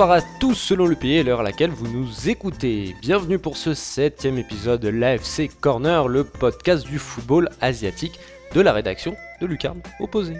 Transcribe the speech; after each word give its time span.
bonsoir 0.00 0.16
à 0.16 0.22
tous 0.40 0.54
selon 0.54 0.86
le 0.86 0.96
pays 0.96 1.16
et 1.16 1.22
l'heure 1.22 1.40
à 1.40 1.42
laquelle 1.42 1.68
vous 1.68 1.86
nous 1.86 2.30
écoutez. 2.30 2.96
Bienvenue 3.02 3.38
pour 3.38 3.58
ce 3.58 3.74
septième 3.74 4.38
épisode 4.38 4.80
de 4.80 4.88
l'AFC 4.88 5.50
Corner, 5.60 6.08
le 6.08 6.24
podcast 6.24 6.86
du 6.86 6.98
football 6.98 7.50
asiatique 7.60 8.18
de 8.54 8.62
la 8.62 8.72
rédaction 8.72 9.14
de 9.42 9.46
Lucarne 9.46 9.82
Opposé. 10.00 10.36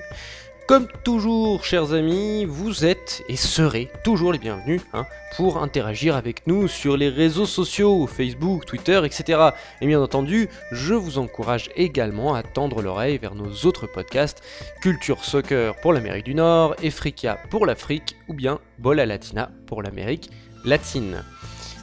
Comme 0.71 0.87
toujours, 1.03 1.65
chers 1.65 1.95
amis, 1.95 2.45
vous 2.45 2.85
êtes 2.85 3.25
et 3.29 3.35
serez 3.35 3.91
toujours 4.05 4.33
les 4.33 4.39
bienvenus 4.39 4.81
hein, 4.93 5.05
pour 5.37 5.61
interagir 5.61 6.15
avec 6.15 6.47
nous 6.47 6.69
sur 6.69 6.97
les 6.97 7.09
réseaux 7.09 7.45
sociaux, 7.45 8.07
Facebook, 8.07 8.67
Twitter, 8.67 9.01
etc. 9.05 9.49
Et 9.81 9.89
bien 9.89 10.01
entendu, 10.01 10.49
je 10.71 10.95
vous 10.95 11.19
encourage 11.19 11.71
également 11.75 12.35
à 12.37 12.45
tendre 12.45 12.83
l'oreille 12.83 13.19
vers 13.19 13.35
nos 13.35 13.51
autres 13.67 13.89
podcasts 13.89 14.45
Culture 14.81 15.25
Soccer 15.25 15.75
pour 15.75 15.93
l'Amérique 15.93 16.27
du 16.27 16.37
Nord, 16.37 16.77
Efrica 16.81 17.37
pour 17.51 17.67
l'Afrique 17.67 18.15
ou 18.29 18.35
bien 18.35 18.61
Bola 18.79 19.07
Latina 19.07 19.51
pour 19.67 19.83
l'Amérique 19.83 20.31
latine. 20.65 21.25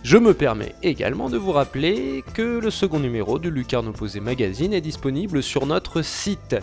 Je 0.04 0.18
me 0.18 0.34
permets 0.34 0.74
également 0.84 1.30
de 1.30 1.38
vous 1.38 1.52
rappeler 1.52 2.24
que 2.34 2.60
le 2.60 2.72
second 2.72 3.00
numéro 3.00 3.40
du 3.40 3.52
Lucarne 3.52 3.90
Opposé 3.90 4.22
Magazine 4.22 4.74
est 4.74 4.80
disponible 4.80 5.44
sur 5.44 5.66
notre 5.66 6.02
site. 6.02 6.56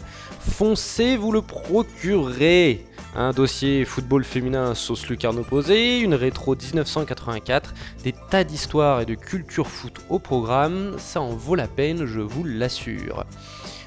Foncez, 0.51 1.17
vous 1.17 1.33
le 1.33 1.43
procurez 1.43 2.85
un 3.17 3.33
dossier 3.33 3.85
football 3.85 4.25
féminin 4.25 4.75
sauce 4.75 5.09
lucarne 5.09 5.39
opposé, 5.39 6.01
une 6.01 6.15
rétro 6.15 6.55
1984, 6.55 7.75
des 8.03 8.15
tas 8.31 8.45
d'histoires 8.45 9.01
et 9.01 9.07
de 9.07 9.15
culture 9.15 9.67
foot 9.67 9.95
au 10.11 10.19
programme, 10.19 10.97
ça 10.99 11.21
en 11.21 11.31
vaut 11.31 11.55
la 11.55 11.69
peine, 11.69 12.07
je 12.07 12.21
vous 12.21 12.45
l'assure. 12.45 13.25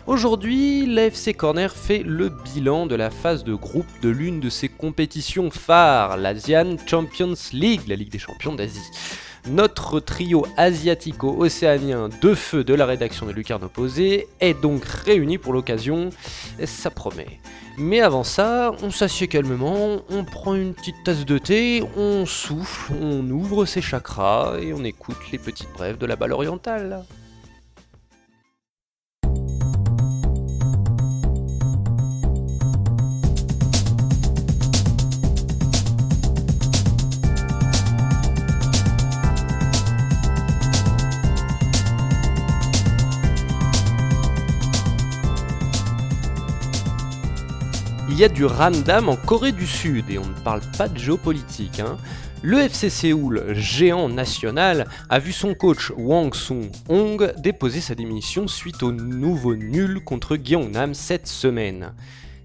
Aujourd'hui, 0.08 0.86
l'AFC 0.86 1.36
Corner 1.36 1.74
fait 1.74 2.04
le 2.04 2.30
bilan 2.30 2.86
de 2.86 2.96
la 2.96 3.10
phase 3.10 3.44
de 3.44 3.54
groupe 3.54 3.88
de 4.02 4.10
l'une 4.10 4.40
de 4.40 4.50
ses 4.50 4.70
compétitions 4.70 5.52
phares, 5.52 6.16
l'Asian 6.18 6.78
Champions 6.86 7.34
League, 7.52 7.82
la 7.88 7.96
Ligue 7.96 8.12
des 8.12 8.20
champions 8.20 8.56
d'Asie. 8.56 8.90
Notre 9.50 10.02
trio 10.02 10.46
asiatico-océanien 10.58 12.10
de 12.22 12.34
feu 12.34 12.66
de 12.66 12.74
la 12.74 12.86
rédaction 12.86 13.26
de 13.26 13.32
Lucarne 13.32 13.64
Opposé 13.64 14.28
est 14.42 14.60
donc 14.60 14.84
réuni 14.84 15.38
pour 15.38 15.54
l'occasion, 15.54 16.10
ça 16.66 16.90
promet. 16.90 17.40
Mais 17.78 18.02
avant 18.02 18.26
ça, 18.26 18.74
on 18.84 18.92
s'assied 18.92 19.30
calmement, 19.30 20.02
on 20.10 20.26
prend 20.26 20.56
une 20.56 20.74
petite 20.74 21.02
tasse 21.06 21.24
de 21.24 21.38
thé, 21.38 21.82
on 21.96 22.26
souffle, 22.26 22.92
on 23.02 23.30
ouvre 23.30 23.66
ses 23.66 23.82
chakras 23.82 24.58
et 24.60 24.74
on 24.74 24.84
écoute 24.84 25.18
les 25.32 25.38
petites 25.38 25.72
brèves 25.72 25.98
de 25.98 26.06
la 26.06 26.18
balle 26.18 26.34
orientale. 26.34 27.06
Il 48.18 48.22
y 48.22 48.24
a 48.24 48.30
du 48.30 48.46
ramdam 48.46 49.10
en 49.10 49.16
Corée 49.16 49.52
du 49.52 49.68
Sud, 49.68 50.10
et 50.10 50.18
on 50.18 50.26
ne 50.26 50.44
parle 50.44 50.62
pas 50.76 50.88
de 50.88 50.98
géopolitique. 50.98 51.80
Hein. 51.80 51.98
Le 52.42 52.58
FC 52.58 52.90
Séoul, 52.90 53.54
géant 53.54 54.10
national, 54.10 54.88
a 55.08 55.20
vu 55.20 55.32
son 55.32 55.54
coach 55.54 55.92
Wang 55.96 56.34
Sung-hong 56.34 57.36
déposer 57.38 57.80
sa 57.80 57.94
démission 57.94 58.48
suite 58.48 58.82
au 58.82 58.92
nouveau 58.92 59.56
nul 59.56 60.00
contre 60.04 60.36
Gyeongnam 60.36 60.96
cette 60.96 61.28
semaine. 61.28 61.94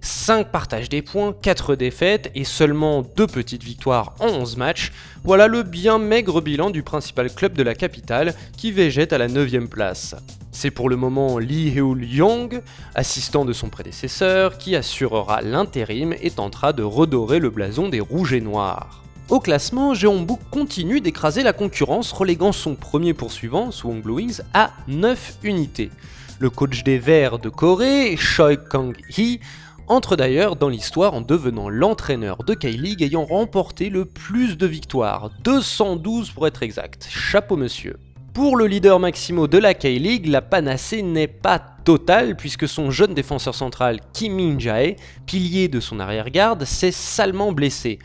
5 0.03 0.51
partages 0.51 0.91
des 0.91 1.01
points, 1.01 1.35
4 1.41 1.75
défaites 1.75 2.31
et 2.35 2.45
seulement 2.45 3.01
2 3.01 3.27
petites 3.27 3.65
victoires 3.65 4.15
en 4.21 4.27
11 4.27 4.59
matchs, 4.59 4.93
voilà 5.25 5.47
le 5.47 5.63
bien 5.63 5.99
maigre 5.99 6.43
bilan 6.43 6.69
du 6.69 6.83
principal 6.83 7.33
club 7.33 7.55
de 7.55 7.63
la 7.63 7.75
capitale 7.75 8.35
qui 8.59 8.73
végète 8.73 9.15
à 9.15 9.19
la 9.19 9.29
9ème 9.29 9.69
place. 9.69 10.17
C'est 10.55 10.71
pour 10.71 10.91
le 10.91 10.97
moment 10.97 11.39
Lee 11.39 11.73
Heul-yong, 11.75 12.61
assistant 12.95 13.47
de 13.47 13.55
son 13.55 13.71
prédécesseur, 13.71 14.59
qui 14.59 14.77
assurera 14.77 15.41
l'intérim 15.41 16.15
et 16.21 16.31
tentera 16.31 16.75
de 16.75 16.83
redorer 16.83 17.39
le 17.39 17.49
blason 17.49 17.89
des 17.89 18.01
rouges 18.01 18.35
et 18.35 18.43
noirs. 18.43 19.03
Au 19.31 19.41
classement, 19.41 19.95
Jeonbuk 19.95 20.39
continue 20.51 21.01
d'écraser 21.01 21.43
la 21.43 21.55
concurrence, 21.55 22.13
reléguant 22.13 22.53
son 22.53 22.75
premier 22.75 23.15
poursuivant, 23.15 23.71
Swong 23.71 24.05
Wings, 24.05 24.43
à 24.53 24.73
9 24.89 25.39
unités. 25.43 25.91
Le 26.39 26.51
coach 26.51 26.85
des 26.85 26.99
Verts 26.99 27.39
de 27.39 27.49
Corée, 27.49 28.17
Choi 28.19 28.57
Kang-hee, 28.57 29.41
entre 29.89 30.17
d'ailleurs 30.17 30.57
dans 30.57 30.69
l'histoire 30.69 31.15
en 31.15 31.23
devenant 31.23 31.71
l'entraîneur 31.71 32.45
de 32.45 32.53
K-League 32.53 33.03
ayant 33.03 33.25
remporté 33.25 33.89
le 33.89 34.05
plus 34.05 34.59
de 34.59 34.67
victoires, 34.67 35.31
212 35.45 36.31
pour 36.31 36.47
être 36.47 36.63
exact. 36.63 37.09
Chapeau 37.11 37.57
monsieur. 37.57 37.97
Pour 38.35 38.57
le 38.57 38.67
leader 38.67 38.99
Maximo 38.99 39.47
de 39.47 39.59
la 39.59 39.75
K-League, 39.75 40.27
la 40.27 40.41
panacée 40.41 41.03
n'est 41.03 41.27
pas 41.27 41.59
totale 41.59 42.35
puisque 42.35 42.67
son 42.67 42.91
jeune 42.91 43.13
défenseur 43.13 43.55
central 43.55 44.01
Kim 44.15 44.35
Min-jae, 44.35 44.97
pilier 45.27 45.69
de 45.69 45.81
son 45.81 46.01
arrière-garde, 46.01 46.65
s'est 46.65 46.93
salement 46.93 47.53
blessé. 47.53 47.99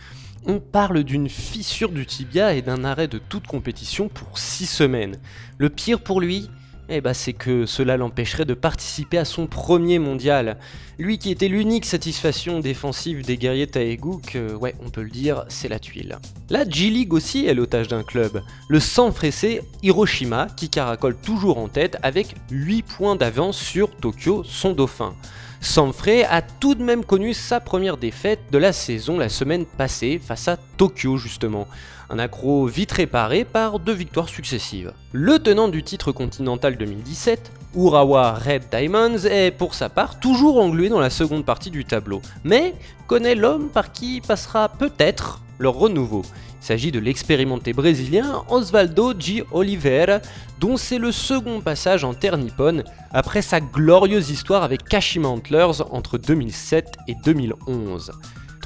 On 0.45 0.59
parle 0.59 1.05
d'une 1.05 1.29
fissure 1.29 1.93
du 1.93 2.05
tibia 2.05 2.53
et 2.53 2.61
d'un 2.61 2.83
arrêt 2.83 3.07
de 3.07 3.19
toute 3.19 3.47
compétition 3.47 4.09
pour 4.09 4.37
6 4.37 4.65
semaines. 4.65 5.17
Le 5.57 5.69
pire 5.69 6.01
pour 6.01 6.19
lui, 6.19 6.49
eh 6.89 7.01
bah 7.01 7.13
c'est 7.13 7.33
que 7.33 7.65
cela 7.65 7.97
l'empêcherait 7.97 8.45
de 8.45 8.53
participer 8.53 9.17
à 9.17 9.25
son 9.25 9.47
premier 9.47 9.99
mondial. 9.99 10.57
Lui 10.99 11.17
qui 11.19 11.31
était 11.31 11.47
l'unique 11.47 11.85
satisfaction 11.85 12.59
défensive 12.59 13.25
des 13.25 13.37
guerriers 13.37 13.67
Taeguk, 13.67 14.37
ouais, 14.59 14.75
on 14.85 14.89
peut 14.89 15.03
le 15.03 15.09
dire, 15.09 15.45
c'est 15.47 15.67
la 15.67 15.79
tuile. 15.79 16.17
La 16.49 16.67
G-League 16.67 17.13
aussi 17.13 17.45
est 17.45 17.53
l'otage 17.53 17.87
d'un 17.87 18.03
club, 18.03 18.41
le 18.69 18.79
fressé 18.79 19.61
Hiroshima, 19.83 20.47
qui 20.55 20.69
caracole 20.69 21.15
toujours 21.15 21.57
en 21.57 21.67
tête 21.67 21.97
avec 22.03 22.35
8 22.51 22.83
points 22.83 23.15
d'avance 23.15 23.57
sur 23.57 23.95
Tokyo, 23.95 24.43
son 24.43 24.73
dauphin. 24.73 25.13
Sanfrecce 25.59 26.27
a 26.29 26.41
tout 26.41 26.75
de 26.75 26.83
même 26.83 27.03
connu 27.03 27.33
sa 27.33 27.59
première 27.59 27.97
défaite 27.97 28.39
de 28.51 28.57
la 28.57 28.73
saison 28.73 29.17
la 29.17 29.29
semaine 29.29 29.65
passée 29.65 30.21
face 30.23 30.47
à 30.47 30.57
Tokyo 30.77 31.17
justement. 31.17 31.67
Un 32.09 32.19
accro 32.19 32.67
vite 32.67 32.93
réparé 32.93 33.43
par 33.43 33.79
deux 33.79 33.93
victoires 33.93 34.29
successives. 34.29 34.93
Le 35.11 35.39
tenant 35.39 35.67
du 35.67 35.83
titre 35.83 36.13
continental 36.13 36.77
2017, 36.77 37.51
Urawa 37.75 38.33
Red 38.33 38.63
Diamonds, 38.71 39.25
est 39.25 39.51
pour 39.51 39.73
sa 39.73 39.89
part 39.89 40.17
toujours 40.17 40.61
englué 40.61 40.87
dans 40.87 41.01
la 41.01 41.09
seconde 41.09 41.43
partie 41.43 41.69
du 41.69 41.83
tableau, 41.83 42.21
mais 42.45 42.73
connaît 43.07 43.35
l'homme 43.35 43.67
par 43.67 43.91
qui 43.91 44.21
passera 44.21 44.69
peut-être 44.69 45.41
leur 45.59 45.73
renouveau. 45.73 46.21
Il 46.61 46.65
s'agit 46.65 46.91
de 46.91 46.99
l'expérimenté 46.99 47.73
brésilien 47.73 48.43
Osvaldo 48.49 49.13
G. 49.19 49.43
Oliveira, 49.51 50.19
dont 50.59 50.77
c'est 50.77 50.99
le 50.99 51.11
second 51.11 51.59
passage 51.59 52.05
en 52.05 52.13
terre 52.13 52.37
nippone 52.37 52.83
après 53.11 53.41
sa 53.41 53.59
glorieuse 53.59 54.29
histoire 54.29 54.63
avec 54.63 54.83
Kashima 54.85 55.27
Antlers 55.27 55.81
entre 55.91 56.17
2007 56.17 56.97
et 57.09 57.15
2011. 57.25 58.11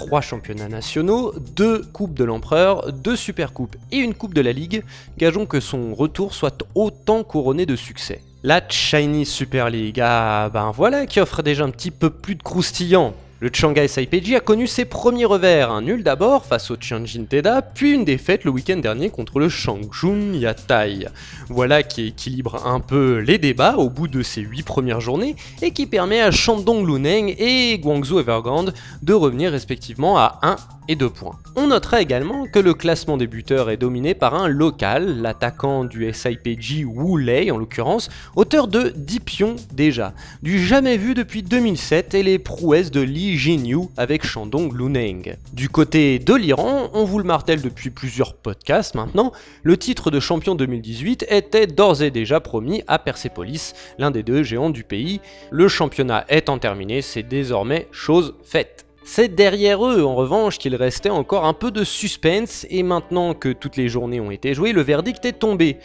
Trois 0.06 0.22
championnats 0.22 0.67
nationaux, 0.67 1.31
deux 1.56 1.84
coupes 1.94 2.16
de 2.16 2.23
l'empereur, 2.23 2.91
deux 2.91 3.16
supercoupes 3.16 3.75
et 3.91 3.97
une 3.97 4.16
coupe 4.16 4.34
de 4.34 4.41
la 4.41 4.51
ligue, 4.51 4.84
gageons 5.20 5.46
que 5.46 5.59
son 5.59 5.93
retour 5.93 6.34
soit 6.34 6.64
autant 6.73 7.23
couronné 7.23 7.67
de 7.67 7.75
succès. 7.75 8.23
La 8.41 8.67
Chinese 8.67 9.29
Super 9.29 9.70
League, 9.70 10.02
ah 10.03 10.49
ben 10.52 10.72
voilà 10.72 11.05
qui 11.05 11.20
offre 11.20 11.43
déjà 11.43 11.66
un 11.66 11.70
petit 11.70 11.91
peu 11.91 12.09
plus 12.09 12.34
de 12.34 12.41
croustillant. 12.41 13.14
Le 13.41 13.49
Shanghai 13.52 13.88
Saipeji 13.88 14.35
a 14.35 14.40
connu 14.40 14.67
ses 14.67 14.85
premiers 14.85 15.26
revers, 15.26 15.72
un 15.72 15.82
nul 15.82 16.03
d'abord 16.03 16.46
face 16.46 16.70
au 16.70 16.78
Tianjin 16.78 17.26
Teda, 17.28 17.64
puis 17.64 17.91
une 17.91 18.05
défaite 18.05 18.43
le 18.43 18.52
week-end 18.52 18.78
dernier 18.78 19.09
contre 19.09 19.40
le 19.40 19.49
Shangchun 19.49 20.34
Yatai. 20.35 21.08
Voilà 21.49 21.82
qui 21.82 22.09
équilibre 22.09 22.67
un 22.67 22.79
peu 22.79 23.17
les 23.17 23.40
débats 23.40 23.78
au 23.78 23.90
bout 23.90 24.08
de 24.08 24.22
ces 24.22 24.41
8 24.41 24.61
premières 24.61 25.02
journées 25.02 25.35
et 25.64 25.72
qui 25.72 25.88
permet 25.88 26.22
à 26.22 26.29
Shandong 26.29 26.85
Luneng 26.85 27.34
et 27.40 27.79
Guangzhou 27.79 28.20
Evergrande 28.20 28.76
de 29.02 29.14
revenir 29.16 29.52
respectivement 29.52 30.20
à 30.20 30.37
1 30.44 30.58
et 30.87 30.96
2 30.96 31.09
points. 31.09 31.40
On 31.55 31.67
notera 31.67 31.99
également 32.02 32.46
que 32.46 32.59
le 32.59 32.76
classement 32.76 33.17
des 33.17 33.28
buteurs 33.28 33.72
est 33.72 33.78
dominé 33.78 34.14
par 34.14 34.35
un 34.35 34.47
local, 34.47 35.20
l'attaquant 35.20 35.84
du 35.84 36.11
SIPG 36.14 36.85
Wu 36.85 37.22
Lei 37.22 37.49
en 37.49 37.58
l'occurrence, 37.58 38.09
auteur 38.35 38.67
de 38.67 38.94
10 38.96 39.20
pions 39.22 39.55
déjà, 39.73 40.14
du 40.44 40.64
jamais 40.64 40.97
vu 40.97 41.16
depuis 41.16 41.41
2007 41.41 42.14
et 42.14 42.23
les 42.23 42.37
prouesses 42.37 42.91
de 42.91 43.02
Li 43.02 43.30
Jinyu 43.37 43.89
avec 43.97 44.25
Shandong 44.25 44.73
Luneng. 44.73 45.37
Du 45.53 45.69
côté 45.69 46.19
de 46.19 46.33
l'Iran, 46.33 46.89
on 46.93 47.03
vous 47.03 47.19
le 47.19 47.23
martèle 47.23 47.61
depuis 47.61 47.89
plusieurs 47.89 48.33
podcasts 48.33 48.95
maintenant, 48.95 49.31
le 49.63 49.78
titre 49.78 50.11
de 50.11 50.19
champion 50.19 50.55
2018 50.55 51.25
était 51.29 51.67
d'ores 51.67 52.01
et 52.01 52.11
déjà 52.11 52.39
promis 52.39 52.83
à 52.87 52.99
Persepolis, 52.99 53.73
l'un 53.97 54.11
des 54.11 54.23
deux 54.23 54.43
géants 54.43 54.69
du 54.69 54.83
pays. 54.83 55.22
Le 55.49 55.67
championnat 55.67 56.25
étant 56.29 56.57
terminé, 56.57 57.01
c'est 57.01 57.23
désormais 57.23 57.87
chose 57.91 58.35
faite. 58.43 58.85
C'est 59.03 59.34
derrière 59.34 59.84
eux, 59.84 60.03
en 60.03 60.13
revanche, 60.13 60.59
qu'il 60.59 60.75
restait 60.75 61.09
encore 61.09 61.45
un 61.45 61.53
peu 61.53 61.72
de 61.72 61.84
suspense, 61.84 62.67
et 62.69 62.84
maintenant 62.84 63.34
que 63.34 63.49
toutes 63.49 63.75
les 63.75 63.89
journées 63.89 64.22
ont 64.22 64.29
été 64.29 64.53
jouées, 64.53 64.73
le 64.73 64.81
verdict 64.81 65.25
est 65.25 65.34
tombé. 65.34 65.77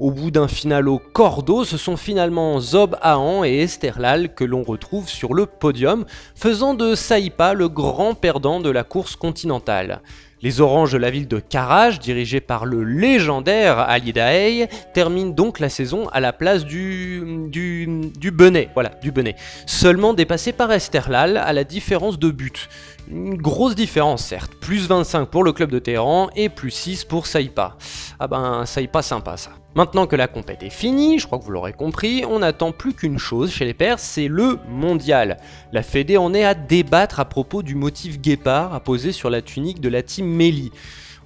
Au 0.00 0.10
bout 0.10 0.32
d'un 0.32 0.48
finalo 0.48 1.00
cordeau, 1.12 1.64
ce 1.64 1.76
sont 1.76 1.96
finalement 1.96 2.58
Zob 2.58 2.96
Ahan 3.00 3.44
et 3.44 3.58
Esterlal 3.58 4.34
que 4.34 4.42
l'on 4.42 4.64
retrouve 4.64 5.08
sur 5.08 5.34
le 5.34 5.46
podium, 5.46 6.04
faisant 6.34 6.74
de 6.74 6.96
Saipa 6.96 7.54
le 7.54 7.68
grand 7.68 8.14
perdant 8.14 8.58
de 8.58 8.70
la 8.70 8.82
course 8.82 9.14
continentale. 9.14 10.02
Les 10.42 10.60
Oranges 10.60 10.92
de 10.92 10.98
la 10.98 11.10
ville 11.10 11.28
de 11.28 11.38
Karaj, 11.38 12.00
dirigés 12.00 12.40
par 12.40 12.66
le 12.66 12.82
légendaire 12.82 13.78
Ali 13.78 14.12
Daei, 14.12 14.68
terminent 14.92 15.30
donc 15.30 15.60
la 15.60 15.68
saison 15.68 16.08
à 16.08 16.18
la 16.18 16.32
place 16.32 16.64
du, 16.64 17.46
du, 17.46 18.10
du 18.18 18.30
Benet, 18.32 18.70
voilà, 18.74 18.90
du 19.00 19.12
Benet, 19.12 19.36
seulement 19.64 20.12
dépassé 20.12 20.52
par 20.52 20.72
Esterlal 20.72 21.36
à 21.36 21.52
la 21.52 21.62
différence 21.62 22.18
de 22.18 22.30
but. 22.30 22.68
Une 23.08 23.36
grosse 23.36 23.76
différence 23.76 24.24
certes, 24.24 24.52
plus 24.60 24.88
25 24.88 25.26
pour 25.26 25.44
le 25.44 25.52
club 25.52 25.70
de 25.70 25.78
Téhéran 25.78 26.30
et 26.34 26.48
plus 26.48 26.72
6 26.72 27.04
pour 27.04 27.28
Saipa. 27.28 27.76
Ah 28.18 28.26
ben 28.26 28.66
Saipa 28.66 29.00
sympa 29.00 29.36
ça. 29.36 29.52
Maintenant 29.74 30.06
que 30.06 30.14
la 30.14 30.28
compète 30.28 30.62
est 30.62 30.70
finie, 30.70 31.18
je 31.18 31.26
crois 31.26 31.40
que 31.40 31.44
vous 31.44 31.50
l'aurez 31.50 31.72
compris, 31.72 32.24
on 32.24 32.38
n'attend 32.38 32.70
plus 32.70 32.94
qu'une 32.94 33.18
chose 33.18 33.50
chez 33.50 33.64
les 33.64 33.74
Perses, 33.74 34.04
c'est 34.04 34.28
le 34.28 34.60
mondial. 34.68 35.36
La 35.72 35.82
Fédé 35.82 36.16
en 36.16 36.32
est 36.32 36.44
à 36.44 36.54
débattre 36.54 37.18
à 37.18 37.24
propos 37.24 37.64
du 37.64 37.74
motif 37.74 38.20
guépard 38.20 38.72
apposé 38.72 39.10
sur 39.10 39.30
la 39.30 39.42
tunique 39.42 39.80
de 39.80 39.88
la 39.88 40.04
team 40.04 40.26
Meli. 40.26 40.70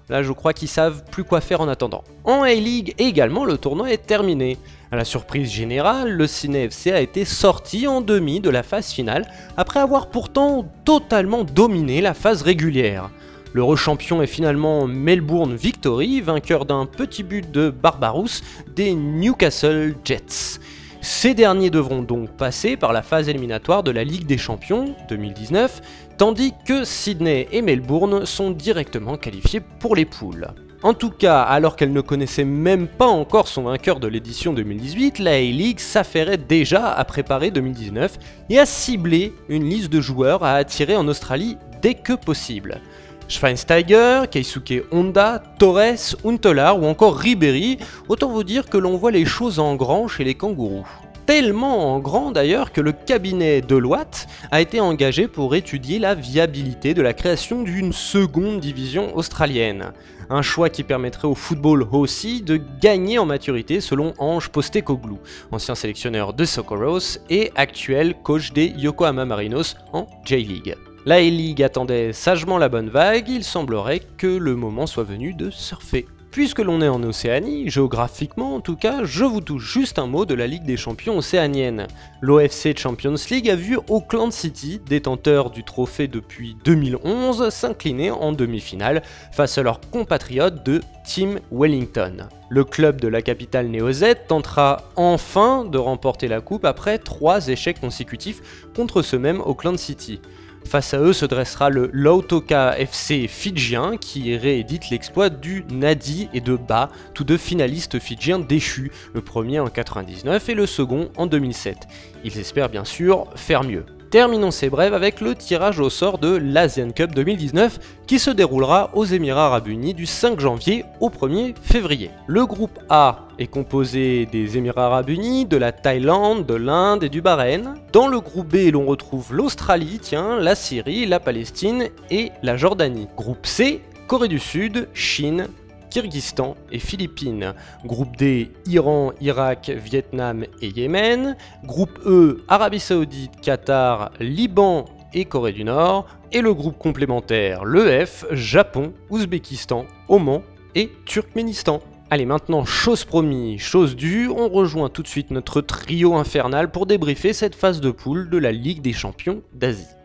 Là, 0.08 0.22
je 0.22 0.32
crois 0.32 0.54
qu'ils 0.54 0.68
savent 0.68 1.04
plus 1.10 1.24
quoi 1.24 1.42
faire 1.42 1.60
en 1.60 1.68
attendant. 1.68 2.02
En 2.24 2.42
A-League 2.42 2.94
également, 2.96 3.44
le 3.44 3.58
tournoi 3.58 3.92
est 3.92 4.06
terminé. 4.06 4.56
À 4.90 4.96
la 4.96 5.04
surprise 5.04 5.52
générale, 5.52 6.10
le 6.10 6.26
Ciné 6.26 6.64
FC 6.64 6.90
a 6.90 7.02
été 7.02 7.26
sorti 7.26 7.86
en 7.86 8.00
demi 8.00 8.40
de 8.40 8.48
la 8.48 8.62
phase 8.62 8.90
finale 8.90 9.26
après 9.58 9.80
avoir 9.80 10.08
pourtant 10.08 10.66
totalement 10.86 11.44
dominé 11.44 12.00
la 12.00 12.14
phase 12.14 12.40
régulière. 12.40 13.10
Le 13.54 13.62
rechampion 13.62 14.20
est 14.20 14.26
finalement 14.26 14.86
Melbourne 14.86 15.54
Victory, 15.54 16.20
vainqueur 16.20 16.66
d'un 16.66 16.84
petit 16.84 17.22
but 17.22 17.50
de 17.50 17.70
Barbarousse 17.70 18.42
des 18.76 18.92
Newcastle 18.92 19.94
Jets. 20.04 20.60
Ces 21.00 21.32
derniers 21.32 21.70
devront 21.70 22.02
donc 22.02 22.28
passer 22.36 22.76
par 22.76 22.92
la 22.92 23.02
phase 23.02 23.28
éliminatoire 23.28 23.82
de 23.82 23.90
la 23.90 24.04
Ligue 24.04 24.26
des 24.26 24.36
Champions 24.36 24.94
2019, 25.08 25.80
tandis 26.18 26.52
que 26.66 26.84
Sydney 26.84 27.48
et 27.50 27.62
Melbourne 27.62 28.26
sont 28.26 28.50
directement 28.50 29.16
qualifiés 29.16 29.62
pour 29.80 29.96
les 29.96 30.04
poules. 30.04 30.48
En 30.82 30.92
tout 30.94 31.10
cas, 31.10 31.40
alors 31.42 31.74
qu'elle 31.74 31.92
ne 31.92 32.00
connaissait 32.02 32.44
même 32.44 32.86
pas 32.86 33.06
encore 33.06 33.48
son 33.48 33.62
vainqueur 33.62 33.98
de 33.98 34.08
l'édition 34.08 34.52
2018, 34.52 35.18
la 35.20 35.32
A-League 35.32 35.80
s'affairait 35.80 36.36
déjà 36.36 36.92
à 36.92 37.04
préparer 37.04 37.50
2019 37.50 38.18
et 38.50 38.58
à 38.58 38.66
cibler 38.66 39.32
une 39.48 39.64
liste 39.64 39.90
de 39.90 40.00
joueurs 40.00 40.44
à 40.44 40.54
attirer 40.54 40.96
en 40.96 41.08
Australie 41.08 41.56
dès 41.80 41.94
que 41.94 42.12
possible. 42.12 42.80
Schweinsteiger, 43.28 44.22
Keisuke 44.30 44.84
Honda, 44.90 45.42
Torres, 45.58 46.16
Untelar 46.24 46.80
ou 46.80 46.86
encore 46.86 47.16
Ribéry, 47.16 47.78
autant 48.08 48.30
vous 48.30 48.42
dire 48.42 48.68
que 48.68 48.78
l'on 48.78 48.96
voit 48.96 49.10
les 49.10 49.26
choses 49.26 49.58
en 49.58 49.76
grand 49.76 50.08
chez 50.08 50.24
les 50.24 50.34
kangourous. 50.34 50.86
Tellement 51.26 51.92
en 51.94 51.98
grand 51.98 52.32
d'ailleurs 52.32 52.72
que 52.72 52.80
le 52.80 52.92
cabinet 52.92 53.60
Deloitte 53.60 54.26
a 54.50 54.62
été 54.62 54.80
engagé 54.80 55.28
pour 55.28 55.54
étudier 55.54 55.98
la 55.98 56.14
viabilité 56.14 56.94
de 56.94 57.02
la 57.02 57.12
création 57.12 57.62
d'une 57.62 57.92
seconde 57.92 58.60
division 58.60 59.14
australienne. 59.14 59.92
Un 60.30 60.40
choix 60.40 60.70
qui 60.70 60.82
permettrait 60.82 61.28
au 61.28 61.34
football 61.34 61.86
aussi 61.92 62.40
de 62.40 62.58
gagner 62.80 63.18
en 63.18 63.26
maturité 63.26 63.82
selon 63.82 64.14
Ange 64.16 64.48
Postecoglou, 64.48 65.18
ancien 65.52 65.74
sélectionneur 65.74 66.32
de 66.32 66.46
Socorros 66.46 67.18
et 67.28 67.52
actuel 67.56 68.14
coach 68.22 68.52
des 68.52 68.68
Yokohama 68.78 69.26
Marinos 69.26 69.76
en 69.92 70.06
J-League. 70.24 70.76
La 71.06 71.16
A-League 71.16 71.62
attendait 71.62 72.12
sagement 72.12 72.58
la 72.58 72.68
bonne 72.68 72.90
vague, 72.90 73.28
il 73.28 73.44
semblerait 73.44 74.02
que 74.18 74.26
le 74.26 74.56
moment 74.56 74.86
soit 74.86 75.04
venu 75.04 75.32
de 75.32 75.48
surfer. 75.48 76.06
Puisque 76.30 76.58
l'on 76.58 76.82
est 76.82 76.88
en 76.88 77.02
Océanie, 77.02 77.70
géographiquement 77.70 78.54
en 78.54 78.60
tout 78.60 78.76
cas, 78.76 79.04
je 79.04 79.24
vous 79.24 79.40
touche 79.40 79.72
juste 79.72 79.98
un 79.98 80.06
mot 80.06 80.26
de 80.26 80.34
la 80.34 80.46
Ligue 80.46 80.64
des 80.64 80.76
champions 80.76 81.16
océanienne. 81.16 81.86
L'OFC 82.20 82.76
Champions 82.76 83.14
League 83.30 83.48
a 83.48 83.56
vu 83.56 83.78
Auckland 83.88 84.32
City, 84.32 84.80
détenteur 84.86 85.50
du 85.50 85.64
trophée 85.64 86.06
depuis 86.06 86.54
2011, 86.64 87.48
s'incliner 87.48 88.10
en 88.10 88.32
demi-finale 88.32 89.02
face 89.32 89.56
à 89.56 89.62
leurs 89.62 89.80
compatriotes 89.80 90.66
de 90.66 90.82
Team 91.06 91.40
Wellington. 91.50 92.28
Le 92.50 92.64
club 92.64 93.00
de 93.00 93.08
la 93.08 93.22
capitale 93.22 93.68
néo-Z 93.68 94.04
tentera 94.28 94.82
enfin 94.96 95.64
de 95.64 95.78
remporter 95.78 96.28
la 96.28 96.40
coupe 96.40 96.66
après 96.66 96.98
trois 96.98 97.48
échecs 97.48 97.80
consécutifs 97.80 98.68
contre 98.76 99.00
ce 99.00 99.16
même 99.16 99.40
Auckland 99.40 99.78
City. 99.78 100.20
Face 100.68 100.92
à 100.92 101.00
eux 101.00 101.14
se 101.14 101.24
dressera 101.24 101.70
le 101.70 101.88
Lautoka 101.94 102.78
FC 102.78 103.26
fidjien 103.26 103.96
qui 103.96 104.36
réédite 104.36 104.90
l'exploit 104.90 105.30
du 105.30 105.64
Nadi 105.70 106.28
et 106.34 106.42
de 106.42 106.56
Ba, 106.56 106.90
tous 107.14 107.24
deux 107.24 107.38
finalistes 107.38 107.98
fidjiens 107.98 108.38
déchus, 108.38 108.92
le 109.14 109.22
premier 109.22 109.60
en 109.60 109.68
99 109.68 110.46
et 110.50 110.54
le 110.54 110.66
second 110.66 111.08
en 111.16 111.26
2007. 111.26 111.88
Ils 112.22 112.38
espèrent 112.38 112.68
bien 112.68 112.84
sûr 112.84 113.28
faire 113.34 113.64
mieux. 113.64 113.86
Terminons 114.10 114.50
ces 114.50 114.70
brèves 114.70 114.94
avec 114.94 115.20
le 115.20 115.34
tirage 115.34 115.80
au 115.80 115.90
sort 115.90 116.16
de 116.16 116.34
l'Asian 116.34 116.92
Cup 116.92 117.14
2019 117.14 117.78
qui 118.06 118.18
se 118.18 118.30
déroulera 118.30 118.90
aux 118.94 119.04
Émirats 119.04 119.46
Arabes 119.46 119.68
Unis 119.68 119.92
du 119.92 120.06
5 120.06 120.40
janvier 120.40 120.86
au 121.00 121.10
1er 121.10 121.54
février. 121.60 122.10
Le 122.26 122.46
groupe 122.46 122.78
A 122.88 123.28
est 123.38 123.48
composé 123.48 124.24
des 124.24 124.56
Émirats 124.56 124.86
Arabes 124.86 125.10
Unis, 125.10 125.44
de 125.44 125.58
la 125.58 125.72
Thaïlande, 125.72 126.46
de 126.46 126.54
l'Inde 126.54 127.04
et 127.04 127.10
du 127.10 127.20
Bahreïn. 127.20 127.74
Dans 127.92 128.08
le 128.08 128.20
groupe 128.20 128.48
B, 128.48 128.72
l'on 128.72 128.86
retrouve 128.86 129.34
l'Australie, 129.34 129.98
tiens, 130.00 130.38
la 130.38 130.54
Syrie, 130.54 131.04
la 131.04 131.20
Palestine 131.20 131.88
et 132.10 132.32
la 132.42 132.56
Jordanie. 132.56 133.08
Groupe 133.14 133.44
C, 133.44 133.82
Corée 134.06 134.28
du 134.28 134.38
Sud, 134.38 134.88
Chine, 134.94 135.48
Kyrgyzstan 135.90 136.56
et 136.72 136.78
Philippines. 136.78 137.54
Groupe 137.84 138.16
D, 138.16 138.50
Iran, 138.66 139.12
Irak, 139.20 139.70
Vietnam 139.74 140.44
et 140.60 140.68
Yémen. 140.68 141.36
Groupe 141.64 141.98
E, 142.06 142.42
Arabie 142.48 142.80
Saoudite, 142.80 143.40
Qatar, 143.40 144.12
Liban 144.20 144.84
et 145.14 145.24
Corée 145.24 145.52
du 145.52 145.64
Nord. 145.64 146.06
Et 146.32 146.40
le 146.40 146.52
groupe 146.52 146.78
complémentaire, 146.78 147.64
le 147.64 148.04
F, 148.04 148.26
Japon, 148.32 148.92
Ouzbékistan, 149.10 149.86
Oman 150.08 150.42
et 150.74 150.90
Turkménistan. 151.06 151.80
Allez, 152.10 152.24
maintenant, 152.24 152.64
chose 152.64 153.04
promis, 153.04 153.58
chose 153.58 153.94
due, 153.94 154.28
on 154.28 154.48
rejoint 154.48 154.88
tout 154.88 155.02
de 155.02 155.08
suite 155.08 155.30
notre 155.30 155.60
trio 155.60 156.14
infernal 156.14 156.70
pour 156.70 156.86
débriefer 156.86 157.34
cette 157.34 157.54
phase 157.54 157.82
de 157.82 157.90
poule 157.90 158.30
de 158.30 158.38
la 158.38 158.50
Ligue 158.50 158.80
des 158.80 158.94
champions 158.94 159.42
d'Asie. 159.52 159.97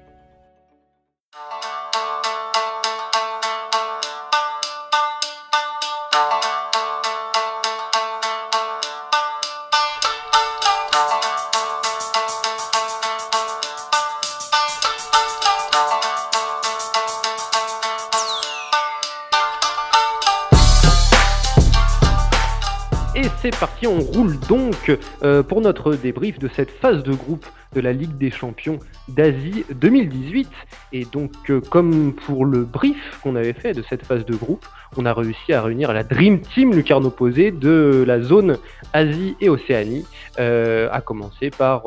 C'est 23.44 23.60
parti, 23.60 23.88
on 23.88 24.00
roule 24.00 24.40
donc 24.48 24.98
euh, 25.22 25.44
pour 25.44 25.60
notre 25.60 25.96
débrief 25.96 26.40
de 26.40 26.48
cette 26.48 26.72
phase 26.72 27.04
de 27.04 27.12
groupe 27.12 27.46
de 27.74 27.82
la 27.82 27.94
Ligue 27.94 28.18
des 28.18 28.32
Champions 28.32 28.80
d'Asie 29.08 29.66
2018. 29.74 30.50
Et 30.94 31.06
donc, 31.06 31.32
euh, 31.50 31.60
comme 31.60 32.14
pour 32.14 32.46
le 32.46 32.64
brief 32.64 33.20
qu'on 33.22 33.36
avait 33.36 33.54
fait 33.54 33.74
de 33.74 33.84
cette 33.90 34.06
phase 34.06 34.26
de 34.26 34.36
groupe, 34.36 34.66
on 34.96 35.06
a 35.06 35.14
réussi 35.14 35.54
à 35.54 35.62
réunir 35.62 35.92
la 35.92 36.04
Dream 36.04 36.40
Team 36.40 36.74
lucarne 36.74 37.06
opposée 37.06 37.52
de 37.52 38.04
la 38.06 38.22
zone 38.22 38.58
Asie 38.94 39.36
et 39.42 39.50
Océanie, 39.50 40.06
euh, 40.40 40.88
à 40.92 41.02
commencer 41.02 41.50
par 41.50 41.84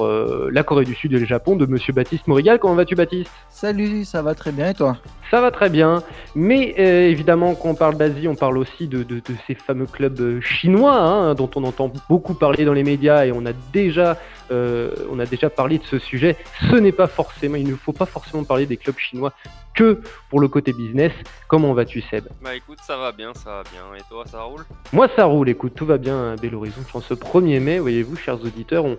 la 0.51 0.63
Corée 0.63 0.85
du 0.85 0.95
Sud 0.95 1.13
et 1.13 1.19
le 1.19 1.27
Japon 1.27 1.57
de 1.57 1.67
Monsieur 1.67 1.93
Baptiste 1.93 2.27
Morigal. 2.27 2.59
Comment 2.59 2.75
vas-tu, 2.75 2.97
Baptiste? 2.97 3.31
Salut, 3.49 4.05
ça 4.05 4.23
va 4.23 4.35
très 4.35 4.53
bien 4.53 4.71
et 4.71 4.75
toi? 4.75 4.99
Ça 5.31 5.41
va 5.41 5.51
très 5.51 5.71
bien, 5.71 6.03
mais 6.37 6.77
euh, 6.79 7.09
évidemment 7.09 7.57
quand 7.57 7.71
on 7.71 7.75
parle 7.75 7.97
d'Asie, 7.97 8.29
on 8.29 8.37
parle 8.37 8.59
aussi 8.59 8.87
de, 8.87 9.05
ces 9.47 9.55
fameux 9.55 9.87
clubs 9.87 10.21
euh, 10.21 10.41
chinois 10.41 10.95
hein, 10.95 11.35
dont 11.35 11.51
on 11.57 11.65
entend 11.65 11.91
beaucoup 12.09 12.35
parler 12.35 12.65
dans 12.65 12.73
les 12.73 12.85
médias 12.85 13.27
et 13.27 13.33
on 13.33 13.45
a 13.45 13.53
déjà, 13.73 14.19
euh, 14.51 14.95
on 15.11 15.19
a 15.19 15.27
déjà 15.27 15.51
parlé 15.51 15.79
de 15.79 15.85
ce 15.85 15.99
sujet. 15.99 16.37
Ce 16.71 16.77
n'est 16.77 16.93
pas 16.93 17.07
forcément, 17.07 17.57
il 17.57 17.69
ne 17.69 17.77
faut 17.77 17.93
pas 17.93 18.07
forcément 18.07 18.45
parler 18.45 18.67
des 18.67 18.77
clubs 18.77 18.99
chinois 18.99 19.33
que 19.75 20.01
pour 20.31 20.41
le 20.41 20.49
côté 20.49 20.73
business. 20.73 21.13
Comment 21.49 21.75
vas-tu 21.75 22.01
Seb? 22.03 22.25
Bah 22.43 22.55
écoute, 22.55 22.79
ça 22.83 22.97
va 22.97 23.13
bien, 23.13 23.35
ça 23.35 23.51
va 23.51 23.63
bien. 23.65 23.83
Et 23.97 24.03
toi, 24.09 24.25
ça 24.27 24.43
roule? 24.43 24.65
Moi, 24.93 25.09
ça 25.15 25.25
roule. 25.25 25.49
Écoute, 25.49 25.75
tout 25.75 25.87
va 25.87 25.99
bien 25.99 26.33
à 26.33 26.37
Bel 26.37 26.55
Horizon. 26.55 26.81
En 26.95 27.01
ce 27.01 27.15
1er 27.15 27.61
mai, 27.61 27.79
voyez-vous, 27.79 28.17
chers 28.17 28.43
auditeurs, 28.43 28.85
on 28.85 28.99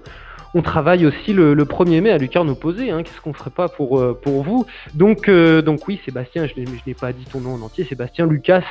on 0.53 0.61
travaille 0.61 1.05
aussi 1.05 1.33
le, 1.33 1.55
1er 1.55 2.01
mai 2.01 2.09
à 2.11 2.17
Lucarne 2.17 2.49
opposé. 2.49 2.91
Hein. 2.91 3.03
Qu'est-ce 3.03 3.21
qu'on 3.21 3.33
ferait 3.33 3.49
pas 3.49 3.69
pour, 3.69 3.99
euh, 3.99 4.19
pour 4.19 4.43
vous? 4.43 4.65
Donc, 4.93 5.29
euh, 5.29 5.61
donc 5.61 5.87
oui, 5.87 5.99
Sébastien, 6.05 6.47
je, 6.47 6.53
n'ai 6.59 6.93
pas 6.93 7.13
dit 7.13 7.25
ton 7.25 7.41
nom 7.41 7.55
en 7.55 7.61
entier, 7.61 7.85
Sébastien 7.85 8.25
Lucas, 8.25 8.63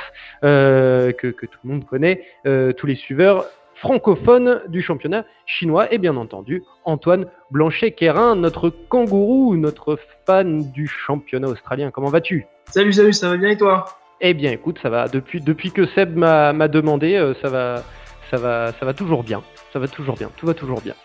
euh, 0.43 1.11
que, 1.11 1.27
tout 1.27 1.59
le 1.63 1.69
monde 1.69 1.85
connaît, 1.85 2.25
tous 2.43 2.87
les 2.87 2.95
suiveurs 2.95 3.45
francophones 3.79 4.61
du 4.67 4.81
championnat 4.81 5.25
chinois, 5.45 5.91
et 5.93 5.97
bien 5.97 6.17
entendu 6.17 6.63
Antoine 6.83 7.25
Blanchet-Quérin, 7.51 8.35
notre 8.35 8.69
kangourou, 8.69 9.55
notre 9.55 9.97
fan 10.25 10.71
du 10.71 10.87
championnat 10.87 11.47
australien. 11.47 11.91
Comment 11.91 12.09
vas-tu? 12.09 12.47
Salut, 12.69 12.93
salut, 12.93 13.13
ça 13.13 13.29
va 13.29 13.37
bien 13.37 13.49
et 13.49 13.57
toi? 13.57 13.85
Eh 14.19 14.33
bien, 14.33 14.51
écoute, 14.51 14.79
ça 14.81 14.89
va. 14.89 15.07
Depuis, 15.07 15.41
depuis 15.41 15.71
que 15.71 15.85
Seb 15.87 16.17
m'a 16.17 16.67
demandé, 16.67 17.33
ça 17.41 17.49
va, 17.49 17.83
ça 18.31 18.37
va, 18.37 18.71
ça 18.79 18.85
va 18.85 18.93
toujours 18.93 19.23
bien. 19.23 19.43
Ça 19.71 19.79
va 19.79 19.87
toujours 19.87 20.15
bien. 20.15 20.31
Tout 20.37 20.47
va 20.47 20.53
toujours 20.53 20.81
bien. 20.81 20.95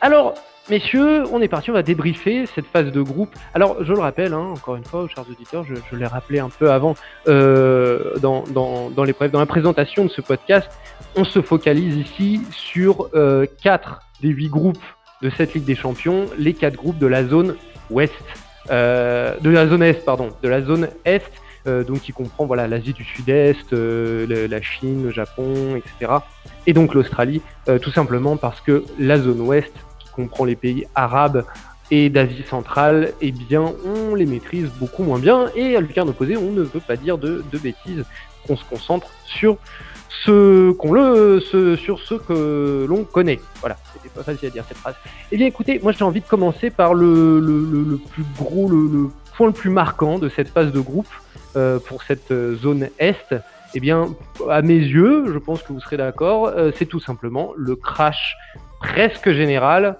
Alors, 0.00 0.34
Messieurs, 0.68 1.22
on 1.30 1.40
est 1.40 1.46
parti, 1.46 1.70
on 1.70 1.74
va 1.74 1.84
débriefer 1.84 2.44
cette 2.52 2.66
phase 2.66 2.90
de 2.90 3.00
groupe. 3.00 3.32
Alors, 3.54 3.84
je 3.84 3.92
le 3.92 4.00
rappelle, 4.00 4.32
hein, 4.32 4.48
encore 4.52 4.74
une 4.74 4.82
fois, 4.82 5.02
aux 5.02 5.08
chers 5.08 5.22
auditeurs, 5.30 5.64
je, 5.64 5.96
l'ai 5.96 6.06
rappelé 6.06 6.40
un 6.40 6.48
peu 6.48 6.72
avant 6.72 6.96
euh, 7.28 8.18
dans, 8.18 8.44
la 8.96 9.46
présentation 9.46 10.04
de 10.06 10.10
ce 10.10 10.20
podcast, 10.20 10.68
on 11.14 11.22
se 11.22 11.40
focalise 11.40 11.96
ici 11.96 12.40
sur 12.50 13.08
euh, 13.14 13.46
quatre 13.62 14.00
des 14.20 14.28
huit 14.28 14.48
groupes 14.48 14.82
de 15.22 15.30
cette 15.30 15.54
Ligue 15.54 15.64
des 15.64 15.76
Champions, 15.76 16.26
les 16.36 16.52
quatre 16.52 16.74
groupes 16.74 16.98
de 16.98 17.06
la 17.06 17.24
zone 17.24 17.54
ouest, 17.90 18.12
euh, 18.70 19.36
de 19.40 19.50
la 19.50 19.68
zone 19.68 19.84
est, 19.84 20.04
pardon, 20.04 20.30
de 20.42 20.48
la 20.48 20.62
zone 20.62 20.88
est, 21.04 21.30
euh, 21.68 21.84
donc 21.84 22.00
qui 22.00 22.10
comprend 22.10 22.44
voilà 22.44 22.66
l'Asie 22.66 22.92
du 22.92 23.04
Sud-Est, 23.04 23.72
la 23.72 24.62
Chine, 24.62 25.04
le 25.04 25.10
Japon, 25.12 25.76
etc. 25.76 26.12
Et 26.66 26.72
donc 26.72 26.92
l'Australie, 26.92 27.40
tout 27.80 27.92
simplement 27.92 28.36
parce 28.36 28.60
que 28.60 28.84
la 28.98 29.18
zone 29.18 29.40
ouest 29.42 29.72
comprend 30.16 30.44
les 30.44 30.56
pays 30.56 30.86
arabes 30.94 31.44
et 31.90 32.10
d'Asie 32.10 32.42
centrale, 32.48 33.12
eh 33.20 33.30
bien, 33.30 33.72
on 33.84 34.14
les 34.14 34.26
maîtrise 34.26 34.68
beaucoup 34.80 35.04
moins 35.04 35.18
bien. 35.18 35.46
Et 35.54 35.76
à 35.76 35.80
lucarne 35.80 36.08
opposé, 36.08 36.36
on 36.36 36.50
ne 36.50 36.62
veut 36.62 36.80
pas 36.80 36.96
dire 36.96 37.18
de, 37.18 37.44
bêtises. 37.62 38.04
On 38.48 38.56
se 38.56 38.64
concentre 38.64 39.08
sur 39.24 39.58
ce 40.24 40.72
qu'on 40.72 40.92
le, 40.92 41.40
ce, 41.40 41.76
sur 41.76 42.00
ce 42.00 42.14
que 42.14 42.86
l'on 42.88 43.04
connaît. 43.04 43.40
Voilà, 43.60 43.76
c'était 43.92 44.08
pas 44.08 44.22
facile 44.22 44.48
à 44.48 44.50
dire 44.50 44.64
cette 44.66 44.78
phrase. 44.78 44.94
Eh 45.30 45.36
bien, 45.36 45.46
écoutez, 45.46 45.78
moi 45.80 45.92
j'ai 45.92 46.04
envie 46.04 46.20
de 46.20 46.26
commencer 46.26 46.70
par 46.70 46.94
le, 46.94 47.38
le, 47.38 47.84
le, 47.84 47.96
plus 47.98 48.24
gros, 48.36 48.68
le, 48.68 49.10
point 49.36 49.46
le 49.48 49.52
plus 49.52 49.70
marquant 49.70 50.18
de 50.18 50.28
cette 50.28 50.48
phase 50.48 50.72
de 50.72 50.80
groupe 50.80 51.08
euh, 51.56 51.78
pour 51.78 52.02
cette 52.02 52.32
zone 52.56 52.88
est. 52.98 53.34
Eh 53.74 53.80
bien, 53.80 54.14
à 54.48 54.62
mes 54.62 54.78
yeux, 54.78 55.32
je 55.32 55.38
pense 55.38 55.62
que 55.62 55.72
vous 55.72 55.80
serez 55.80 55.96
d'accord, 55.96 56.46
euh, 56.46 56.70
c'est 56.76 56.86
tout 56.86 57.00
simplement 57.00 57.52
le 57.56 57.76
crash 57.76 58.36
presque 58.80 59.32
général 59.32 59.98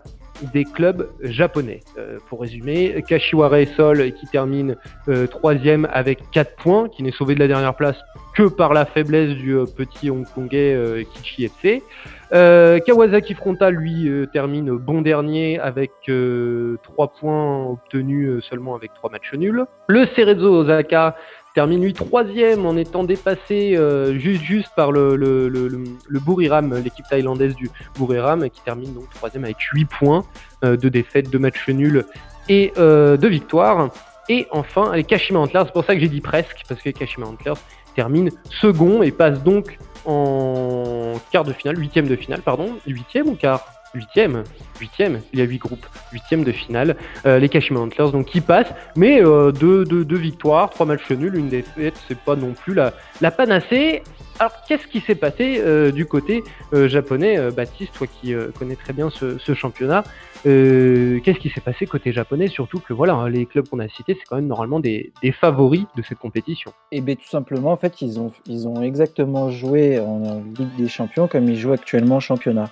des 0.53 0.65
clubs 0.65 1.09
japonais. 1.23 1.81
Euh, 1.99 2.19
pour 2.29 2.41
résumer, 2.41 3.03
Kashiwara 3.07 3.65
Sol 3.77 4.13
qui 4.13 4.27
termine 4.27 4.77
euh, 5.09 5.27
troisième 5.27 5.89
avec 5.93 6.31
4 6.31 6.57
points, 6.57 6.89
qui 6.89 7.03
n'est 7.03 7.13
sauvé 7.13 7.35
de 7.35 7.41
la 7.41 7.49
dernière 7.49 7.75
place 7.75 7.97
que 8.35 8.49
par 8.49 8.75
la 8.75 8.85
faiblesse 8.85 9.35
du 9.35 9.57
euh, 9.57 9.65
petit 9.65 10.11
hongkongais 10.11 11.07
Kichi 11.15 11.45
FC. 11.45 11.83
Kawasaki 12.31 13.35
Frontal, 13.35 13.75
lui, 13.75 14.11
termine 14.33 14.77
bon 14.77 15.01
dernier 15.01 15.61
avec 15.61 15.93
3 16.03 17.09
points 17.21 17.67
obtenus 17.67 18.45
seulement 18.45 18.75
avec 18.75 18.93
3 18.95 19.11
matchs 19.11 19.33
nuls. 19.35 19.65
Le 19.89 20.07
Cerezo 20.17 20.63
Osaka 20.63 21.17
termine 21.57 21.83
lui 21.83 21.95
troisième 21.95 22.67
en 22.67 22.77
étant 22.77 23.03
dépassé 23.03 23.79
euh, 23.79 24.19
juste, 24.19 24.43
juste 24.43 24.69
par 24.77 24.93
le, 24.93 25.17
le, 25.17 25.49
le, 25.49 25.69
le 26.07 26.21
Buriram, 26.21 26.75
l'équipe 26.85 27.07
thaïlandaise 27.09 27.55
du 27.55 27.71
Buriram, 27.99 28.51
qui 28.51 28.61
termine 28.61 28.93
donc 28.93 29.09
troisième 29.15 29.45
avec 29.45 29.57
8 29.73 29.87
points 29.87 30.27
euh, 30.65 30.77
de 30.77 30.91
défaites, 30.91 31.31
de 31.31 31.39
matchs 31.39 31.67
nuls 31.71 32.05
et 32.51 32.75
euh, 32.77 33.17
de 33.17 33.27
victoires. 33.27 33.89
Et 34.29 34.47
enfin, 34.51 34.95
les 34.95 35.05
Kashima 35.05 35.39
Antlers, 35.39 35.63
c'est 35.65 35.73
pour 35.73 35.87
ça 35.87 35.95
que 35.95 36.01
j'ai 36.01 36.11
dit 36.11 36.21
presque, 36.21 36.63
parce 36.69 36.83
que 36.83 36.91
Kashima 36.91 37.27
Antlers 37.27 37.59
termine 37.95 38.31
second 38.51 39.03
et 39.03 39.11
passe 39.11 39.43
donc 39.43 39.79
en 40.05 41.15
quart 41.33 41.45
de 41.45 41.55
finale, 41.55 41.79
huitième 41.79 42.07
de 42.07 42.17
finale, 42.17 42.43
pardon, 42.43 42.77
huitième 42.87 43.29
ou 43.29 43.35
quart? 43.35 43.76
Huitième, 43.97 44.45
huitième, 44.81 45.21
il 45.33 45.39
y 45.39 45.43
a 45.43 45.45
huit 45.45 45.59
groupes, 45.59 45.87
huitième 46.13 46.45
de 46.45 46.53
finale, 46.53 46.97
euh, 47.25 47.39
les 47.39 47.49
Kashima 47.49 47.81
Antlers 47.81 48.13
donc 48.13 48.27
qui 48.27 48.41
passent, 48.41 48.73
mais 48.95 49.23
euh, 49.23 49.51
deux, 49.51 49.85
deux, 49.85 50.05
deux, 50.05 50.17
victoires, 50.17 50.71
trois 50.71 50.87
matchs 50.87 51.11
nuls, 51.11 51.37
une 51.37 51.49
défaite, 51.49 51.95
c'est 52.07 52.19
pas 52.19 52.37
non 52.37 52.53
plus 52.53 52.75
la, 52.75 52.93
panacée. 53.31 54.03
Alors 54.39 54.53
qu'est-ce 54.69 54.87
qui 54.87 55.01
s'est 55.01 55.15
passé 55.15 55.61
euh, 55.61 55.91
du 55.91 56.05
côté 56.05 56.45
japonais, 56.73 57.51
Baptiste, 57.51 57.95
toi 57.95 58.07
qui 58.07 58.35
connais 58.59 58.77
très 58.77 58.93
bien 58.93 59.09
ce, 59.09 59.55
championnat, 59.55 60.05
qu'est-ce 60.45 61.39
qui 61.39 61.49
s'est 61.49 61.63
passé 61.63 61.87
côté 61.87 62.13
japonais, 62.13 62.49
surtout 62.49 62.79
que 62.79 62.93
voilà, 62.93 63.15
hein, 63.15 63.31
les 63.31 63.47
clubs 63.47 63.67
qu'on 63.67 63.79
a 63.79 63.89
cités, 63.89 64.15
c'est 64.19 64.27
quand 64.29 64.37
même 64.37 64.47
normalement 64.47 64.79
des, 64.79 65.11
des, 65.23 65.33
favoris 65.33 65.85
de 65.97 66.03
cette 66.03 66.19
compétition. 66.19 66.71
Et 66.93 66.99
eh 66.99 67.01
bien 67.01 67.15
tout 67.15 67.29
simplement, 67.29 67.73
en 67.73 67.79
fait, 67.79 68.03
ils 68.03 68.21
ont, 68.21 68.31
ils 68.47 68.69
ont 68.69 68.83
exactement 68.83 69.51
joué 69.51 69.99
en 69.99 70.43
Ligue 70.59 70.77
des 70.77 70.89
Champions 70.89 71.29
comme 71.29 71.49
ils 71.49 71.57
jouent 71.57 71.73
actuellement 71.73 72.17
en 72.17 72.21
championnat. 72.21 72.71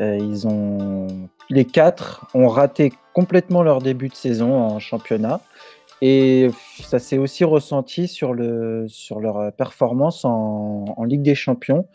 Euh, 0.00 0.16
ils 0.16 0.46
ont, 0.46 1.06
les 1.50 1.64
quatre 1.64 2.26
ont 2.34 2.48
raté 2.48 2.92
complètement 3.12 3.62
leur 3.62 3.80
début 3.80 4.08
de 4.08 4.14
saison 4.14 4.54
en 4.54 4.78
championnat. 4.78 5.40
Et 6.02 6.48
ça 6.82 6.98
s'est 6.98 7.18
aussi 7.18 7.44
ressenti 7.44 8.08
sur, 8.08 8.32
le, 8.32 8.86
sur 8.88 9.20
leur 9.20 9.52
performance 9.54 10.24
en, 10.24 11.04
Ligue 11.04 11.22
des 11.22 11.34
Champions. 11.34 11.88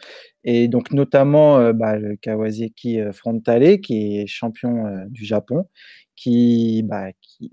Et 0.44 0.68
donc, 0.68 0.92
notamment 0.92 1.58
euh, 1.58 1.74
bah, 1.74 1.98
le 1.98 2.16
Kawasaki 2.16 3.00
Frontale, 3.14 3.82
qui 3.82 4.20
est 4.20 4.28
champion 4.28 4.86
euh, 4.86 5.06
du 5.08 5.26
Japon, 5.26 5.66
qui, 6.16 6.84
bah, 6.84 7.12
qui, 7.22 7.52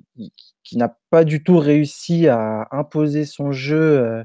qui, 0.62 0.76
n'a 0.76 0.97
pas 1.11 1.25
du 1.25 1.42
tout 1.42 1.59
réussi 1.59 2.28
à 2.28 2.68
imposer 2.71 3.25
son 3.25 3.52
jeu 3.52 3.80
euh, 3.80 4.25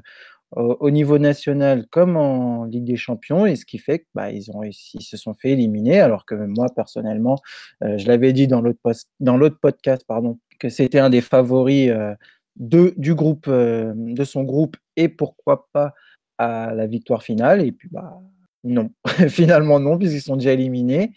au 0.52 0.90
niveau 0.90 1.18
national 1.18 1.86
comme 1.88 2.16
en 2.16 2.64
Ligue 2.64 2.84
des 2.84 2.96
Champions, 2.96 3.44
et 3.44 3.56
ce 3.56 3.66
qui 3.66 3.78
fait 3.78 4.00
que 4.00 4.06
bah, 4.14 4.30
ils 4.30 4.50
ont 4.50 4.62
se 4.72 5.16
sont 5.16 5.34
fait 5.34 5.50
éliminer, 5.50 6.00
alors 6.00 6.24
que 6.24 6.34
moi 6.34 6.68
personnellement, 6.74 7.38
euh, 7.84 7.98
je 7.98 8.06
l'avais 8.06 8.32
dit 8.32 8.46
dans 8.46 8.60
l'autre 8.60 8.80
dans 9.20 9.36
l'autre 9.36 9.58
podcast, 9.60 10.04
pardon, 10.06 10.38
que 10.58 10.68
c'était 10.68 11.00
un 11.00 11.10
des 11.10 11.20
favoris 11.20 11.90
euh, 11.90 12.14
de, 12.56 12.94
du 12.96 13.14
groupe, 13.14 13.46
euh, 13.48 13.92
de 13.94 14.24
son 14.24 14.42
groupe, 14.42 14.76
et 14.96 15.08
pourquoi 15.08 15.68
pas 15.72 15.94
à 16.38 16.72
la 16.74 16.86
victoire 16.86 17.22
finale. 17.22 17.62
Et 17.62 17.72
puis 17.72 17.88
bah 17.90 18.18
non, 18.64 18.90
finalement 19.28 19.80
non, 19.80 19.98
puisqu'ils 19.98 20.22
sont 20.22 20.36
déjà 20.36 20.52
éliminés. 20.52 21.12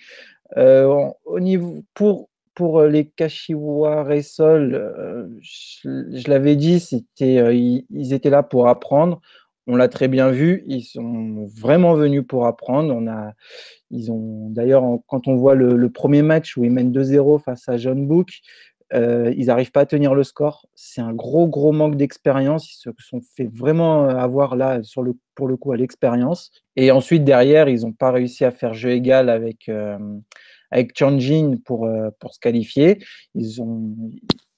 au 0.58 1.40
niveau 1.40 1.86
pour 1.94 2.31
pour 2.62 2.84
les 2.84 3.08
Kashiwa 3.08 4.06
Sol, 4.22 4.75
euh, 4.75 5.25
je, 5.41 6.30
l'avais 6.30 6.56
dit, 6.56 6.80
c'était, 6.80 7.39
euh, 7.39 7.56
ils, 7.56 8.13
étaient 8.13 8.30
là 8.30 8.44
pour 8.44 8.68
apprendre. 8.68 9.20
On 9.65 9.75
l'a 9.75 9.88
très 9.88 10.08
bien 10.08 10.30
vu, 10.30 10.63
ils 10.68 10.84
sont 10.84 11.48
vraiment 11.58 11.96
venus 11.96 12.22
pour 12.27 12.46
apprendre. 12.46 12.94
On 12.96 13.08
a, 13.08 13.32
ils 13.89 14.12
ont 14.12 14.48
d'ailleurs, 14.51 14.84
quand 15.08 15.27
on 15.27 15.38
voit 15.38 15.56
le, 15.56 15.89
premier 15.89 16.22
match 16.22 16.56
où 16.56 16.63
ils 16.63 16.70
mènent 16.70 16.91
2-0 16.91 17.41
face 17.41 17.68
à 17.68 17.77
John 17.77 18.06
Book, 18.06 18.30
euh, 18.94 19.34
ils 19.36 19.48
n'arrivent 19.48 19.72
pas 19.72 19.82
à 19.82 19.86
tenir 19.88 20.13
le 20.13 20.24
score. 20.24 20.68
C'est 20.75 21.01
un 21.01 21.13
gros, 21.13 21.48
gros 21.48 21.72
manque 21.72 21.96
d'expérience. 21.96 22.72
Ils 22.72 22.77
se 22.77 22.91
sont 23.00 23.22
fait 23.36 23.50
vraiment 23.51 24.08
avoir 24.08 24.56
là, 24.56 24.84
sur 24.84 25.01
le, 25.01 25.15
pour 25.34 25.48
le 25.48 25.58
coup, 25.58 25.72
à 25.72 25.77
l'expérience. 25.77 26.51
Et 26.75 26.91
ensuite, 26.91 27.24
derrière, 27.24 27.70
ils 27.70 27.82
n'ont 27.82 27.91
pas 27.91 28.12
réussi 28.12 28.46
à 28.46 28.51
faire 28.51 28.75
jeu 28.75 28.91
égal 28.91 29.32
avec, 29.32 29.68
euh, 29.68 29.98
avec 30.72 30.98
Changjin 30.98 31.58
pour, 31.63 31.86
euh, 31.86 32.10
pour 32.20 32.34
se 32.34 32.40
qualifier. 32.40 33.04
Ils, 33.36 33.62
ont, 33.62 33.94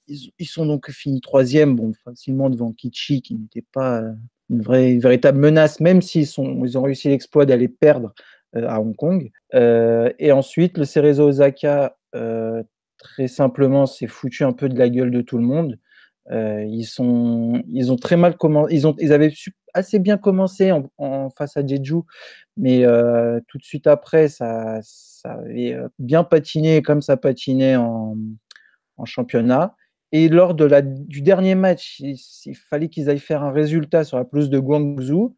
ils, 0.06 0.46
sont 0.46 0.66
donc 0.66 0.90
finis 0.90 1.20
troisième, 1.20 1.76
bon, 1.76 1.92
facilement 2.04 2.48
devant 2.48 2.72
Kichi, 2.72 3.20
qui 3.20 3.34
n'était 3.34 3.64
pas 3.72 4.00
euh, 4.00 4.12
une, 4.48 4.62
vraie, 4.62 4.92
une 4.92 5.00
véritable 5.00 5.38
menace, 5.38 5.80
même 5.80 6.00
s'ils 6.00 6.26
sont, 6.26 6.64
ils 6.64 6.78
ont 6.78 6.82
réussi 6.82 7.08
l'exploit 7.08 7.46
d'aller 7.46 7.68
perdre 7.68 8.14
euh, 8.56 8.66
à 8.68 8.80
Hong 8.80 8.94
Kong. 8.96 9.30
Et 9.52 10.32
ensuite, 10.32 10.78
le 10.78 10.84
Cerezo 10.84 11.28
Osaka, 11.28 11.96
très 12.12 13.28
simplement, 13.28 13.86
s'est 13.86 14.06
foutu 14.06 14.44
un 14.44 14.52
peu 14.52 14.68
de 14.68 14.78
la 14.78 14.88
gueule 14.88 15.10
de 15.10 15.20
tout 15.20 15.36
le 15.36 15.44
monde. 15.44 15.78
ils, 16.30 16.84
sont, 16.84 17.62
ils 17.68 17.92
ont 17.92 17.96
très 17.96 18.16
mal 18.16 18.36
commencé, 18.36 18.76
ils, 18.76 18.86
ils 18.98 19.12
avaient 19.12 19.32
assez 19.74 19.98
bien 19.98 20.16
commencé 20.16 20.72
en, 20.72 20.88
en 20.98 21.30
face 21.30 21.56
à 21.56 21.66
Jeju, 21.66 22.02
mais 22.56 22.84
euh, 22.84 23.40
tout 23.48 23.58
de 23.58 23.64
suite 23.64 23.86
après, 23.86 24.28
ça, 24.28 24.80
ça, 24.82 25.32
avait 25.32 25.76
bien 25.98 26.24
patiné 26.24 26.82
comme 26.82 27.02
ça 27.02 27.16
patinait 27.16 27.76
en, 27.76 28.16
championnat. 29.04 29.74
Et 30.12 30.28
lors 30.28 30.54
de 30.54 30.64
la, 30.64 30.80
du 30.82 31.22
dernier 31.22 31.56
match, 31.56 31.98
il, 31.98 32.16
fallait 32.54 32.88
qu'ils 32.88 33.10
aillent 33.10 33.18
faire 33.18 33.42
un 33.42 33.50
résultat 33.50 34.04
sur 34.04 34.16
la 34.16 34.24
pelouse 34.24 34.50
de 34.50 34.60
Guangzhou. 34.60 35.36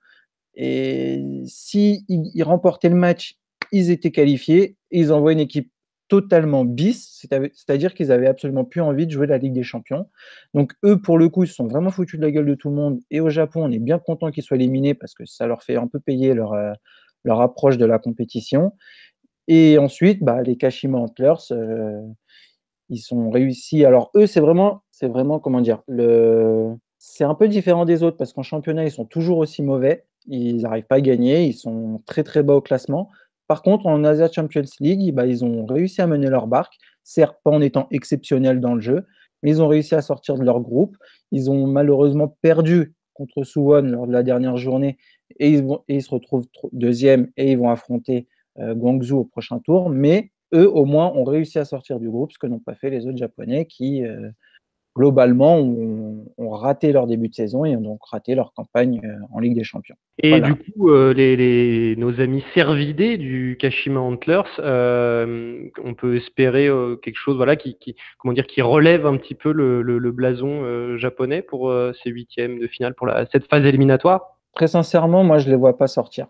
Et 0.54 1.22
s'ils 1.46 2.04
si 2.08 2.42
remportaient 2.42 2.90
le 2.90 2.96
match, 2.96 3.38
ils 3.72 3.90
étaient 3.90 4.10
qualifiés. 4.10 4.76
Et 4.90 5.00
ils 5.00 5.12
envoient 5.12 5.32
une 5.32 5.40
équipe 5.40 5.70
totalement 6.08 6.64
bis, 6.64 7.26
c'est-à-dire 7.52 7.94
qu'ils 7.94 8.12
avaient 8.12 8.28
absolument 8.28 8.64
plus 8.64 8.80
envie 8.80 9.06
de 9.06 9.10
jouer 9.10 9.26
la 9.26 9.38
Ligue 9.38 9.54
des 9.54 9.62
Champions. 9.62 10.08
Donc 10.54 10.74
eux, 10.84 11.00
pour 11.00 11.18
le 11.18 11.28
coup, 11.28 11.44
ils 11.44 11.48
sont 11.48 11.66
vraiment 11.66 11.90
foutus 11.90 12.20
de 12.20 12.24
la 12.24 12.30
gueule 12.30 12.46
de 12.46 12.54
tout 12.54 12.68
le 12.68 12.76
monde. 12.76 13.00
Et 13.10 13.20
au 13.20 13.30
Japon, 13.30 13.64
on 13.64 13.72
est 13.72 13.78
bien 13.78 13.98
content 13.98 14.30
qu'ils 14.30 14.44
soient 14.44 14.56
éliminés 14.56 14.94
parce 14.94 15.14
que 15.14 15.24
ça 15.24 15.46
leur 15.46 15.62
fait 15.62 15.76
un 15.76 15.88
peu 15.88 15.98
payer 15.98 16.34
leur, 16.34 16.52
euh, 16.52 16.72
leur 17.26 17.40
approche 17.40 17.76
de 17.76 17.84
la 17.84 17.98
compétition. 17.98 18.72
Et 19.48 19.78
ensuite, 19.78 20.22
bah, 20.22 20.42
les 20.42 20.56
Kashima 20.56 20.98
Antlers, 20.98 21.52
euh, 21.52 22.00
ils 22.88 22.98
sont 22.98 23.30
réussis. 23.30 23.84
Alors 23.84 24.10
eux, 24.14 24.26
c'est 24.26 24.40
vraiment, 24.40 24.82
c'est 24.90 25.08
vraiment 25.08 25.38
comment 25.38 25.60
dire, 25.60 25.82
le, 25.88 26.72
c'est 26.98 27.24
un 27.24 27.34
peu 27.34 27.48
différent 27.48 27.84
des 27.84 28.02
autres 28.02 28.16
parce 28.16 28.32
qu'en 28.32 28.42
championnat, 28.42 28.84
ils 28.84 28.90
sont 28.90 29.04
toujours 29.04 29.38
aussi 29.38 29.62
mauvais. 29.62 30.04
Ils 30.26 30.62
n'arrivent 30.62 30.86
pas 30.86 30.96
à 30.96 31.00
gagner. 31.00 31.44
Ils 31.44 31.54
sont 31.54 32.02
très 32.06 32.22
très 32.22 32.42
bas 32.42 32.54
au 32.54 32.60
classement. 32.60 33.10
Par 33.48 33.62
contre, 33.62 33.86
en 33.86 34.02
Asia 34.04 34.30
Champions 34.30 34.62
League, 34.80 35.14
bah, 35.14 35.26
ils 35.26 35.44
ont 35.44 35.66
réussi 35.66 36.00
à 36.00 36.06
mener 36.06 36.28
leur 36.28 36.46
barque, 36.46 36.74
certes 37.04 37.38
pas 37.44 37.50
en 37.50 37.60
étant 37.60 37.86
exceptionnels 37.90 38.60
dans 38.60 38.74
le 38.74 38.80
jeu, 38.80 39.06
mais 39.42 39.50
ils 39.50 39.62
ont 39.62 39.68
réussi 39.68 39.94
à 39.94 40.02
sortir 40.02 40.36
de 40.36 40.44
leur 40.44 40.60
groupe. 40.60 40.96
Ils 41.30 41.50
ont 41.50 41.66
malheureusement 41.66 42.36
perdu 42.42 42.94
contre 43.14 43.44
Suwon 43.44 43.82
lors 43.82 44.06
de 44.06 44.12
la 44.12 44.22
dernière 44.22 44.56
journée 44.56 44.98
et 45.38 45.50
ils, 45.50 45.62
vont, 45.62 45.82
et 45.88 45.96
ils 45.96 46.02
se 46.02 46.10
retrouvent 46.10 46.46
deuxième 46.72 47.30
et 47.36 47.52
ils 47.52 47.58
vont 47.58 47.70
affronter 47.70 48.26
euh, 48.58 48.74
Guangzhou 48.74 49.18
au 49.18 49.24
prochain 49.24 49.58
tour. 49.58 49.90
Mais 49.90 50.30
eux, 50.54 50.70
au 50.70 50.84
moins, 50.84 51.12
ont 51.14 51.24
réussi 51.24 51.58
à 51.58 51.64
sortir 51.64 51.98
du 52.00 52.08
groupe, 52.08 52.32
ce 52.32 52.38
que 52.38 52.46
n'ont 52.46 52.60
pas 52.60 52.74
fait 52.74 52.90
les 52.90 53.06
autres 53.06 53.18
Japonais 53.18 53.66
qui, 53.66 54.04
globalement, 54.96 55.58
ont, 55.58 56.50
raté 56.50 56.90
leur 56.90 57.06
début 57.06 57.28
de 57.28 57.34
saison 57.34 57.66
et 57.66 57.76
ont 57.76 57.82
donc 57.82 58.00
raté 58.06 58.34
leur 58.34 58.54
campagne 58.54 59.02
euh, 59.04 59.14
en 59.30 59.40
Ligue 59.40 59.54
des 59.54 59.62
Champions. 59.62 59.94
Et 60.22 60.40
du 60.40 60.54
coup, 60.54 60.90
euh, 60.90 61.12
les, 61.12 61.94
nos 61.98 62.18
amis 62.18 62.42
servidés 62.54 63.18
du 63.18 63.58
Kashima 63.60 64.00
Antlers, 64.00 64.48
euh, 64.58 65.68
on 65.84 65.92
peut 65.92 66.16
espérer 66.16 66.70
quelque 67.02 67.18
chose 67.18 67.36
voilà, 67.36 67.56
qui, 67.56 67.76
comment 68.18 68.32
dire, 68.32 68.46
qui 68.46 68.62
relève 68.62 69.06
un 69.06 69.18
petit 69.18 69.34
peu 69.34 69.52
le, 69.52 70.10
blason 70.12 70.96
japonais 70.96 71.42
pour 71.42 71.72
ces 72.02 72.10
huitièmes 72.10 72.58
de 72.58 72.66
finale, 72.66 72.94
pour 72.94 73.06
la, 73.06 73.26
cette 73.26 73.46
phase 73.48 73.66
éliminatoire 73.66 74.35
Très 74.56 74.66
sincèrement, 74.66 75.22
moi, 75.22 75.38
je 75.38 75.46
ne 75.46 75.52
les 75.52 75.56
vois 75.56 75.78
pas 75.78 75.86
sortir. 75.86 76.26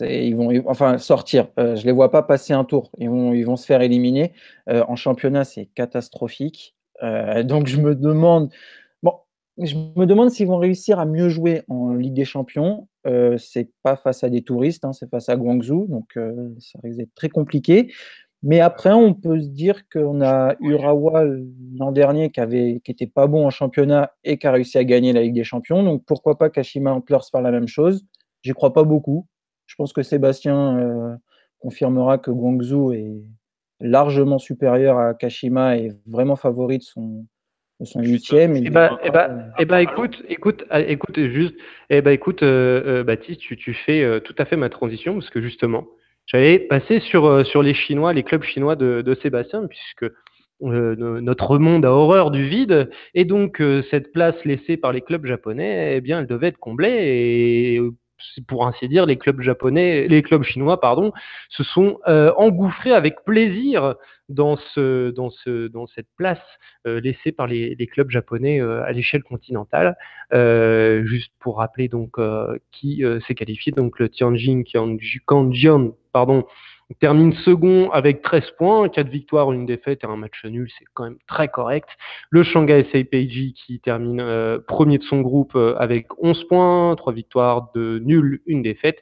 ils 0.00 0.36
vont, 0.36 0.52
enfin, 0.66 0.98
sortir. 0.98 1.48
je 1.56 1.62
ne 1.62 1.84
les 1.84 1.92
vois 1.92 2.10
pas 2.10 2.22
passer 2.22 2.52
un 2.52 2.64
tour. 2.64 2.90
Ils 2.98 3.08
vont, 3.08 3.32
ils 3.32 3.44
vont 3.44 3.56
se 3.56 3.64
faire 3.64 3.80
éliminer. 3.80 4.34
en 4.68 4.96
championnat, 4.96 5.44
c'est 5.44 5.66
catastrophique. 5.66 6.74
Euh, 7.02 7.42
donc 7.44 7.66
je 7.66 7.80
me 7.80 7.94
demande, 7.94 8.50
bon, 9.02 9.14
je 9.58 9.76
me 9.96 10.06
demande 10.06 10.30
s'ils 10.30 10.46
vont 10.46 10.58
réussir 10.58 10.98
à 10.98 11.06
mieux 11.06 11.28
jouer 11.28 11.62
en 11.68 11.94
Ligue 11.94 12.14
des 12.14 12.24
Champions. 12.24 12.88
Euh, 13.06 13.36
c'est 13.38 13.70
pas 13.82 13.96
face 13.96 14.24
à 14.24 14.30
des 14.30 14.42
touristes, 14.42 14.84
hein, 14.84 14.92
c'est 14.92 15.10
face 15.10 15.28
à 15.28 15.36
Guangzhou, 15.36 15.86
donc 15.88 16.16
euh, 16.16 16.54
ça 16.58 16.78
risque 16.82 16.98
d'être 16.98 17.14
très 17.14 17.28
compliqué. 17.28 17.92
Mais 18.44 18.60
après, 18.60 18.92
on 18.92 19.14
peut 19.14 19.40
se 19.40 19.48
dire 19.48 19.88
qu'on 19.88 20.20
a 20.20 20.54
Urawa 20.60 21.24
l'an 21.76 21.92
dernier 21.92 22.30
qui 22.30 22.40
avait, 22.40 22.80
qui 22.84 22.92
était 22.92 23.06
pas 23.06 23.26
bon 23.26 23.46
en 23.46 23.50
championnat 23.50 24.12
et 24.22 24.38
qui 24.38 24.46
a 24.46 24.52
réussi 24.52 24.78
à 24.78 24.84
gagner 24.84 25.12
la 25.12 25.22
Ligue 25.22 25.34
des 25.34 25.44
Champions. 25.44 25.82
Donc 25.82 26.04
pourquoi 26.06 26.38
pas 26.38 26.50
Kashima 26.50 26.92
Antlers 26.92 27.18
faire 27.32 27.40
la 27.40 27.50
même 27.50 27.68
chose? 27.68 28.04
J'y 28.42 28.52
crois 28.52 28.72
pas 28.72 28.84
beaucoup. 28.84 29.26
Je 29.66 29.74
pense 29.76 29.92
que 29.94 30.02
Sébastien 30.02 31.18
confirmera 31.58 32.18
que 32.18 32.30
Guangzhou 32.30 32.92
est, 32.92 33.22
largement 33.80 34.38
supérieur 34.38 34.98
à 34.98 35.14
Kashima 35.14 35.76
et 35.76 35.92
vraiment 36.06 36.36
favori 36.36 36.78
de 36.78 36.82
son, 36.82 37.26
son 37.82 38.00
huitième. 38.00 38.56
Eh 38.56 38.70
bah, 38.70 38.98
eh 39.02 39.10
bah, 39.10 39.30
eh 39.58 39.64
bah, 39.64 39.82
écoute, 39.82 40.22
écoute, 40.28 40.64
écoute, 40.72 41.18
juste, 41.18 41.54
eh 41.90 42.00
bah, 42.00 42.12
écoute, 42.12 42.42
euh, 42.42 43.00
euh, 43.00 43.04
Baptiste, 43.04 43.40
tu, 43.40 43.56
tu 43.56 43.74
fais 43.74 44.02
euh, 44.02 44.20
tout 44.20 44.34
à 44.38 44.44
fait 44.44 44.56
ma 44.56 44.68
transition 44.68 45.14
parce 45.14 45.30
que 45.30 45.40
justement, 45.40 45.86
j'avais 46.26 46.58
passé 46.58 47.00
sur, 47.00 47.46
sur 47.46 47.62
les 47.62 47.74
Chinois, 47.74 48.12
les 48.12 48.22
clubs 48.22 48.42
chinois 48.42 48.76
de, 48.76 49.02
de 49.02 49.14
Sébastien, 49.16 49.66
puisque 49.66 50.06
notre 50.60 51.58
monde 51.58 51.84
a 51.84 51.92
horreur 51.92 52.30
du 52.30 52.46
vide, 52.48 52.90
et 53.14 53.24
donc 53.24 53.62
cette 53.90 54.12
place 54.12 54.36
laissée 54.44 54.76
par 54.76 54.92
les 54.92 55.02
clubs 55.02 55.26
japonais, 55.26 55.96
eh 55.96 56.00
bien, 56.00 56.20
elle 56.20 56.26
devait 56.26 56.48
être 56.48 56.58
comblée, 56.58 56.88
et 56.88 57.80
pour 58.46 58.66
ainsi 58.66 58.88
dire, 58.88 59.06
les 59.06 59.16
clubs 59.16 59.40
japonais, 59.40 60.06
les 60.08 60.22
clubs 60.22 60.42
chinois, 60.42 60.80
pardon, 60.80 61.12
se 61.48 61.64
sont 61.64 61.98
euh, 62.08 62.32
engouffrés 62.36 62.92
avec 62.92 63.24
plaisir 63.24 63.94
dans 64.28 64.56
ce, 64.74 65.10
dans 65.10 65.30
ce, 65.30 65.68
dans 65.68 65.86
cette 65.86 66.08
place 66.16 66.40
euh, 66.86 67.00
laissée 67.00 67.32
par 67.32 67.46
les, 67.46 67.74
les, 67.74 67.86
clubs 67.86 68.10
japonais 68.10 68.60
euh, 68.60 68.82
à 68.84 68.92
l'échelle 68.92 69.22
continentale. 69.22 69.96
juste 71.04 71.32
pour 71.40 71.58
rappeler 71.58 71.88
donc 71.88 72.18
qui 72.72 73.04
s'est 73.26 73.34
qualifié, 73.34 73.72
donc 73.72 73.98
le 73.98 74.08
Tianjin 74.08 74.62
Kanjian, 75.26 75.94
pardon, 76.12 76.44
on 76.90 76.94
termine 76.94 77.32
second 77.44 77.90
avec 77.90 78.22
13 78.22 78.50
points, 78.58 78.88
4 78.88 79.08
victoires, 79.08 79.52
une 79.52 79.64
défaite 79.64 80.04
et 80.04 80.06
un 80.06 80.16
match 80.16 80.44
nul, 80.44 80.68
c'est 80.78 80.84
quand 80.92 81.04
même 81.04 81.18
très 81.26 81.48
correct. 81.48 81.88
Le 82.28 82.42
Shanghai 82.42 82.86
SAPG 82.92 83.54
qui 83.54 83.80
termine 83.82 84.20
euh, 84.20 84.58
premier 84.58 84.98
de 84.98 85.04
son 85.04 85.22
groupe 85.22 85.54
euh, 85.56 85.74
avec 85.78 86.06
11 86.18 86.44
points, 86.44 86.94
3 86.96 87.12
victoires, 87.14 87.70
de 87.74 88.00
nul, 88.04 88.42
une 88.46 88.62
défaite. 88.62 88.98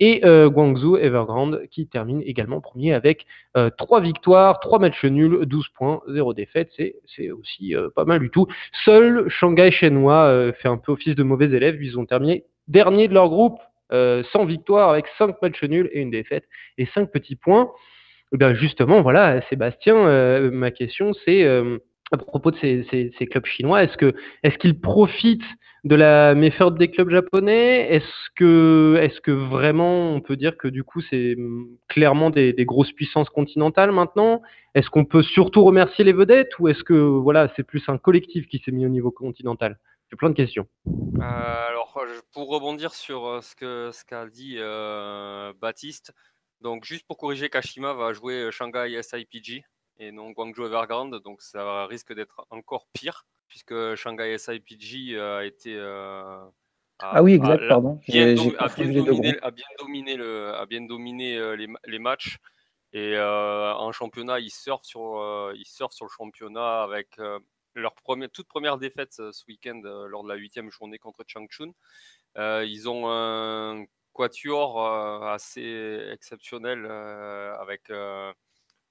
Et 0.00 0.24
euh, 0.24 0.48
Guangzhou 0.48 0.96
Evergrande 0.96 1.66
qui 1.72 1.88
termine 1.88 2.22
également 2.24 2.60
premier 2.60 2.94
avec 2.94 3.26
3 3.54 4.00
victoires, 4.00 4.60
3 4.60 4.78
matchs 4.78 5.04
nuls, 5.04 5.44
12 5.44 5.68
points, 5.74 6.00
0 6.08 6.34
défaite. 6.34 6.70
C'est 6.76 7.30
aussi 7.32 7.74
pas 7.96 8.04
mal 8.04 8.20
du 8.20 8.30
tout. 8.30 8.46
Seul 8.84 9.28
Shanghai 9.28 9.72
Shenhua 9.72 10.52
fait 10.52 10.68
un 10.68 10.76
peu 10.76 10.92
office 10.92 11.16
de 11.16 11.24
mauvais 11.24 11.46
élève. 11.46 11.82
Ils 11.82 11.98
ont 11.98 12.06
terminé 12.06 12.44
dernier 12.68 13.08
de 13.08 13.14
leur 13.14 13.28
groupe 13.28 13.58
euh, 13.92 14.22
sans 14.32 14.44
victoire 14.44 14.90
avec 14.90 15.06
5 15.18 15.40
matchs 15.40 15.62
nuls 15.64 15.88
et 15.92 16.00
une 16.00 16.10
défaite 16.10 16.44
et 16.76 16.86
5 16.94 17.10
petits 17.10 17.36
points. 17.36 17.70
Eh 18.32 18.36
bien 18.36 18.54
justement, 18.54 19.00
voilà, 19.00 19.40
Sébastien, 19.48 19.96
euh, 19.96 20.50
ma 20.50 20.70
question 20.70 21.12
c'est 21.24 21.44
euh, 21.44 21.78
à 22.12 22.18
propos 22.18 22.50
de 22.50 22.56
ces, 22.56 23.26
clubs 23.30 23.46
chinois, 23.46 23.82
est-ce 23.84 23.96
que 23.96 24.14
est-ce 24.42 24.58
qu'ils 24.58 24.80
profitent 24.80 25.40
de 25.84 25.94
la 25.94 26.34
méthode 26.34 26.76
des 26.78 26.88
clubs 26.90 27.10
japonais? 27.10 27.86
Est-ce 27.90 28.30
que 28.36 28.98
est-ce 29.00 29.20
que 29.20 29.30
vraiment 29.30 30.12
on 30.12 30.20
peut 30.20 30.36
dire 30.36 30.58
que 30.58 30.68
du 30.68 30.84
coup 30.84 31.00
c'est 31.00 31.36
hum, 31.36 31.68
clairement 31.88 32.30
des, 32.30 32.52
des, 32.52 32.64
grosses 32.66 32.92
puissances 32.92 33.30
continentales 33.30 33.92
maintenant? 33.92 34.42
Est-ce 34.74 34.90
qu'on 34.90 35.04
peut 35.06 35.22
surtout 35.22 35.64
remercier 35.64 36.04
les 36.04 36.12
vedettes 36.12 36.58
ou 36.58 36.68
est-ce 36.68 36.84
que 36.84 36.94
voilà 36.94 37.50
c'est 37.56 37.62
plus 37.64 37.82
un 37.88 37.98
collectif 37.98 38.46
qui 38.48 38.58
s'est 38.58 38.72
mis 38.72 38.84
au 38.84 38.90
niveau 38.90 39.10
continental? 39.10 39.78
Plein 40.16 40.30
de 40.30 40.34
questions. 40.34 40.66
alors 41.20 42.00
pour 42.32 42.48
rebondir 42.48 42.94
sur 42.94 43.26
euh, 43.26 43.40
ce 43.40 43.54
qu'a 43.56 43.92
ce 43.92 44.30
dit 44.30 44.56
euh, 44.58 45.52
Baptiste, 45.60 46.12
donc 46.60 46.84
juste 46.84 47.06
pour 47.06 47.16
corriger, 47.16 47.50
Kashima 47.50 47.92
va 47.92 48.12
jouer 48.12 48.34
euh, 48.34 48.50
Shanghai 48.50 49.00
SIPG 49.02 49.64
et 49.98 50.12
non 50.12 50.30
Guangzhou 50.30 50.66
Evergrande, 50.66 51.20
donc 51.22 51.42
ça 51.42 51.86
risque 51.86 52.14
d'être 52.14 52.46
encore 52.50 52.86
pire 52.92 53.26
puisque 53.48 53.94
Shanghai 53.94 54.36
SIPG 54.38 55.18
a 55.18 55.44
été 55.44 55.78
ah 57.00 57.22
oui, 57.22 57.34
exact, 57.34 57.62
pardon. 57.68 58.00
Bien 58.08 58.34
a, 58.58 58.68
bien 58.68 59.04
dominé, 59.04 59.36
a, 59.40 59.50
bien 59.52 59.66
dominé, 59.78 60.16
le, 60.16 60.52
a 60.52 60.66
bien 60.66 60.80
dominé 60.80 61.56
les, 61.56 61.68
les 61.86 61.98
matchs. 62.00 62.38
Et 62.92 63.16
en 63.18 63.92
championnat, 63.92 64.40
ils 64.40 64.50
surfent 64.50 64.84
sur, 64.84 65.52
ils 65.54 65.64
surfent 65.64 65.92
sur 65.92 66.06
le 66.06 66.10
championnat 66.10 66.82
avec 66.82 67.16
leur 67.74 67.94
toute 68.32 68.48
première 68.48 68.78
défaite 68.78 69.12
ce 69.12 69.44
week-end 69.46 69.80
lors 70.08 70.24
de 70.24 70.28
la 70.28 70.34
huitième 70.34 70.70
journée 70.70 70.98
contre 70.98 71.24
Changchun. 71.26 71.72
Euh, 72.36 72.64
ils 72.66 72.88
ont 72.88 73.10
un 73.10 73.84
quatuor 74.12 74.84
euh, 74.84 75.32
assez 75.32 76.08
exceptionnel 76.12 76.86
euh, 76.88 77.56
avec 77.58 77.90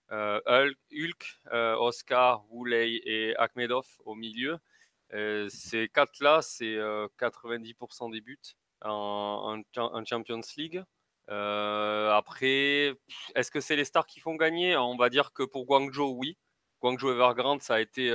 Hulk, 0.09 1.41
Oscar, 1.51 2.45
Wulei 2.51 3.01
et 3.05 3.35
Akhmedov 3.37 3.85
au 4.05 4.15
milieu. 4.15 4.57
ces 5.49 5.89
quatre-là, 5.89 6.41
c'est 6.41 6.77
90% 7.19 8.11
des 8.11 8.21
buts 8.21 8.39
en, 8.83 9.61
Champions 10.05 10.41
League. 10.57 10.83
après, 11.27 12.93
est-ce 13.35 13.51
que 13.51 13.59
c'est 13.59 13.75
les 13.75 13.85
stars 13.85 14.05
qui 14.05 14.19
font 14.19 14.35
gagner? 14.35 14.77
On 14.77 14.97
va 14.97 15.09
dire 15.09 15.33
que 15.33 15.43
pour 15.43 15.65
Guangzhou, 15.65 16.15
oui. 16.17 16.37
Guangzhou 16.81 17.09
Evergrande, 17.09 17.61
ça 17.61 17.75
a 17.75 17.79
été 17.79 18.11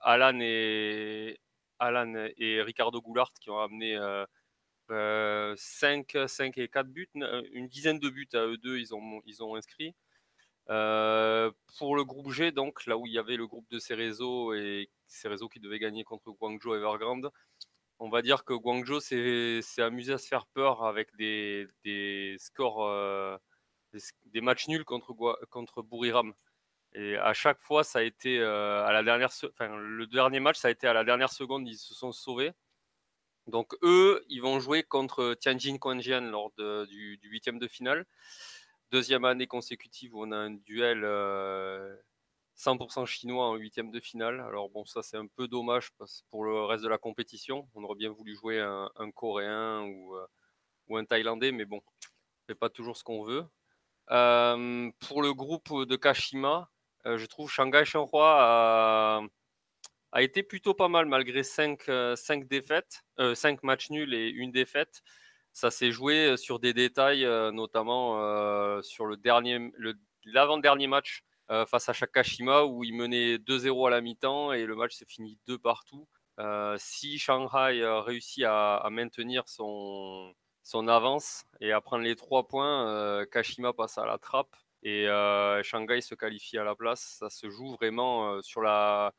Alan 0.00 0.38
et 0.40 1.38
Alan 1.78 2.28
et 2.36 2.62
Ricardo 2.62 3.00
Goulart 3.00 3.32
qui 3.40 3.50
ont 3.50 3.58
amené 3.58 3.98
5, 4.88 6.16
5 6.26 6.58
et 6.58 6.68
4 6.68 6.86
buts, 6.88 7.08
une 7.52 7.68
dizaine 7.68 7.98
de 7.98 8.08
buts 8.08 8.28
à 8.34 8.46
eux 8.46 8.56
deux, 8.56 8.78
ils 8.78 8.94
ont, 8.94 9.22
ils 9.26 9.42
ont 9.42 9.56
inscrit. 9.56 9.94
pour 10.66 11.96
le 11.96 12.04
groupe 12.04 12.30
G, 12.30 12.52
donc 12.52 12.86
là 12.86 12.96
où 12.96 13.06
il 13.06 13.12
y 13.12 13.18
avait 13.18 13.36
le 13.36 13.46
groupe 13.46 13.68
de 13.70 13.78
Cerezo 13.78 14.54
et 14.54 14.90
Cerezo 15.08 15.48
qui 15.48 15.60
devait 15.60 15.78
gagner 15.78 16.04
contre 16.04 16.30
Guangzhou 16.32 16.74
Evergrande, 16.74 17.30
on 17.98 18.08
va 18.10 18.22
dire 18.22 18.44
que 18.44 18.54
Guangzhou 18.54 19.00
s'est 19.00 19.62
amusé 19.78 20.12
à 20.14 20.18
se 20.18 20.28
faire 20.28 20.46
peur 20.46 20.84
avec 20.84 21.14
des, 21.16 21.66
des 21.84 22.36
scores, 22.38 23.40
des, 23.92 24.40
matchs 24.40 24.68
nuls 24.68 24.84
contre, 24.84 25.14
contre 25.50 25.82
Buriram. 25.82 26.34
Et 26.94 27.16
à 27.16 27.32
chaque 27.34 27.60
fois, 27.60 27.82
ça 27.84 28.00
a 28.00 28.02
été 28.02 28.40
à 28.42 28.92
la 28.92 29.02
dernière, 29.02 29.30
enfin, 29.44 29.76
le 29.76 30.06
dernier 30.06 30.40
match, 30.40 30.58
ça 30.58 30.68
a 30.68 30.70
été 30.70 30.86
à 30.86 30.92
la 30.92 31.04
dernière 31.04 31.32
seconde, 31.32 31.68
ils 31.68 31.76
se 31.76 31.94
sont 31.94 32.12
sauvés. 32.12 32.52
Donc 33.46 33.74
eux, 33.82 34.24
ils 34.28 34.40
vont 34.40 34.58
jouer 34.58 34.82
contre 34.82 35.34
Tianjin 35.34 35.76
Quanjian 35.78 36.22
lors 36.22 36.52
du, 36.86 37.18
huitième 37.24 37.58
de 37.58 37.68
finale. 37.68 38.06
Deuxième 38.90 39.24
année 39.24 39.46
consécutive 39.46 40.14
où 40.14 40.24
on 40.24 40.32
a 40.32 40.36
un 40.36 40.50
duel 40.50 41.00
100% 42.56 43.02
euh, 43.02 43.06
chinois 43.06 43.48
en 43.48 43.56
huitième 43.56 43.90
de 43.90 44.00
finale. 44.00 44.40
Alors 44.40 44.70
bon, 44.70 44.84
ça 44.86 45.02
c'est 45.02 45.16
un 45.16 45.26
peu 45.26 45.46
dommage 45.46 45.90
pour 46.30 46.44
le 46.44 46.64
reste 46.64 46.84
de 46.84 46.88
la 46.88 46.98
compétition. 46.98 47.68
On 47.74 47.84
aurait 47.84 47.96
bien 47.96 48.10
voulu 48.10 48.34
jouer 48.34 48.60
un, 48.60 49.10
Coréen 49.10 49.82
ou, 49.82 50.16
euh, 50.16 50.26
ou, 50.88 50.96
un 50.96 51.04
Thaïlandais, 51.04 51.52
mais 51.52 51.66
bon, 51.66 51.82
c'est 52.48 52.54
pas 52.54 52.70
toujours 52.70 52.96
ce 52.96 53.04
qu'on 53.04 53.24
veut. 53.24 53.44
Euh, 54.10 54.90
pour 55.00 55.22
le 55.22 55.34
groupe 55.34 55.84
de 55.86 55.96
Kashima, 55.96 56.70
je 57.04 57.26
trouve 57.26 57.50
Shanghai 57.50 57.84
Shenhua 57.84 59.28
a 60.14 60.22
été 60.22 60.44
plutôt 60.44 60.74
pas 60.74 60.88
mal 60.88 61.06
malgré 61.06 61.42
5 61.42 61.88
euh, 61.88 62.14
défaites, 62.48 63.02
5 63.18 63.18
euh, 63.18 63.56
matchs 63.64 63.90
nuls 63.90 64.14
et 64.14 64.28
une 64.28 64.52
défaite. 64.52 65.02
Ça 65.52 65.72
s'est 65.72 65.90
joué 65.90 66.26
euh, 66.26 66.36
sur 66.36 66.60
des 66.60 66.72
détails, 66.72 67.24
notamment 67.52 68.80
sur 68.82 69.06
le 69.06 69.16
dernier, 69.16 69.72
l'avant-dernier 70.24 70.86
match 70.86 71.24
face 71.66 71.88
à 71.88 71.92
Shakashima 71.92 72.64
où 72.64 72.84
il 72.84 72.94
menait 72.94 73.36
2-0 73.36 73.88
à 73.88 73.90
la 73.90 74.00
mi-temps 74.00 74.52
et 74.52 74.64
le 74.64 74.76
match 74.76 74.94
s'est 74.94 75.04
fini 75.04 75.36
2 75.48 75.58
partout. 75.58 76.06
si 76.78 77.18
Shanghai 77.18 77.82
réussit 78.06 78.44
à, 78.44 78.76
à, 78.76 78.90
maintenir 78.90 79.48
son, 79.48 80.32
son 80.62 80.88
avance 80.88 81.44
et 81.60 81.72
à 81.72 81.80
prendre 81.80 82.04
les 82.04 82.14
3 82.14 82.46
points, 82.46 83.26
Kashima 83.32 83.72
passe 83.72 83.98
à 83.98 84.06
la 84.06 84.18
trappe 84.18 84.56
Et 84.84 85.08
euh, 85.08 85.62
Shanghai 85.62 86.00
se 86.02 86.14
qualifie 86.14 86.58
à 86.58 86.64
la 86.64 86.74
place. 86.74 87.16
Ça 87.18 87.30
se 87.30 87.48
joue 87.50 87.74
vraiment 87.74 88.40
sur 88.42 88.60
la 88.62 89.14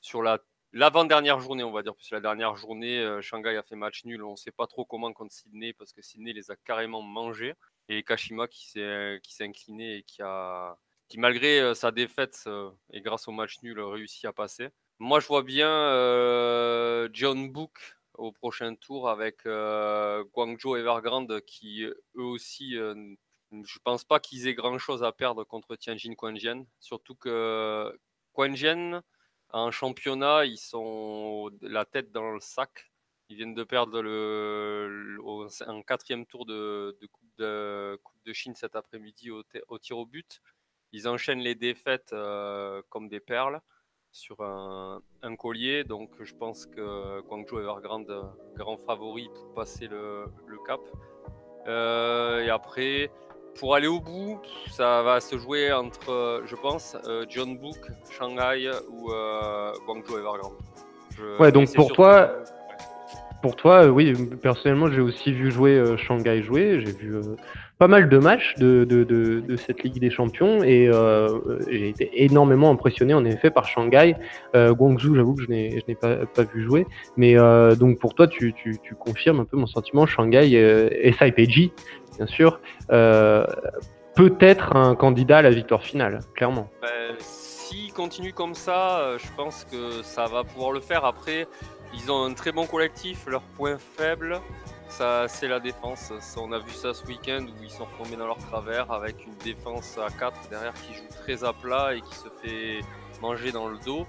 sur 0.00 0.22
la 0.22 0.38
l'avant-dernière 0.72 1.38
journée, 1.38 1.62
on 1.64 1.70
va 1.70 1.82
dire, 1.82 1.94
puisque 1.94 2.12
la 2.12 2.20
dernière 2.20 2.56
journée, 2.56 3.18
Shanghai 3.20 3.56
a 3.56 3.62
fait 3.62 3.76
match 3.76 4.04
nul. 4.06 4.24
On 4.24 4.32
ne 4.32 4.36
sait 4.36 4.52
pas 4.52 4.66
trop 4.66 4.86
comment 4.86 5.12
contre 5.12 5.34
Sydney 5.34 5.74
parce 5.74 5.92
que 5.92 6.00
Sydney 6.00 6.32
les 6.32 6.50
a 6.50 6.56
carrément 6.56 7.02
mangés. 7.02 7.54
Et 7.88 8.02
Kashima 8.02 8.48
qui 8.48 8.68
s'est 8.70 9.20
incliné 9.40 9.98
et 9.98 10.02
qui 10.02 10.22
a 10.22 10.78
qui 11.08 11.18
malgré 11.18 11.74
sa 11.74 11.90
défaite 11.90 12.48
et 12.90 13.02
grâce 13.02 13.28
au 13.28 13.32
match 13.32 13.60
nul 13.62 13.78
réussi 13.80 14.26
à 14.26 14.32
passer. 14.32 14.70
Moi, 14.98 15.20
je 15.20 15.26
vois 15.26 15.42
bien 15.42 15.68
John 17.12 17.50
Book 17.50 17.98
au 18.14 18.32
prochain 18.32 18.74
tour 18.76 19.10
avec 19.10 19.44
Guangzhou 19.44 20.76
Evergrande 20.76 21.42
qui 21.42 21.82
eux 21.82 21.98
aussi 22.16 22.78
je 23.64 23.78
pense 23.84 24.04
pas 24.04 24.20
qu'ils 24.20 24.48
aient 24.48 24.54
grand 24.54 24.78
chose 24.78 25.02
à 25.04 25.12
perdre 25.12 25.44
contre 25.44 25.76
Tianjin 25.76 26.14
Quanjian. 26.14 26.64
Surtout 26.80 27.14
que 27.14 27.98
Quanjian, 28.32 29.02
en 29.50 29.70
championnat, 29.70 30.46
ils 30.46 30.58
sont 30.58 31.50
la 31.60 31.84
tête 31.84 32.12
dans 32.12 32.32
le 32.32 32.40
sac. 32.40 32.90
Ils 33.28 33.36
viennent 33.36 33.54
de 33.54 33.64
perdre 33.64 34.02
le, 34.02 35.18
un 35.66 35.82
quatrième 35.82 36.26
tour 36.26 36.44
de, 36.46 36.96
coupe 37.10 37.30
de, 37.38 37.98
Chine 38.32 38.54
cet 38.54 38.76
après-midi 38.76 39.30
au, 39.30 39.42
tir 39.78 39.98
au 39.98 40.06
but. 40.06 40.40
Ils 40.92 41.08
enchaînent 41.08 41.40
les 41.40 41.54
défaites 41.54 42.12
euh, 42.12 42.82
comme 42.90 43.08
des 43.08 43.20
perles 43.20 43.60
sur 44.10 44.40
un, 44.42 45.02
collier. 45.38 45.84
Donc 45.84 46.10
je 46.22 46.34
pense 46.34 46.66
que 46.66 47.20
Guangzhou 47.22 47.58
Evergrande, 47.58 48.34
grand 48.54 48.76
favori 48.76 49.28
pour 49.34 49.54
passer 49.54 49.88
le, 49.88 50.26
cap. 50.66 50.80
Euh, 51.66 52.40
et 52.40 52.50
après, 52.50 53.10
pour 53.58 53.74
aller 53.74 53.86
au 53.86 54.00
bout, 54.00 54.40
ça 54.70 55.02
va 55.02 55.20
se 55.20 55.36
jouer 55.38 55.72
entre, 55.72 56.42
je 56.46 56.56
pense, 56.56 56.96
euh, 57.06 57.24
John 57.28 57.56
Book, 57.56 57.78
Shanghai 58.10 58.70
ou 58.90 59.12
euh, 59.12 59.72
Guangzhou 59.86 60.18
Evergrande. 60.18 60.54
ouais, 61.38 61.52
donc 61.52 61.72
pour 61.74 61.92
toi, 61.92 62.30
pour 63.42 63.56
toi, 63.56 63.86
oui, 63.88 64.14
personnellement, 64.40 64.90
j'ai 64.90 65.00
aussi 65.00 65.32
vu 65.32 65.50
jouer 65.50 65.72
euh, 65.72 65.96
Shanghai 65.96 66.42
jouer. 66.42 66.80
J'ai 66.80 66.92
vu 66.92 67.16
pas 67.78 67.88
mal 67.88 68.08
de 68.08 68.18
matchs 68.18 68.54
de, 68.58 68.84
de, 68.84 69.04
de, 69.04 69.56
cette 69.56 69.82
Ligue 69.82 69.98
des 69.98 70.10
Champions 70.10 70.62
et 70.62 70.88
j'ai 71.68 71.88
été 71.88 72.24
énormément 72.24 72.70
impressionné 72.70 73.12
en 73.12 73.24
effet 73.24 73.50
par 73.50 73.66
Shanghai. 73.66 74.14
Guangzhou, 74.54 75.16
j'avoue 75.16 75.34
que 75.34 75.42
je 75.42 75.48
n'ai 75.50 75.94
pas, 76.00 76.24
pas, 76.26 76.44
vu 76.44 76.62
jouer. 76.62 76.86
Mais 77.16 77.34
donc 77.74 77.98
pour 77.98 78.14
toi, 78.14 78.28
tu, 78.28 78.52
tu, 78.52 78.78
tu, 78.80 78.94
confirmes 78.94 79.40
un 79.40 79.44
peu 79.44 79.56
mon 79.56 79.66
sentiment. 79.66 80.06
Shanghai 80.06 80.52
et 80.54 81.12
SIPG, 81.12 81.72
bien 82.16 82.26
sûr, 82.26 82.60
euh, 82.90 83.44
peut 84.14 84.36
être 84.40 84.76
un 84.76 84.94
candidat 84.94 85.38
à 85.38 85.42
la 85.42 85.50
victoire 85.50 85.82
finale, 85.82 86.20
clairement. 86.34 86.68
Ben, 86.82 87.16
S'il 87.18 87.92
continue 87.92 88.32
comme 88.32 88.54
ça, 88.54 88.98
euh, 88.98 89.18
je 89.18 89.26
pense 89.36 89.64
que 89.64 90.02
ça 90.02 90.26
va 90.26 90.44
pouvoir 90.44 90.72
le 90.72 90.80
faire. 90.80 91.04
Après, 91.04 91.46
ils 91.94 92.10
ont 92.10 92.24
un 92.24 92.34
très 92.34 92.52
bon 92.52 92.66
collectif. 92.66 93.26
Leur 93.26 93.42
point 93.42 93.78
faible, 93.78 94.40
ça, 94.88 95.26
c'est 95.28 95.48
la 95.48 95.60
défense. 95.60 96.12
On 96.36 96.52
a 96.52 96.58
vu 96.58 96.72
ça 96.72 96.94
ce 96.94 97.04
week-end 97.06 97.44
où 97.44 97.62
ils 97.62 97.70
sont 97.70 97.84
retombés 97.84 98.16
dans 98.16 98.26
leur 98.26 98.38
travers 98.38 98.90
avec 98.92 99.26
une 99.26 99.36
défense 99.36 99.98
à 99.98 100.10
4 100.10 100.48
derrière 100.50 100.74
qui 100.74 100.94
joue 100.94 101.08
très 101.22 101.44
à 101.44 101.52
plat 101.52 101.94
et 101.94 102.00
qui 102.00 102.14
se 102.14 102.28
fait 102.42 102.80
manger 103.20 103.52
dans 103.52 103.68
le 103.68 103.78
dos 103.78 104.06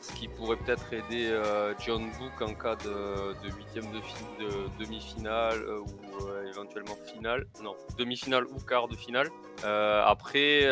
ce 0.00 0.12
qui 0.12 0.28
pourrait 0.28 0.56
peut-être 0.56 0.92
aider 0.92 1.28
euh, 1.28 1.74
John 1.84 2.10
Book 2.18 2.40
en 2.40 2.54
cas 2.54 2.76
de, 2.76 3.48
huitième 3.56 3.86
de, 3.90 4.84
demi-finale 4.84 5.60
euh, 5.62 5.80
ou 5.80 6.26
euh, 6.26 6.48
éventuellement 6.48 6.96
finale. 7.12 7.46
Non, 7.62 7.74
demi-finale 7.96 8.44
ou 8.46 8.60
quart 8.60 8.88
de 8.88 8.96
finale. 8.96 9.28
après, 9.64 10.66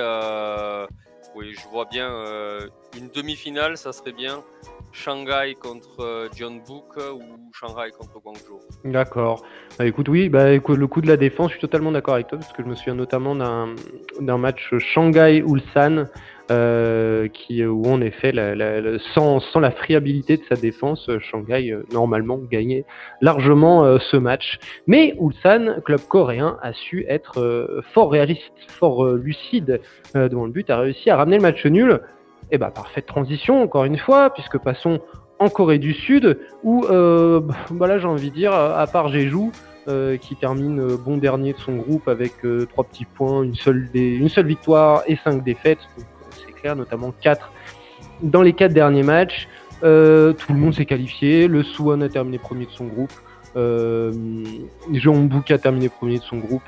oui, 1.35 1.54
je 1.54 1.68
vois 1.68 1.85
bien 1.87 2.09
une 2.96 3.09
demi-finale, 3.09 3.76
ça 3.76 3.92
serait 3.92 4.12
bien. 4.12 4.42
Shanghai 4.92 5.55
contre 5.55 6.29
John 6.37 6.61
Book 6.66 6.96
ou 6.96 7.22
Shanghai 7.53 7.90
contre 7.96 8.20
Guangzhou. 8.20 8.61
D'accord. 8.85 9.42
Bah, 9.79 9.87
écoute, 9.87 10.09
oui, 10.09 10.29
bah, 10.29 10.53
le 10.55 10.87
coup 10.87 11.01
de 11.01 11.09
la 11.09 11.16
défense, 11.16 11.49
je 11.49 11.59
suis 11.59 11.61
totalement 11.61 11.92
d'accord 11.92 12.14
avec 12.14 12.29
toi 12.29 12.38
parce 12.38 12.53
que 12.53 12.62
je 12.62 12.68
me 12.68 12.75
souviens 12.75 12.94
notamment 12.94 13.35
d'un 13.35 14.38
match 14.38 14.72
Shanghai-Ulsan 14.79 16.07
euh, 16.51 17.29
où 17.61 17.88
en 17.88 18.01
effet, 18.01 18.33
sans, 19.14 19.40
la 19.61 19.70
friabilité 19.72 20.37
de 20.37 20.42
sa 20.49 20.55
défense, 20.55 21.09
euh, 21.09 21.18
Shanghai 21.18 21.72
euh, 21.72 21.83
normalement 21.92 22.38
gagnait 22.38 22.85
largement 23.20 23.99
ce 23.99 24.16
match. 24.16 24.59
Mais 24.87 25.16
Ulsan, 25.20 25.81
club 25.85 26.01
coréen, 26.09 26.57
a 26.62 26.72
su 26.72 27.05
être 27.09 27.83
fort 27.92 28.12
réaliste, 28.12 28.53
fort 28.68 29.07
lucide 29.14 29.81
devant 30.14 30.46
le 30.46 30.53
but, 30.53 30.70
a 30.70 30.79
réussi 30.79 31.11
à 31.11 31.16
ramener 31.16 31.37
le 31.37 31.42
match 31.42 31.64
nul. 31.66 32.01
Et 32.48 32.54
eh 32.54 32.59
bah 32.59 32.70
parfaite 32.70 33.06
transition 33.06 33.61
encore 33.62 33.85
une 33.85 33.98
fois, 33.98 34.30
puisque 34.30 34.59
passons 34.59 35.00
en 35.38 35.48
Corée 35.48 35.78
du 35.78 35.92
Sud, 35.92 36.38
où 36.62 36.82
bah 37.70 37.87
là 37.87 37.98
j'ai 37.98 38.06
envie 38.06 38.30
de 38.30 38.37
dire, 38.37 38.52
à 38.52 38.87
part 38.87 39.09
Jeju, 39.09 39.50
euh, 39.88 40.16
qui 40.16 40.37
termine 40.37 40.96
bon 40.96 41.16
dernier 41.16 41.52
de 41.52 41.59
son 41.59 41.76
groupe 41.76 42.09
avec 42.09 42.35
trois 42.70 42.85
petits 42.85 43.04
points, 43.04 43.42
une 43.42 43.56
seule, 43.56 44.46
victoire 44.46 45.02
et 45.06 45.16
cinq 45.24 45.42
défaites 45.42 45.80
notamment 46.74 47.12
4 47.20 47.52
dans 48.22 48.42
les 48.42 48.52
4 48.52 48.72
derniers 48.72 49.02
matchs. 49.02 49.48
Euh, 49.85 50.32
tout 50.32 50.52
le 50.52 50.59
monde 50.59 50.74
s'est 50.74 50.87
qualifié. 50.87 51.48
Le 51.48 51.62
Suwon 51.62 52.00
a 52.00 52.09
terminé 52.09 52.38
premier 52.38 52.66
de 52.66 52.70
son 52.70 52.87
groupe. 52.87 53.12
Euh, 53.56 54.12
a 55.48 55.59
terminé 55.59 55.88
premier 55.88 56.18
de 56.18 56.24
son 56.24 56.38
groupe. 56.38 56.62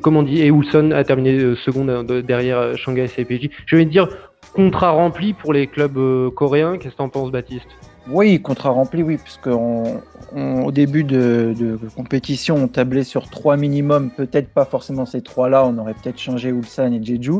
Comment 0.00 0.22
dit 0.22 0.40
Et 0.40 0.48
Ulson 0.48 0.90
a 0.92 1.04
terminé 1.04 1.32
euh, 1.38 1.56
second 1.56 1.84
derrière 2.04 2.58
euh, 2.58 2.76
Shanghai 2.76 3.06
SCPJ. 3.06 3.50
Je 3.66 3.76
vais 3.76 3.84
dire 3.84 4.08
contrat 4.54 4.90
rempli 4.90 5.32
pour 5.32 5.52
les 5.52 5.66
clubs 5.66 5.98
coréens. 6.34 6.78
Qu'est-ce 6.78 6.92
que 6.92 6.96
tu 6.96 7.02
en 7.02 7.08
penses, 7.08 7.30
Baptiste? 7.30 7.68
Oui, 8.08 8.40
contrat 8.40 8.70
rempli, 8.70 9.02
oui, 9.02 9.18
puisque 9.22 9.46
au 9.46 10.72
début 10.72 11.04
de, 11.04 11.78
compétition, 11.94 12.56
on 12.56 12.68
tablait 12.68 13.04
sur 13.04 13.28
trois 13.28 13.56
minimums, 13.56 14.10
peut-être 14.10 14.48
pas 14.48 14.64
forcément 14.64 15.06
ces 15.06 15.22
trois-là, 15.22 15.64
on 15.66 15.78
aurait 15.78 15.94
peut-être 15.94 16.18
changé 16.18 16.48
Ulsan 16.48 16.92
et 16.92 17.04
Jeju, 17.04 17.38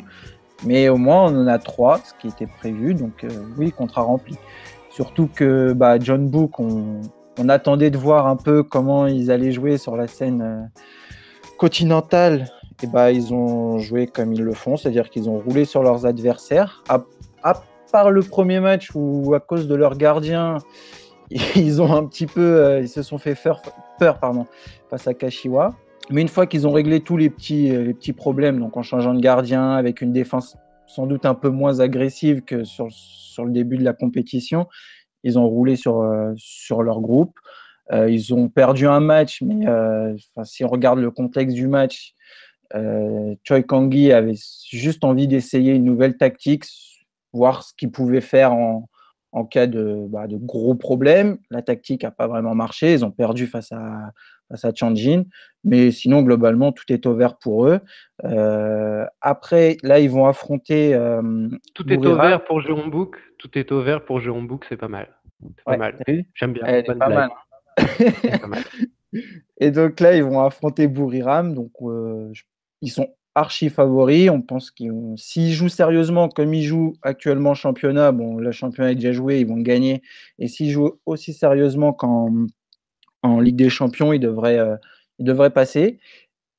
mais 0.65 0.89
au 0.89 0.97
moins, 0.97 1.33
on 1.33 1.43
en 1.43 1.47
a 1.47 1.59
trois, 1.59 1.99
ce 1.99 2.13
qui 2.21 2.29
était 2.29 2.47
prévu. 2.47 2.95
Donc, 2.95 3.25
euh, 3.25 3.29
oui, 3.57 3.73
contrat 3.73 4.03
rempli. 4.03 4.37
Surtout 4.91 5.29
que 5.35 5.73
bah, 5.73 5.99
John 5.99 6.29
Book, 6.29 6.61
on, 6.61 7.01
attendait 7.49 7.91
de 7.91 7.97
voir 7.97 8.27
un 8.27 8.37
peu 8.37 8.63
comment 8.63 9.07
ils 9.07 9.31
allaient 9.31 9.53
jouer 9.53 9.79
sur 9.79 9.97
la 9.97 10.07
scène 10.07 10.43
euh, 10.43 10.81
continentale. 11.61 12.47
Et 12.83 12.87
bah, 12.87 13.13
ils 13.13 13.35
ont 13.35 13.79
joué 13.79 14.07
comme 14.07 14.33
ils 14.33 14.43
le 14.43 14.55
font, 14.55 14.79
c'est-à-dire 14.79 15.11
qu'ils 15.11 15.29
ont 15.29 15.39
roulé 15.39 15.67
sur 15.67 15.83
leurs 15.83 16.07
adversaires. 16.07 16.83
À, 16.89 17.05
part 17.93 18.11
le 18.11 18.23
premier 18.23 18.61
match 18.61 18.91
où, 18.95 19.35
à 19.35 19.41
cause 19.41 19.69
de 19.69 19.75
leur 19.75 19.99
gardien, 19.99 20.59
ils 21.31 21.83
ont 21.83 21.93
un 21.93 22.07
petit 22.07 22.27
peu, 22.27 22.41
euh, 22.41 22.81
ils 22.81 22.89
se 22.89 23.03
sont 23.03 23.19
fait 23.19 23.35
peur, 23.35 23.61
peur 23.99 24.19
pardon, 24.19 24.47
face 24.89 25.07
à 25.07 25.13
Kashiwa. 25.13 25.75
Mais 26.09 26.23
une 26.23 26.29
fois 26.29 26.47
qu'ils 26.47 26.67
ont 26.67 26.73
réglé 26.73 27.01
tous 27.01 27.19
les 27.19 27.29
petits, 27.29 27.75
euh, 27.75 27.83
les 27.83 27.95
petits 27.95 28.15
problèmes, 28.15 28.59
donc 28.59 28.77
en 28.77 28.83
changeant 28.83 29.13
de 29.13 29.21
gardien, 29.21 29.73
avec 29.73 30.01
une 30.01 30.13
défense 30.13 30.57
sans 30.87 31.07
doute 31.07 31.27
un 31.27 31.35
peu 31.35 31.51
moins 31.51 31.81
agressive 31.81 32.43
que 32.43 32.65
sur, 32.65 32.87
le 33.45 33.51
début 33.51 33.77
de 33.77 33.85
la 33.85 33.93
compétition, 33.93 34.67
ils 35.25 35.39
ont 35.39 35.47
roulé 35.47 35.77
sur, 35.77 36.01
euh, 36.01 36.33
sur 36.37 36.83
leur 36.83 37.01
groupe. 37.01 37.39
Euh, 37.93 38.11
ils 38.11 38.33
ont 38.35 38.49
perdu 38.49 38.87
un 38.87 39.01
match, 39.01 39.43
mais 39.43 39.67
si 40.45 40.65
on 40.65 40.69
regarde 40.69 40.99
le 40.99 41.11
contexte 41.11 41.57
du 41.57 41.67
match, 41.67 42.15
Choi 42.73 43.63
Kangi 43.63 44.13
avait 44.13 44.39
juste 44.71 45.05
envie 45.05 45.27
d'essayer 45.27 45.75
une 45.75 45.85
nouvelle 45.85 46.17
tactique, 46.17 46.65
voir 47.33 47.63
ce 47.63 47.75
qu'il 47.75 47.91
pouvait 47.91 48.21
faire 48.21 48.53
en, 48.53 48.89
en 49.33 49.45
cas 49.45 49.67
de, 49.67 50.07
bah, 50.09 50.27
de, 50.27 50.37
gros 50.37 50.75
problèmes. 50.75 51.39
La 51.51 51.63
tactique 51.63 52.03
n'a 52.03 52.11
pas 52.11 52.27
vraiment 52.27 52.55
marché. 52.55 52.93
Ils 52.93 53.05
ont 53.05 53.11
perdu 53.11 53.47
face 53.47 53.73
à, 53.73 54.13
face 54.49 54.65
à 54.65 54.73
Changjin. 54.75 55.25
Mais 55.65 55.91
sinon, 55.91 56.23
globalement, 56.23 56.73
tout 56.73 56.91
est 56.93 57.07
ouvert 57.07 57.37
pour 57.37 57.67
eux. 57.67 57.81
Euh, 58.25 59.05
après, 59.21 59.77
là, 59.83 60.01
ils 60.01 60.11
vont 60.11 60.27
affronter. 60.27 60.95
Euh, 60.95 61.49
tout 61.75 61.91
est 61.93 62.05
ouvert 62.05 62.45
pour 62.45 62.61
Book. 62.89 63.17
Tout 63.39 63.57
est 63.59 63.71
ouvert 63.71 64.05
pour 64.05 64.21
Book, 64.21 64.67
c'est 64.69 64.77
pas 64.77 64.89
mal. 64.89 65.09
Pas 65.65 65.77
mal. 65.77 65.97
J'aime 66.35 66.53
bien. 66.53 66.83
pas 66.83 67.09
mal. 67.09 67.31
Et 69.61 69.71
donc 69.71 70.01
là, 70.01 70.17
ils 70.17 70.25
vont 70.25 70.41
affronter 70.41 70.89
Buriram. 70.89 71.55
Donc, 71.55 71.73
euh, 71.83 72.33
ils 72.83 72.91
sont 72.91 73.09
archi 73.35 73.69
favoris. 73.71 74.31
On 74.31 74.43
pense 74.43 74.71
qu'ils 74.71 74.93
s'ils 75.17 75.53
jouent 75.53 75.69
sérieusement 75.69 76.29
comme 76.29 76.55
ils 76.55 76.65
jouent 76.65 76.95
actuellement 77.03 77.55
championnat, 77.55 78.13
bon, 78.13 78.37
le 78.37 78.53
championnat 78.53 78.93
est 78.93 78.97
déjà 78.97 79.13
joué, 79.13 79.41
ils 79.41 79.47
vont 79.47 79.61
gagner. 79.61 80.03
Et 80.39 80.49
s'ils 80.49 80.71
jouent 80.71 80.99
aussi 81.07 81.33
sérieusement 81.33 81.93
qu'en 81.93 82.47
en 83.23 83.41
Ligue 83.41 83.57
des 83.57 83.71
Champions, 83.71 84.13
ils 84.13 84.21
devraient, 84.21 84.59
euh, 84.59 84.77
ils 85.19 85.27
devraient 85.27 85.51
passer. 85.51 85.99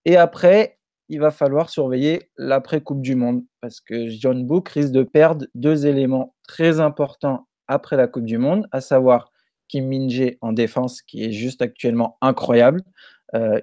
Et 0.05 0.15
après, 0.17 0.77
il 1.09 1.19
va 1.19 1.31
falloir 1.31 1.69
surveiller 1.69 2.29
l'après-Coupe 2.37 3.01
du 3.01 3.15
Monde 3.15 3.43
parce 3.61 3.81
que 3.81 4.09
John 4.09 4.45
Book 4.45 4.69
risque 4.69 4.91
de 4.91 5.03
perdre 5.03 5.45
deux 5.55 5.85
éléments 5.85 6.35
très 6.47 6.79
importants 6.79 7.47
après 7.67 7.97
la 7.97 8.07
Coupe 8.07 8.25
du 8.25 8.37
Monde, 8.37 8.67
à 8.71 8.81
savoir 8.81 9.30
Kim 9.71 9.87
Min-jae 9.87 10.37
en 10.41 10.51
défense, 10.51 11.01
qui 11.01 11.23
est 11.23 11.31
juste 11.31 11.61
actuellement 11.61 12.17
incroyable. 12.21 12.81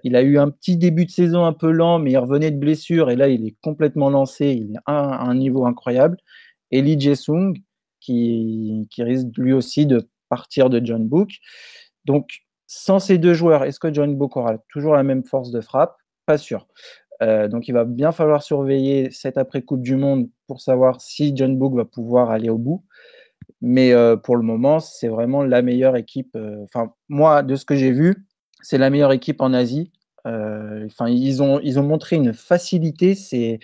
il 0.03 0.17
a 0.17 0.23
eu 0.23 0.39
un 0.39 0.51
petit 0.51 0.79
début 0.79 1.05
de 1.05 1.11
saison 1.11 1.45
un 1.45 1.53
peu 1.53 1.71
lent, 1.71 1.99
mais 1.99 2.13
il 2.13 2.17
revenait 2.17 2.51
de 2.51 2.57
blessure 2.57 3.11
et 3.11 3.17
là, 3.17 3.29
il 3.29 3.47
est 3.47 3.57
complètement 3.61 4.09
lancé. 4.09 4.47
Il 4.47 4.73
est 4.75 4.81
à, 4.87 5.23
un 5.23 5.35
niveau 5.35 5.67
incroyable. 5.67 6.17
Et 6.71 6.81
Lee 6.81 6.99
Jae-sung, 6.99 7.55
qui, 8.01 8.87
qui 8.91 9.03
risque 9.03 9.37
lui 9.37 9.53
aussi 9.53 9.85
de 9.85 10.09
partir 10.29 10.71
de 10.71 10.85
John 10.85 11.07
Book. 11.07 11.31
Donc, 12.05 12.41
sans 12.67 12.99
ces 12.99 13.19
deux 13.19 13.35
joueurs, 13.35 13.65
est-ce 13.65 13.81
que 13.81 13.93
John 13.93 14.15
Book 14.17 14.37
aura 14.37 14.59
toujours 14.71 14.95
la 14.95 15.03
même 15.03 15.25
force 15.25 15.51
de 15.51 15.61
frappe? 15.61 15.97
Pas 16.27 16.39
sûr. 16.39 16.67
Euh, 17.23 17.49
donc, 17.49 17.69
il 17.69 17.73
va 17.73 17.85
bien 17.85 18.13
falloir 18.13 18.43
surveiller 18.43 19.11
cette 19.11 19.39
après-Coupe 19.39 19.83
du 19.83 19.97
Monde 19.97 20.29
pour 20.47 20.61
savoir 20.61 21.01
si 21.01 21.33
John 21.35 21.59
Book 21.59 21.75
va 21.75 21.85
pouvoir 21.85 22.31
aller 22.31 22.51
au 22.51 22.59
bout. 22.59 22.85
Mais 23.61 23.93
euh, 23.93 24.17
pour 24.17 24.37
le 24.37 24.43
moment, 24.43 24.81
c'est 24.81 25.09
vraiment 25.09 25.43
la 25.43 25.63
meilleure 25.63 25.97
équipe. 25.97 26.35
Euh, 26.37 26.65
enfin, 26.65 26.93
moi, 27.09 27.43
de 27.43 27.57
ce 27.57 27.65
que 27.65 27.75
j'ai 27.75 27.93
vu, 27.93 28.27
c'est 28.61 28.79
la 28.79 28.91
meilleure 28.91 29.13
équipe 29.13 29.41
en 29.41 29.53
Asie. 29.53 29.93
Enfin, 30.25 31.09
ils 31.09 31.43
ont, 31.43 31.59
ils 31.61 31.79
ont 31.79 31.83
montré 31.83 32.17
une 32.17 32.35
facilité. 32.35 33.15
C'est 33.15 33.61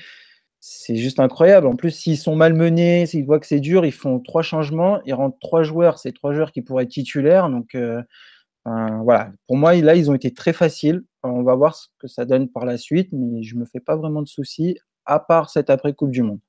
c'est 0.66 0.96
juste 0.96 1.20
incroyable. 1.20 1.66
En 1.66 1.76
plus, 1.76 1.90
s'ils 1.90 2.16
sont 2.16 2.37
malmenés, 2.37 3.04
s'ils 3.04 3.26
voient 3.26 3.38
que 3.38 3.46
c'est 3.46 3.61
dur, 3.61 3.85
ils 3.85 3.92
font 3.92 4.18
trois 4.18 4.40
changements, 4.40 4.98
ils 5.04 5.12
rentrent 5.12 5.38
trois 5.38 5.62
joueurs, 5.62 5.98
c'est 5.98 6.12
trois 6.12 6.33
joueurs 6.33 6.52
qui 6.52 6.62
pourraient 6.62 6.85
être 6.85 6.90
titulaires. 6.90 7.50
Donc 7.50 7.74
euh, 7.74 8.00
voilà, 9.02 9.30
pour 9.46 9.57
moi, 9.57 9.74
là, 9.74 9.94
ils 9.94 10.11
ont 10.11 10.14
été 10.14 10.33
très 10.33 10.52
faciles. 10.52 11.02
On 11.22 11.42
va 11.42 11.54
voir 11.54 11.76
ce 11.76 11.88
que 11.98 12.09
ça 12.09 12.24
donne 12.24 12.48
par 12.48 12.64
la 12.64 12.78
suite, 12.78 13.11
mais 13.12 13.42
je 13.42 13.57
ne 13.57 13.61
me 13.61 13.66
fais 13.66 13.80
pas 13.80 13.96
vraiment 13.96 14.22
de 14.22 14.28
soucis, 14.28 14.78
à 15.04 15.20
part 15.20 15.50
cette 15.50 15.68
après-Coupe 15.68 16.11
du 16.11 16.22
Monde. 16.22 16.40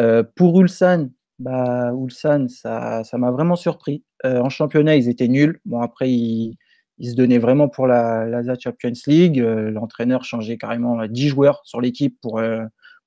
Euh, 0.00 0.22
pour 0.36 0.58
Ulsan, 0.60 1.10
bah, 1.38 1.92
Ulsan, 1.92 2.48
ça 2.48 3.02
m'a 3.14 3.30
vraiment 3.30 3.56
surpris. 3.56 4.04
Euh, 4.24 4.40
en 4.40 4.48
championnat, 4.48 4.96
ils 4.96 5.08
étaient 5.08 5.28
nuls. 5.28 5.60
Bon, 5.64 5.80
après, 5.80 6.10
ils, 6.10 6.56
se 7.02 7.14
donnaient 7.14 7.38
vraiment 7.38 7.68
pour 7.68 7.86
la, 7.86 8.26
la 8.26 8.58
Champions 8.58 8.92
League. 9.06 9.38
L'entraîneur 9.38 10.24
changeait 10.24 10.56
carrément 10.56 11.06
10 11.06 11.28
joueurs 11.28 11.60
sur 11.64 11.80
l'équipe 11.80 12.16
pour 12.22 12.40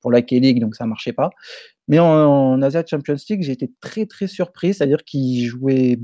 pour 0.02 0.12
la 0.12 0.22
K-League, 0.22 0.60
donc 0.60 0.76
ça 0.76 0.86
ne 0.86 0.90
marchait 0.90 1.14
pas. 1.14 1.30
Mais 1.88 2.00
en, 2.00 2.62
Asia 2.62 2.84
Champions 2.86 3.16
League, 3.30 3.44
j'ai 3.44 3.52
été 3.52 3.72
très 3.82 4.06
très 4.06 4.28
surpris, 4.28 4.74
c'est-à-dire 4.74 5.04
qu'ils 5.04 5.46
jouaient 5.46 6.00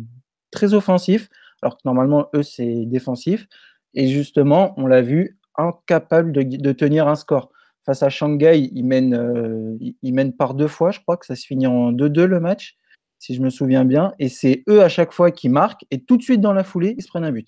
très 0.51 0.73
offensif, 0.73 1.29
alors 1.61 1.77
que 1.77 1.81
normalement, 1.85 2.27
eux, 2.35 2.43
c'est 2.43 2.85
défensif. 2.85 3.47
Et 3.93 4.07
justement, 4.07 4.73
on 4.77 4.87
l'a 4.87 5.01
vu, 5.01 5.37
incapable 5.55 6.31
de, 6.31 6.71
tenir 6.71 7.07
un 7.07 7.15
score. 7.15 7.51
Face 7.85 8.01
à 8.01 8.09
Shanghai, 8.09 8.69
ils 8.73 8.85
mènent, 8.85 9.13
euh, 9.13 9.77
ils 10.01 10.13
mènent 10.13 10.33
par 10.33 10.53
deux 10.53 10.67
fois, 10.69 10.91
je 10.91 11.01
crois 11.01 11.17
que 11.17 11.25
ça 11.25 11.35
se 11.35 11.45
finit 11.45 11.67
en 11.67 11.91
2-2 11.91 12.23
le 12.23 12.39
match, 12.39 12.77
si 13.19 13.35
je 13.35 13.41
me 13.41 13.49
souviens 13.49 13.83
bien. 13.83 14.13
Et 14.19 14.29
c'est 14.29 14.63
eux 14.69 14.81
à 14.81 14.89
chaque 14.89 15.11
fois 15.11 15.31
qui 15.31 15.49
marquent, 15.49 15.85
et 15.91 16.01
tout 16.01 16.17
de 16.17 16.23
suite 16.23 16.39
dans 16.39 16.53
la 16.53 16.63
foulée, 16.63 16.95
ils 16.97 17.03
se 17.03 17.09
prennent 17.09 17.25
un 17.25 17.31
but. 17.31 17.47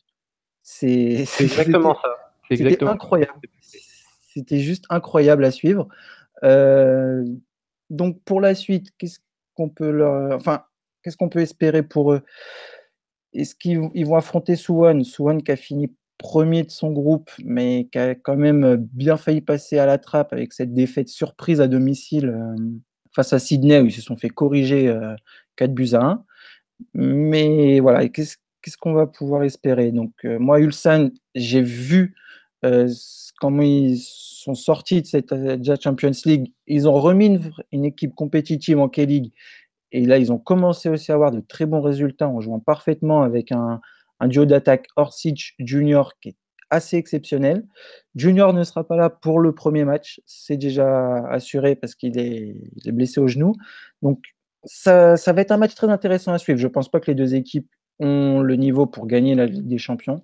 C'est 0.61 1.25
exactement 1.39 1.95
ça. 1.95 2.09
C'était 2.49 2.83
incroyable. 2.83 3.39
C'était 4.33 4.59
juste 4.59 4.85
incroyable 4.89 5.45
à 5.45 5.51
suivre. 5.51 5.87
Euh, 6.43 7.23
donc 7.89 8.21
pour 8.23 8.41
la 8.41 8.55
suite, 8.55 8.91
qu'est-ce 8.97 9.19
qu'on 9.53 9.69
peut 9.69 9.91
leur, 9.91 10.35
enfin, 10.35 10.65
qu'est-ce 11.01 11.17
qu'on 11.17 11.29
peut 11.29 11.39
espérer 11.39 11.83
pour 11.83 12.11
eux? 12.11 12.21
Est-ce 13.33 13.55
qu'ils 13.55 13.89
ils 13.93 14.05
vont 14.05 14.15
affronter 14.15 14.55
Suwon? 14.55 15.03
Suwon 15.03 15.39
qui 15.39 15.51
a 15.51 15.55
fini 15.55 15.95
premier 16.17 16.63
de 16.63 16.71
son 16.71 16.91
groupe, 16.91 17.29
mais 17.43 17.87
qui 17.91 17.99
a 17.99 18.15
quand 18.15 18.35
même 18.35 18.75
bien 18.93 19.17
failli 19.17 19.41
passer 19.41 19.77
à 19.77 19.85
la 19.85 19.97
trappe 19.97 20.33
avec 20.33 20.53
cette 20.53 20.73
défaite 20.73 21.09
surprise 21.09 21.61
à 21.61 21.67
domicile 21.67 22.29
euh, 22.29 22.55
face 23.13 23.33
à 23.33 23.39
Sydney 23.39 23.81
où 23.81 23.85
ils 23.85 23.93
se 23.93 24.01
sont 24.01 24.17
fait 24.17 24.29
corriger 24.29 24.93
4 25.55 25.69
euh, 25.69 25.73
buts 25.73 25.93
à 25.93 26.01
1. 26.01 26.23
Mais 26.93 27.79
voilà, 27.79 28.07
qu'est-ce 28.09 28.77
qu'on 28.77 28.93
va 28.93 29.07
pouvoir 29.07 29.43
espérer? 29.43 29.91
Donc 29.91 30.11
moi, 30.23 30.59
Ulsan, 30.59 31.09
j'ai 31.35 31.61
vu 31.61 32.15
comment 33.39 33.61
ils 33.61 33.97
sont 33.99 34.53
sortis 34.53 35.01
de 35.01 35.07
cette 35.07 35.31
euh, 35.31 35.75
Champions 35.81 36.11
League, 36.25 36.53
ils 36.67 36.87
ont 36.87 36.99
remis 36.99 37.39
une, 37.71 37.85
équipe 37.85 38.15
compétitive 38.15 38.79
en 38.79 38.89
K-League. 38.89 39.31
Et 39.91 40.05
là, 40.05 40.17
ils 40.17 40.31
ont 40.31 40.37
commencé 40.37 40.89
aussi 40.89 41.11
à 41.11 41.15
avoir 41.15 41.31
de 41.31 41.39
très 41.39 41.65
bons 41.65 41.81
résultats 41.81 42.27
en 42.27 42.41
jouant 42.41 42.59
parfaitement 42.59 43.23
avec 43.23 43.51
un, 43.51 43.81
duo 44.21 44.45
d'attaque 44.45 44.87
Orsic 44.95 45.53
Junior 45.59 46.17
qui 46.19 46.29
est 46.29 46.35
assez 46.69 46.97
exceptionnel. 46.97 47.65
Junior 48.15 48.53
ne 48.53 48.63
sera 48.63 48.87
pas 48.87 48.95
là 48.95 49.09
pour 49.09 49.39
le 49.39 49.53
premier 49.53 49.85
match, 49.85 50.21
c'est 50.25 50.57
déjà 50.57 51.25
assuré 51.27 51.75
parce 51.75 51.95
qu'il 51.95 52.17
est, 52.19 52.55
blessé 52.91 53.19
au 53.19 53.27
genou. 53.27 53.53
Donc, 54.01 54.23
ça, 54.63 55.15
va 55.15 55.41
être 55.41 55.51
un 55.51 55.57
match 55.57 55.75
très 55.75 55.89
intéressant 55.89 56.33
à 56.33 56.37
suivre. 56.37 56.59
Je 56.59 56.67
ne 56.67 56.71
pense 56.71 56.89
pas 56.89 56.99
que 56.99 57.11
les 57.11 57.15
deux 57.15 57.35
équipes 57.35 57.69
ont 57.99 58.41
le 58.41 58.55
niveau 58.55 58.87
pour 58.87 59.07
gagner 59.07 59.35
la 59.35 59.45
Ligue 59.45 59.67
des 59.67 59.77
Champions. 59.77 60.23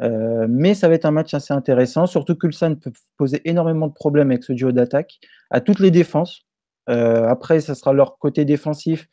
Euh, 0.00 0.46
mais 0.48 0.74
ça 0.74 0.88
va 0.88 0.94
être 0.94 1.04
un 1.04 1.10
match 1.10 1.34
assez 1.34 1.52
intéressant, 1.52 2.06
surtout 2.06 2.34
que 2.34 2.46
Ulsan 2.46 2.76
peut 2.76 2.92
poser 3.18 3.42
énormément 3.44 3.88
de 3.88 3.92
problèmes 3.92 4.30
avec 4.30 4.42
ce 4.42 4.52
duo 4.52 4.72
d'attaque 4.72 5.18
à 5.50 5.60
toutes 5.60 5.80
les 5.80 5.90
défenses. 5.90 6.46
Euh, 6.88 7.26
après, 7.28 7.60
ça 7.60 7.74
sera 7.74 7.92
leur 7.92 8.18
côté 8.18 8.44
défensif 8.44 9.08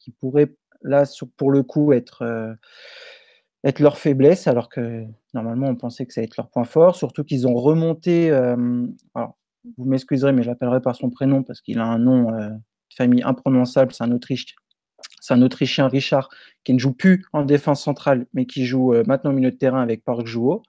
qui 0.00 0.10
pourrait, 0.10 0.52
là, 0.82 1.04
pour 1.36 1.50
le 1.50 1.62
coup, 1.62 1.92
être, 1.92 2.22
euh, 2.22 2.52
être 3.64 3.80
leur 3.80 3.98
faiblesse, 3.98 4.46
alors 4.46 4.68
que 4.68 5.04
normalement, 5.32 5.68
on 5.68 5.76
pensait 5.76 6.06
que 6.06 6.12
ça 6.12 6.20
allait 6.20 6.26
être 6.26 6.36
leur 6.36 6.50
point 6.50 6.64
fort. 6.64 6.96
Surtout 6.96 7.24
qu'ils 7.24 7.46
ont 7.48 7.54
remonté. 7.54 8.30
alors, 8.30 9.36
vous 9.78 9.84
m'excuserez, 9.84 10.32
mais 10.32 10.42
je 10.42 10.48
l'appellerai 10.48 10.80
par 10.80 10.94
son 10.94 11.10
prénom 11.10 11.42
parce 11.42 11.60
qu'il 11.60 11.78
a 11.78 11.86
un 11.86 11.98
nom 11.98 12.30
de 12.30 12.50
famille 12.94 13.22
imprononçable, 13.22 13.92
c'est 13.92 14.04
un 14.04 14.12
Autriche 14.12 14.54
c'est 15.20 15.34
un 15.34 15.42
Autrichien, 15.42 15.88
Richard, 15.88 16.28
qui 16.64 16.74
ne 16.74 16.78
joue 16.78 16.92
plus 16.92 17.24
en 17.32 17.44
défense 17.44 17.82
centrale, 17.82 18.26
mais 18.34 18.46
qui 18.46 18.66
joue 18.66 18.92
euh, 18.92 19.04
maintenant 19.06 19.30
au 19.30 19.34
milieu 19.34 19.50
de 19.50 19.56
terrain 19.56 19.82
avec 19.82 20.04
Park 20.04 20.26
Jouo. 20.26 20.62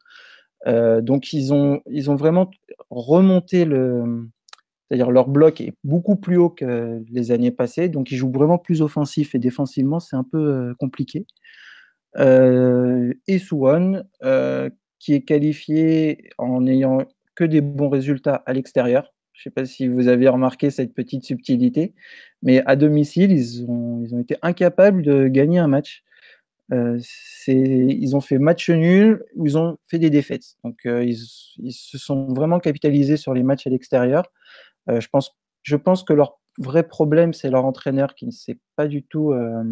Euh, 0.67 1.01
donc, 1.01 1.33
ils 1.33 1.53
ont, 1.53 1.81
ils 1.87 2.09
ont 2.09 2.15
vraiment 2.15 2.49
remonté 2.89 3.65
le. 3.65 4.29
C'est-à-dire 4.87 5.09
leur 5.09 5.27
bloc 5.27 5.61
est 5.61 5.73
beaucoup 5.83 6.15
plus 6.15 6.37
haut 6.37 6.51
que 6.51 7.03
les 7.09 7.31
années 7.31 7.51
passées, 7.51 7.89
donc 7.89 8.11
ils 8.11 8.17
jouent 8.17 8.31
vraiment 8.31 8.59
plus 8.59 8.83
offensif 8.83 9.33
et 9.33 9.39
défensivement, 9.39 9.99
c'est 9.99 10.15
un 10.15 10.23
peu 10.23 10.37
euh, 10.37 10.73
compliqué. 10.79 11.25
Et 12.17 13.39
Suwon, 13.39 14.03
qui 14.99 15.13
est 15.13 15.21
qualifié 15.21 16.29
en 16.37 16.61
n'ayant 16.61 16.99
que 17.35 17.43
des 17.43 17.61
bons 17.61 17.89
résultats 17.89 18.43
à 18.45 18.53
l'extérieur, 18.53 19.13
je 19.35 19.41
ne 19.41 19.43
sais 19.43 19.49
pas 19.49 19.65
si 19.65 19.87
vous 19.87 20.07
avez 20.07 20.29
remarqué 20.29 20.69
cette 20.69 20.93
petite 20.93 21.25
subtilité, 21.25 21.93
mais 22.41 22.63
à 22.65 22.77
domicile, 22.77 23.31
ils 23.31 23.65
ont, 23.69 24.05
été 24.19 24.37
incapables 24.41 25.01
de 25.01 25.27
gagner 25.27 25.59
un 25.59 25.67
match. 25.67 26.03
Euh, 26.71 26.99
ils 27.47 28.15
ont 28.15 28.21
fait 28.21 28.39
match 28.39 28.69
nul 28.69 29.23
ou 29.35 29.45
ils 29.45 29.57
ont 29.57 29.77
fait 29.87 29.99
des 29.99 30.09
défaites. 30.09 30.55
Donc, 30.63 30.77
euh, 30.85 31.03
ils, 31.03 31.17
se 31.73 31.97
sont 31.97 32.33
vraiment 32.33 32.59
capitalisés 32.59 33.17
sur 33.17 33.33
les 33.33 33.43
matchs 33.43 33.67
à 33.67 33.69
l'extérieur. 33.69 34.31
Euh, 34.89 35.01
je, 35.01 35.09
pense, 35.09 35.35
je 35.63 35.75
pense 35.75 36.03
que 36.03 36.13
leur 36.13 36.39
vrai 36.57 36.87
problème, 36.87 37.33
c'est 37.33 37.49
leur 37.49 37.65
entraîneur 37.65 38.15
qui 38.15 38.25
ne 38.25 38.31
sait 38.31 38.57
pas 38.77 38.87
du 38.87 39.03
tout 39.03 39.33
euh, 39.33 39.63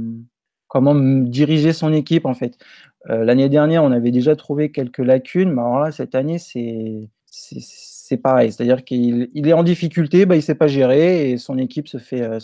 comment 0.73 0.95
diriger 0.95 1.71
son 1.71 1.93
équipe, 1.93 2.25
en 2.25 2.33
fait. 2.33 2.57
L'année 3.05 3.49
dernière, 3.49 3.83
on 3.83 3.91
avait 3.91 4.11
déjà 4.11 4.35
trouvé 4.35 4.71
quelques 4.71 4.97
lacunes, 4.99 5.51
mais 5.51 5.61
alors 5.61 5.79
là, 5.79 5.91
cette 5.91 6.15
année, 6.15 6.39
c'est 6.39 8.17
pareil. 8.17 8.51
C'est-à-dire 8.51 8.83
qu'il 8.83 9.29
est 9.35 9.53
en 9.53 9.63
difficulté, 9.63 10.25
bah, 10.25 10.35
il 10.35 10.39
ne 10.39 10.43
sait 10.43 10.55
pas 10.55 10.67
gérer 10.67 11.31
et 11.31 11.37
son 11.37 11.57
équipe 11.57 11.87
se 11.87 11.97
fait, 11.97 12.21
euh, 12.21 12.39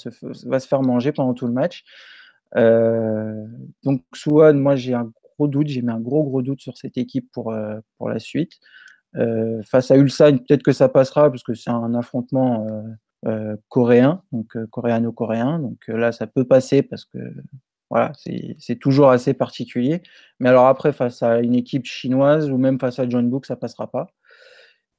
va 0.45 0.59
se 0.59 0.67
faire 0.67 0.81
manger 0.81 1.11
pendant 1.11 1.33
tout 1.33 1.47
le 1.47 1.53
match. 1.53 1.83
Euh, 2.55 3.45
donc, 3.83 4.03
Suwon, 4.13 4.53
moi, 4.55 4.75
j'ai 4.75 4.93
un 4.93 5.11
gros 5.37 5.47
doute, 5.47 5.67
j'ai 5.67 5.81
mis 5.81 5.91
un 5.91 5.99
gros, 5.99 6.23
gros 6.23 6.41
doute 6.41 6.61
sur 6.61 6.77
cette 6.77 6.97
équipe 6.97 7.31
pour, 7.31 7.51
euh, 7.51 7.79
pour 7.97 8.09
la 8.09 8.19
suite. 8.19 8.53
face 9.63 9.89
à 9.89 9.97
Ulsan, 9.97 10.37
peut-être 10.37 10.63
que 10.63 10.71
ça 10.71 10.87
passera 10.87 11.29
parce 11.31 11.43
que 11.43 11.55
c'est 11.55 11.71
un 11.71 11.95
affrontement 11.95 12.67
coréen, 13.67 14.21
donc 14.31 14.55
coréano-coréen. 14.69 15.59
Donc 15.59 15.87
là, 15.87 16.11
ça 16.11 16.27
peut 16.27 16.45
passer 16.45 16.83
parce 16.83 17.05
que 17.05 17.17
voilà, 17.89 18.11
c'est 18.59 18.75
toujours 18.79 19.09
assez 19.09 19.33
particulier. 19.33 20.01
Mais 20.39 20.49
alors 20.49 20.67
après, 20.67 20.93
face 20.93 21.23
à 21.23 21.39
une 21.39 21.55
équipe 21.55 21.85
chinoise 21.85 22.51
ou 22.51 22.57
même 22.57 22.79
face 22.79 22.99
à 22.99 23.09
John 23.09 23.29
Book, 23.29 23.45
ça 23.45 23.55
passera 23.55 23.89
pas. 23.89 24.13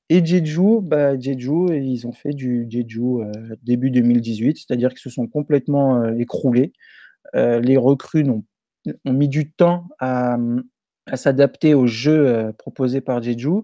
Et 0.08 0.24
Jeju, 0.26 0.80
bah, 0.82 1.18
Jeju, 1.18 1.68
ils 1.72 2.04
ont 2.06 2.12
fait 2.12 2.32
du 2.32 2.66
Jeju 2.68 3.22
euh, 3.22 3.30
début 3.62 3.90
2018, 3.90 4.58
c'est-à-dire 4.58 4.90
qu'ils 4.90 4.98
se 4.98 5.10
sont 5.10 5.28
complètement 5.28 6.02
euh, 6.02 6.14
écroulés. 6.18 6.72
Euh, 7.36 7.60
les 7.60 7.76
recrues 7.76 8.28
ont, 8.28 8.44
ont, 9.04 9.12
mis 9.12 9.28
du 9.28 9.52
temps 9.52 9.86
à, 10.00 10.36
s'adapter 11.14 11.74
au 11.74 11.86
jeu 11.86 12.52
proposé 12.58 13.00
par 13.00 13.22
Jeju. 13.22 13.62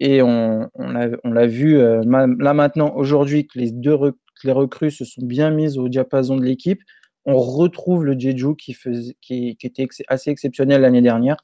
et 0.00 0.22
on, 0.22 0.70
on 0.74 1.32
l'a 1.32 1.46
vu 1.46 1.78
là 1.78 2.54
maintenant, 2.54 2.94
aujourd'hui, 2.94 3.46
que 3.48 3.58
les 3.58 3.72
deux 3.72 3.96
les 4.44 4.52
recrues 4.52 4.90
se 4.90 5.04
sont 5.04 5.24
bien 5.24 5.50
mises 5.50 5.78
au 5.78 5.88
diapason 5.88 6.36
de 6.36 6.44
l'équipe. 6.44 6.80
On 7.26 7.38
retrouve 7.38 8.04
le 8.04 8.18
Jeju 8.18 8.54
qui, 8.56 9.56
était 9.62 9.88
assez 10.08 10.30
exceptionnel 10.30 10.82
l'année 10.82 11.02
dernière. 11.02 11.36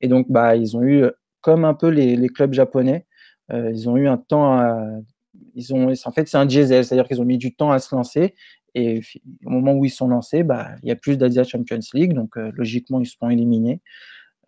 Et 0.00 0.08
donc, 0.08 0.26
bah, 0.30 0.56
ils 0.56 0.76
ont 0.76 0.82
eu 0.82 1.04
comme 1.40 1.64
un 1.64 1.74
peu 1.74 1.88
les, 1.88 2.28
clubs 2.28 2.52
japonais. 2.52 3.06
Euh, 3.52 3.70
ils 3.72 3.88
ont 3.88 3.96
eu 3.96 4.08
un 4.08 4.16
temps 4.16 4.54
à. 4.54 4.86
Ils 5.54 5.74
ont, 5.74 5.92
en 5.92 6.12
fait, 6.12 6.28
c'est 6.28 6.38
un 6.38 6.46
diesel, 6.46 6.84
c'est-à-dire 6.84 7.06
qu'ils 7.06 7.20
ont 7.20 7.26
mis 7.26 7.38
du 7.38 7.54
temps 7.54 7.72
à 7.72 7.78
se 7.78 7.94
lancer. 7.94 8.34
Et 8.74 9.00
au 9.44 9.50
moment 9.50 9.74
où 9.74 9.84
ils 9.84 9.90
sont 9.90 10.08
lancés, 10.08 10.44
bah, 10.44 10.70
il 10.82 10.88
y 10.88 10.92
a 10.92 10.96
plus 10.96 11.18
d'Asia 11.18 11.44
Champions 11.44 11.78
League, 11.92 12.14
donc 12.14 12.38
euh, 12.38 12.50
logiquement, 12.54 13.00
ils 13.00 13.06
seront 13.06 13.28
éliminés. 13.28 13.82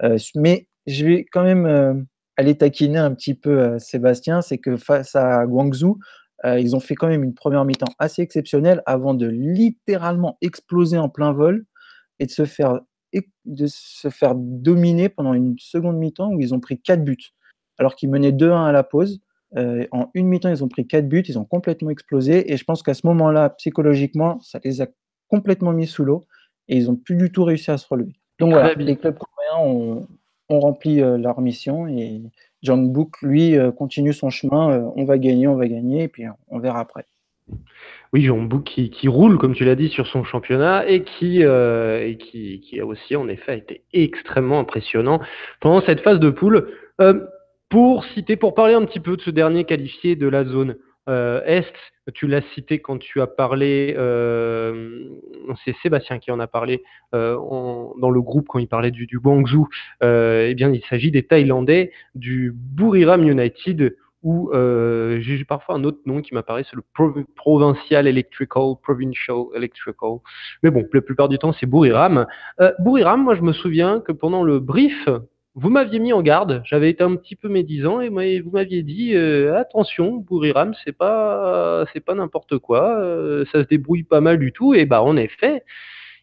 Euh, 0.02 0.18
mais 0.34 0.66
je 0.86 1.04
vais 1.04 1.26
quand 1.30 1.42
même 1.42 2.06
aller 2.36 2.56
taquiner 2.56 2.98
un 2.98 3.14
petit 3.14 3.34
peu 3.34 3.78
Sébastien, 3.78 4.40
c'est 4.40 4.58
que 4.58 4.76
face 4.76 5.14
à 5.14 5.44
Guangzhou, 5.46 5.98
ils 6.44 6.76
ont 6.76 6.80
fait 6.80 6.94
quand 6.94 7.08
même 7.08 7.24
une 7.24 7.34
première 7.34 7.64
mi-temps 7.64 7.92
assez 7.98 8.20
exceptionnelle 8.22 8.82
avant 8.86 9.14
de 9.14 9.26
littéralement 9.26 10.36
exploser 10.42 10.98
en 10.98 11.08
plein 11.08 11.32
vol 11.32 11.64
et 12.18 12.26
de 12.26 12.30
se 12.30 12.44
faire, 12.44 12.80
de 13.44 13.66
se 13.66 14.10
faire 14.10 14.34
dominer 14.34 15.08
pendant 15.08 15.32
une 15.32 15.56
seconde 15.58 15.96
mi-temps 15.96 16.32
où 16.32 16.40
ils 16.40 16.54
ont 16.54 16.60
pris 16.60 16.80
4 16.80 17.02
buts. 17.02 17.32
Alors 17.78 17.96
qu'ils 17.96 18.10
menaient 18.10 18.32
2-1 18.32 18.66
à 18.66 18.72
la 18.72 18.82
pause. 18.82 19.20
en 19.56 20.10
une 20.14 20.28
mi-temps, 20.28 20.50
ils 20.50 20.62
ont 20.62 20.68
pris 20.68 20.86
4 20.86 21.08
buts, 21.08 21.24
ils 21.26 21.38
ont 21.38 21.44
complètement 21.44 21.90
explosé. 21.90 22.52
Et 22.52 22.56
je 22.56 22.64
pense 22.64 22.82
qu'à 22.82 22.94
ce 22.94 23.06
moment-là, 23.06 23.50
psychologiquement, 23.50 24.38
ça 24.40 24.60
les 24.64 24.82
a 24.82 24.86
complètement 25.28 25.72
mis 25.72 25.86
sous 25.86 26.04
l'eau 26.04 26.24
et 26.68 26.76
ils 26.76 26.86
n'ont 26.86 26.96
plus 26.96 27.16
du 27.16 27.32
tout 27.32 27.44
réussi 27.44 27.70
à 27.70 27.78
se 27.78 27.86
relever. 27.88 28.14
Donc 28.38 28.52
voilà, 28.52 28.74
les 28.74 28.96
clubs 28.96 29.16
coréens 29.16 29.66
ont, 29.66 30.08
ont 30.48 30.60
rempli 30.60 30.96
leur 30.96 31.40
mission 31.40 31.86
et 31.86 32.22
John 32.64 32.90
Book, 32.90 33.22
lui, 33.22 33.56
continue 33.76 34.12
son 34.12 34.30
chemin. 34.30 34.90
on 34.96 35.04
va 35.04 35.18
gagner, 35.18 35.46
on 35.46 35.54
va 35.54 35.68
gagner, 35.68 36.04
et 36.04 36.08
puis 36.08 36.24
on 36.48 36.58
verra 36.58 36.80
après. 36.80 37.06
Oui, 38.12 38.24
John 38.24 38.48
Book 38.48 38.64
qui, 38.64 39.06
roule, 39.06 39.38
comme 39.38 39.54
tu 39.54 39.64
l'as 39.64 39.76
dit, 39.76 39.90
sur 39.90 40.06
son 40.06 40.24
championnat 40.24 40.88
et 40.88 41.02
qui, 41.04 41.44
qui, 42.18 42.80
a 42.80 42.86
aussi, 42.86 43.14
en 43.14 43.28
effet, 43.28 43.58
été 43.58 43.82
extrêmement 43.92 44.58
impressionnant 44.60 45.20
pendant 45.60 45.82
cette 45.84 46.00
phase 46.00 46.18
de 46.18 46.30
poule. 46.30 46.70
pour 47.68 48.04
citer, 48.06 48.36
pour 48.36 48.54
parler 48.54 48.74
un 48.74 48.84
petit 48.84 49.00
peu 49.00 49.16
de 49.16 49.22
ce 49.22 49.30
dernier 49.30 49.64
qualifié 49.64 50.16
de 50.16 50.26
la 50.26 50.44
zone 50.44 50.76
Est, 51.06 51.74
tu 52.12 52.26
l'as 52.26 52.42
cité 52.54 52.80
quand 52.80 52.98
tu 52.98 53.20
as 53.22 53.26
parlé, 53.26 53.94
euh, 53.96 55.08
c'est 55.64 55.74
Sébastien 55.82 56.18
qui 56.18 56.30
en 56.30 56.38
a 56.38 56.46
parlé 56.46 56.82
euh, 57.14 57.34
dans 57.98 58.10
le 58.10 58.20
groupe 58.20 58.46
quand 58.48 58.58
il 58.58 58.68
parlait 58.68 58.90
du, 58.90 59.06
du 59.06 59.18
Guangzhou. 59.18 59.68
Euh, 60.02 60.48
eh 60.50 60.54
bien, 60.54 60.70
il 60.70 60.82
s'agit 60.90 61.10
des 61.10 61.22
Thaïlandais 61.22 61.92
du 62.14 62.52
Buriram 62.54 63.26
United 63.26 63.96
ou 64.22 64.50
j'ai 64.54 65.44
parfois 65.46 65.74
un 65.74 65.84
autre 65.84 66.00
nom 66.06 66.22
qui 66.22 66.32
m'apparaît, 66.32 66.64
c'est 66.70 66.76
le 66.76 67.24
Provincial 67.36 68.06
Electrical, 68.06 68.72
Provincial 68.82 69.44
Electrical. 69.54 70.16
Mais 70.62 70.70
bon, 70.70 70.86
la 70.94 71.02
plupart 71.02 71.28
du 71.28 71.38
temps, 71.38 71.52
c'est 71.52 71.66
Buriram. 71.66 72.24
Buriram, 72.78 73.22
moi, 73.22 73.34
je 73.34 73.42
me 73.42 73.52
souviens 73.52 74.00
que 74.00 74.12
pendant 74.12 74.42
le 74.42 74.60
brief 74.60 75.08
vous 75.56 75.70
m'aviez 75.70 76.00
mis 76.00 76.12
en 76.12 76.20
garde, 76.20 76.62
j'avais 76.64 76.90
été 76.90 77.04
un 77.04 77.14
petit 77.14 77.36
peu 77.36 77.48
médisant 77.48 78.00
et 78.00 78.40
vous 78.40 78.50
m'aviez 78.50 78.82
dit 78.82 79.14
euh, 79.14 79.56
attention, 79.56 80.16
Bouriram, 80.16 80.74
c'est 80.84 80.96
pas 80.96 81.84
c'est 81.92 82.00
pas 82.00 82.14
n'importe 82.14 82.58
quoi, 82.58 82.98
euh, 82.98 83.44
ça 83.52 83.62
se 83.62 83.68
débrouille 83.68 84.02
pas 84.02 84.20
mal 84.20 84.38
du 84.38 84.52
tout 84.52 84.74
et 84.74 84.84
bah 84.84 85.02
en 85.02 85.16
effet, 85.16 85.62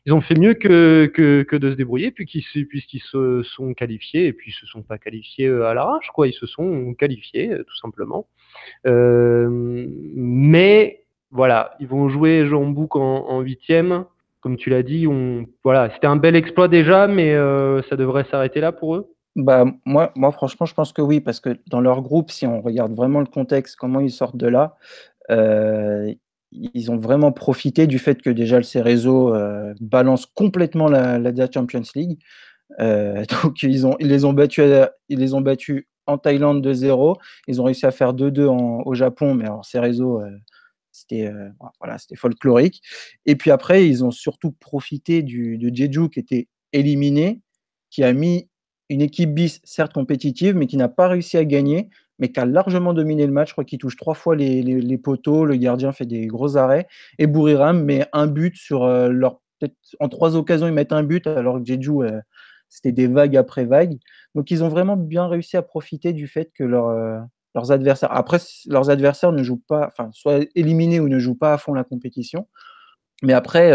ils 0.06 0.14
ont 0.14 0.20
fait 0.20 0.38
mieux 0.38 0.54
que, 0.54 1.06
que, 1.06 1.56
de 1.56 1.72
se 1.72 1.76
débrouiller 1.76 2.12
puisqu'ils 2.12 2.68
puisqu'ils 2.68 3.04
se 3.04 3.42
sont 3.44 3.74
qualifiés 3.74 4.28
et 4.28 4.34
puis 4.34 4.52
ils 4.52 4.54
se 4.54 4.66
sont 4.66 4.82
pas 4.82 4.98
qualifiés 4.98 5.48
euh, 5.48 5.66
à 5.66 5.74
l'arrache 5.74 6.10
quoi, 6.14 6.28
ils 6.28 6.34
se 6.34 6.46
sont 6.46 6.94
qualifiés 6.94 7.56
tout 7.66 7.78
simplement. 7.78 8.28
mais 8.86 11.06
voilà, 11.32 11.76
ils 11.80 11.88
vont 11.88 12.10
jouer 12.10 12.48
Jean 12.48 12.66
Bouc 12.66 12.98
en 12.98 13.40
huitième. 13.40 14.04
Comme 14.42 14.58
tu 14.58 14.72
l'as 14.72 14.84
dit, 14.84 15.08
on, 15.08 15.46
voilà, 15.64 15.92
c'était 15.94 16.08
un 16.08 16.16
bel 16.16 16.36
exploit 16.36 16.68
déjà, 16.68 17.08
mais 17.08 17.34
ça 17.90 17.96
devrait 17.96 18.26
s'arrêter 18.30 18.60
là 18.60 18.74
pour 18.74 18.96
eux. 18.96 19.08
Bah, 19.38 19.64
moi 19.86 20.12
moi 20.16 20.32
franchement, 20.32 20.66
je 20.66 20.74
pense 20.74 20.92
que 20.92 21.02
oui, 21.02 21.22
parce 21.22 21.40
que 21.40 21.58
dans 21.68 21.80
leur 21.80 22.02
groupe, 22.02 22.32
si 22.32 22.46
on 22.46 22.62
regarde 22.62 22.94
vraiment 22.94 23.22
le 23.22 23.26
contexte, 23.28 23.78
comment 23.78 24.02
ils 24.02 24.12
sortent 24.12 24.36
de 24.36 24.48
là, 24.48 24.76
euh, 25.32 26.14
ils 26.52 26.92
ont 26.92 26.98
vraiment 26.98 27.32
profité 27.32 27.88
du 27.88 28.00
fait 28.00 28.22
que 28.22 28.30
déjà 28.32 28.58
le 28.58 28.64
Cerezo, 28.64 29.36
euh, 29.36 29.74
balance 29.82 30.26
complètement 30.28 30.88
la 30.90 31.20
la 31.20 31.52
Champions 31.54 31.84
League. 31.96 32.20
Euh, 32.82 33.26
donc 33.44 33.64
ils 33.64 33.88
ont 33.88 33.98
ils 34.00 34.08
les 34.10 34.26
ont 34.26 34.34
battus 34.34 34.66
ils 35.10 35.20
les 35.20 35.34
ont 35.36 35.42
battus 35.42 35.86
en 36.08 36.18
Thaïlande 36.20 36.62
de 36.64 36.74
0 36.74 37.18
Ils 37.48 37.62
ont 37.62 37.66
réussi 37.66 37.86
à 37.88 37.92
faire 37.92 38.14
2-2 38.16 38.48
au 38.86 38.96
Japon, 38.96 39.36
mais 39.36 39.46
alors 39.46 39.66
Cerezo, 39.66 40.22
c'était, 40.94 41.32
voilà, 41.82 41.98
c'était 42.00 42.16
folklorique 42.18 42.82
et 43.28 43.36
puis 43.38 43.52
après, 43.52 43.88
ils 43.88 44.04
ont 44.06 44.12
surtout 44.12 44.52
profité 44.54 45.24
du 45.24 45.58
de 45.60 45.76
Jeju 45.76 46.10
qui 46.10 46.20
était 46.20 46.50
éliminé, 46.74 47.42
qui 47.92 48.04
a 48.06 48.14
mis 48.14 48.50
une 48.92 49.02
équipe 49.02 49.34
bis, 49.34 49.62
certes 49.64 49.94
compétitive, 49.94 50.56
mais 50.56 50.68
qui 50.68 50.76
n'a 50.76 50.90
pas 50.90 51.08
réussi 51.08 51.38
à 51.38 51.46
gagner, 51.46 51.90
mais 52.20 52.30
qui 52.30 52.40
a 52.42 52.46
largement 52.46 52.94
dominé 52.94 53.26
le 53.26 53.32
match. 53.32 53.50
Je 53.50 53.54
crois 53.54 53.64
qu'il 53.64 53.80
touche 53.80 53.96
trois 53.96 54.16
fois 54.16 54.36
les, 54.36 54.98
poteaux, 54.98 55.46
le 55.46 55.56
gardien 55.56 55.94
fait 55.94 56.06
des 56.06 56.28
gros 56.28 56.58
arrêts, 56.58 56.88
et 57.18 57.26
Bouriram 57.26 57.84
met 57.84 58.06
un 58.12 58.28
but 58.28 58.56
sur 58.58 58.84
euh, 58.84 59.10
leur. 59.10 59.40
En 60.00 60.10
trois 60.10 60.36
occasions, 60.36 60.68
ils 60.68 60.74
mettent 60.74 60.92
un 60.92 61.04
but, 61.04 61.26
alors 61.28 61.60
que 61.60 61.66
Jeju, 61.66 62.02
euh, 62.02 62.20
c'était 62.68 62.92
des 62.92 63.08
vagues 63.08 63.38
après 63.38 63.64
vagues. 63.64 63.98
Donc, 64.36 64.52
ils 64.52 64.64
ont 64.64 64.70
vraiment 64.70 64.98
bien 64.98 65.28
réussi 65.28 65.56
à 65.56 65.62
profiter 65.62 66.14
du 66.14 66.28
fait 66.28 66.52
que 66.54 66.64
euh, 66.64 67.20
leurs 67.56 67.72
adversaires. 67.72 68.12
Après, 68.12 68.40
leurs 68.68 68.90
adversaires 68.90 69.32
ne 69.32 69.44
jouent 69.44 69.62
pas, 69.68 69.88
enfin, 69.88 70.10
soit 70.14 70.40
éliminés 70.56 71.00
ou 71.00 71.08
ne 71.08 71.20
jouent 71.20 71.36
pas 71.36 71.54
à 71.54 71.58
fond 71.58 71.74
la 71.74 71.84
compétition. 71.84 72.48
Mais 73.22 73.34
après, 73.34 73.72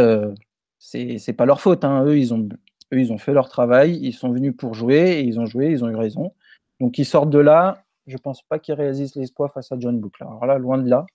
c'est 0.81 1.37
pas 1.37 1.47
leur 1.47 1.61
faute. 1.61 1.85
Hein. 1.85 2.05
Eux, 2.05 2.19
ils 2.19 2.35
ont 2.35 2.49
eux, 2.93 3.01
ils 3.01 3.13
ont 3.13 3.19
fait 3.19 3.33
leur 3.33 3.49
travail, 3.49 3.99
ils 4.03 4.13
sont 4.13 4.31
venus 4.31 4.55
pour 4.57 4.75
jouer, 4.75 5.19
et 5.19 5.21
ils 5.23 5.41
ont 5.41 5.47
joué, 5.47 5.71
ils 5.71 5.85
ont 5.85 5.89
eu 5.89 5.97
raison. 5.97 6.35
Donc 6.81 6.99
ils 6.99 7.05
sortent 7.07 7.31
de 7.31 7.39
là, 7.39 7.85
je 8.07 8.15
ne 8.15 8.19
pense 8.19 8.43
pas 8.43 8.59
qu'ils 8.59 8.75
réalisent 8.75 9.17
l'espoir 9.17 9.53
face 9.53 9.73
à 9.73 9.77
John 9.79 9.99
Book. 9.99 10.15
Alors 10.21 10.47
là, 10.47 10.59
loin 10.59 10.79
de 10.79 10.89
là. 10.89 11.07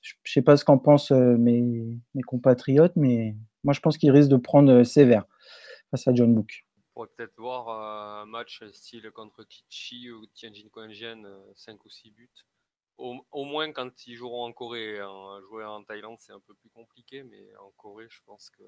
Je 0.00 0.14
ne 0.14 0.30
sais 0.30 0.42
pas 0.42 0.56
ce 0.56 0.64
qu'en 0.64 0.78
pensent 0.78 1.10
euh, 1.10 1.36
mes, 1.36 1.62
mes, 2.14 2.22
compatriotes, 2.22 2.94
mais 2.94 3.34
moi 3.64 3.74
je 3.74 3.80
pense 3.80 3.98
qu'ils 3.98 4.12
risquent 4.12 4.30
de 4.30 4.36
prendre 4.36 4.70
euh, 4.70 4.84
sévère 4.84 5.24
face 5.90 6.06
à 6.06 6.14
John 6.14 6.32
Book. 6.32 6.64
On 6.76 7.00
pourrait 7.00 7.08
peut-être 7.16 7.34
voir 7.36 7.68
euh, 7.68 8.22
un 8.22 8.26
match 8.26 8.62
style 8.72 9.10
contre 9.10 9.42
Tichy 9.44 10.10
ou 10.12 10.26
Tianjin 10.26 10.68
Kuanjian, 10.72 11.22
5 11.56 11.84
ou 11.84 11.88
6 11.88 12.10
buts 12.12 12.30
au, 12.98 13.44
moins 13.44 13.72
quand 13.72 14.06
ils 14.06 14.14
joueront 14.14 14.44
en 14.44 14.52
Corée. 14.52 14.98
Hein. 15.00 15.40
Jouer 15.48 15.64
en 15.64 15.82
Thaïlande, 15.82 16.16
c'est 16.18 16.32
un 16.32 16.40
peu 16.46 16.54
plus 16.54 16.70
compliqué, 16.70 17.22
mais 17.22 17.42
en 17.60 17.70
Corée, 17.76 18.06
je 18.08 18.20
pense 18.26 18.50
qu'ils 18.50 18.66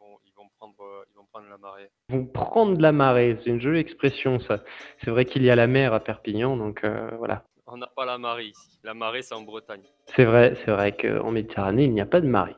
vont, 0.00 0.18
ils 0.24 0.32
vont, 0.34 0.48
prendre, 0.58 1.04
ils 1.10 1.16
vont 1.16 1.26
prendre 1.32 1.48
la 1.48 1.58
marée. 1.58 1.90
Ils 2.08 2.16
vont 2.16 2.26
prendre 2.26 2.80
la 2.80 2.92
marée, 2.92 3.38
c'est 3.42 3.50
une 3.50 3.60
jolie 3.60 3.80
expression, 3.80 4.40
ça. 4.40 4.62
C'est 5.02 5.10
vrai 5.10 5.24
qu'il 5.24 5.42
y 5.42 5.50
a 5.50 5.56
la 5.56 5.66
mer 5.66 5.94
à 5.94 6.00
Perpignan, 6.00 6.56
donc 6.56 6.84
euh, 6.84 7.10
voilà. 7.18 7.44
On 7.66 7.76
n'a 7.76 7.86
pas 7.86 8.06
la 8.06 8.18
marée 8.18 8.46
ici. 8.46 8.80
La 8.82 8.94
marée, 8.94 9.22
c'est 9.22 9.34
en 9.34 9.42
Bretagne. 9.42 9.82
C'est 10.06 10.24
vrai, 10.24 10.56
c'est 10.64 10.70
vrai 10.70 10.96
qu'en 10.96 11.30
Méditerranée, 11.30 11.84
il 11.84 11.92
n'y 11.92 12.00
a 12.00 12.06
pas 12.06 12.20
de 12.20 12.26
marée. 12.26 12.56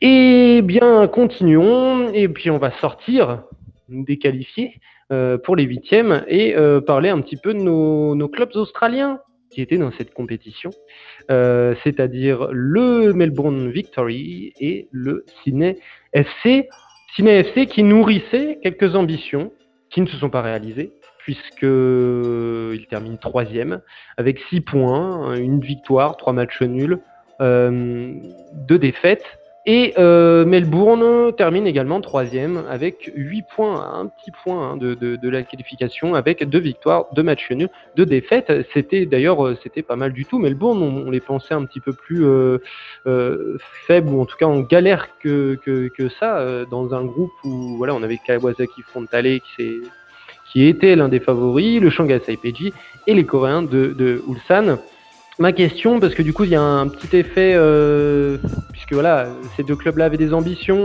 Eh 0.00 0.62
bien, 0.62 1.06
continuons, 1.08 2.10
et 2.12 2.28
puis 2.28 2.50
on 2.50 2.58
va 2.58 2.70
sortir 2.78 3.44
des 3.88 4.18
qualifiés 4.18 4.80
euh, 5.12 5.36
pour 5.36 5.56
les 5.56 5.64
huitièmes 5.64 6.24
et 6.26 6.56
euh, 6.56 6.80
parler 6.80 7.10
un 7.10 7.20
petit 7.20 7.36
peu 7.36 7.52
de 7.52 7.58
nos, 7.58 8.14
nos 8.14 8.28
clubs 8.28 8.54
australiens 8.54 9.20
qui 9.50 9.62
étaient 9.62 9.78
dans 9.78 9.92
cette 9.92 10.14
compétition, 10.14 10.70
euh, 11.30 11.74
c'est-à-dire 11.84 12.48
le 12.52 13.12
Melbourne 13.12 13.70
Victory 13.70 14.52
et 14.60 14.88
le 14.92 15.24
Sydney 15.42 15.76
FC. 16.12 16.68
Sydney 17.14 17.40
FC 17.40 17.66
qui 17.66 17.82
nourrissait 17.82 18.58
quelques 18.62 18.94
ambitions 18.94 19.52
qui 19.90 20.00
ne 20.00 20.06
se 20.06 20.16
sont 20.16 20.30
pas 20.30 20.42
réalisées, 20.42 20.92
puisqu'il 21.18 22.86
termine 22.88 23.18
troisième 23.18 23.80
avec 24.16 24.38
six 24.48 24.60
points, 24.60 25.34
une 25.34 25.60
victoire, 25.60 26.16
trois 26.16 26.32
matchs 26.32 26.62
nuls, 26.62 27.00
euh, 27.40 28.12
deux 28.54 28.78
défaites. 28.78 29.24
Et 29.72 29.94
euh, 29.98 30.44
Melbourne 30.44 31.32
termine 31.36 31.64
également 31.64 32.00
troisième 32.00 32.64
avec 32.68 33.12
8 33.14 33.44
points, 33.54 33.80
un 33.94 34.08
petit 34.08 34.32
point 34.32 34.72
hein, 34.72 34.76
de, 34.76 35.28
la 35.28 35.44
qualification, 35.44 36.16
avec 36.16 36.42
deux 36.42 36.58
victoires, 36.58 37.06
deux 37.12 37.22
matchs 37.22 37.52
nuls, 37.52 37.68
deux 37.94 38.04
défaites. 38.04 38.52
C'était 38.74 39.06
d'ailleurs 39.06 39.46
euh, 39.46 39.56
c'était 39.62 39.82
pas 39.82 39.94
mal 39.94 40.12
du 40.12 40.24
tout. 40.24 40.40
Melbourne, 40.40 40.82
on, 40.82 41.08
les 41.08 41.20
pensait 41.20 41.54
un 41.54 41.64
petit 41.66 41.78
peu 41.78 41.92
plus 41.92 42.24
euh, 42.24 42.58
faibles 43.86 44.08
ou 44.08 44.20
en 44.20 44.26
tout 44.26 44.36
cas 44.36 44.46
en 44.46 44.58
galère 44.58 45.06
que 45.20 45.56
ça 46.18 46.64
dans 46.68 46.92
un 46.92 47.04
groupe 47.04 47.30
où 47.44 47.76
voilà 47.76 47.94
on 47.94 48.02
avait 48.02 48.18
Kawasaki 48.18 48.82
Frontale 48.82 49.38
qui, 49.38 49.82
qui 50.50 50.66
était 50.66 50.96
l'un 50.96 51.08
des 51.08 51.20
favoris, 51.20 51.80
le 51.80 51.90
Shanghai 51.90 52.18
Saipeji 52.26 52.72
et 53.06 53.14
les 53.14 53.24
Coréens 53.24 53.62
de, 53.62 53.94
de 53.96 54.20
Ulsan 54.28 54.78
ma 55.40 55.52
question, 55.52 55.98
parce 55.98 56.14
que 56.14 56.22
du 56.22 56.32
coup, 56.32 56.44
il 56.44 56.50
y 56.50 56.54
a 56.54 56.62
un 56.62 56.86
petit 56.86 57.16
effet, 57.16 57.54
euh, 57.54 58.36
puisque 58.72 58.92
voilà, 58.92 59.26
ces 59.56 59.64
deux 59.64 59.74
clubs-là 59.74 60.04
avaient 60.04 60.18
des 60.18 60.34
ambitions 60.34 60.84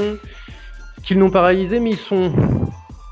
qu'ils 1.03 1.19
n'ont 1.19 1.29
pas 1.29 1.43
réalisées, 1.43 1.79
mais 1.79 1.91
ils 1.91 1.97
sont 1.97 2.31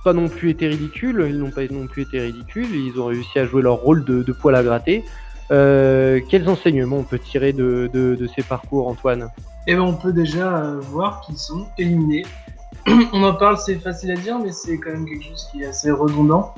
pas 0.04 0.14
non 0.14 0.30
plus 0.30 0.50
été 0.50 0.68
ridicules. 0.68 1.26
Ils 1.30 1.38
n'ont 1.38 1.52
pas 1.52 1.62
non 1.70 1.86
plus 1.86 2.04
été 2.04 2.20
ridicules. 2.20 2.74
Ils 2.74 3.00
ont 3.00 3.06
réussi 3.06 3.38
à 3.40 3.46
jouer 3.46 3.62
leur 3.62 3.76
rôle 3.76 4.04
de, 4.04 4.32
poil 4.32 4.56
à 4.56 4.64
gratter. 4.64 5.04
Euh, 5.52 6.20
quels 6.30 6.48
enseignements 6.50 6.98
on 6.98 7.04
peut 7.04 7.20
tirer 7.20 7.54
de, 7.54 8.28
ces 8.36 8.42
parcours, 8.42 8.88
Antoine? 8.88 9.30
Eh 9.68 9.76
ben, 9.76 9.82
on 9.82 9.94
peut 9.94 10.14
déjà 10.14 10.58
euh, 10.58 10.80
voir 10.80 11.22
qu'ils 11.22 11.38
sont 11.38 11.68
éliminés. 11.78 12.26
on 13.14 13.24
en 13.24 13.34
parle, 13.34 13.58
c'est 13.58 13.76
facile 13.76 14.12
à 14.12 14.16
dire, 14.16 14.40
mais 14.40 14.52
c'est 14.52 14.78
quand 14.78 14.92
même 14.92 15.06
quelque 15.06 15.24
chose 15.24 15.48
qui 15.52 15.64
est 15.64 15.68
assez 15.68 15.92
redondant 15.92 16.54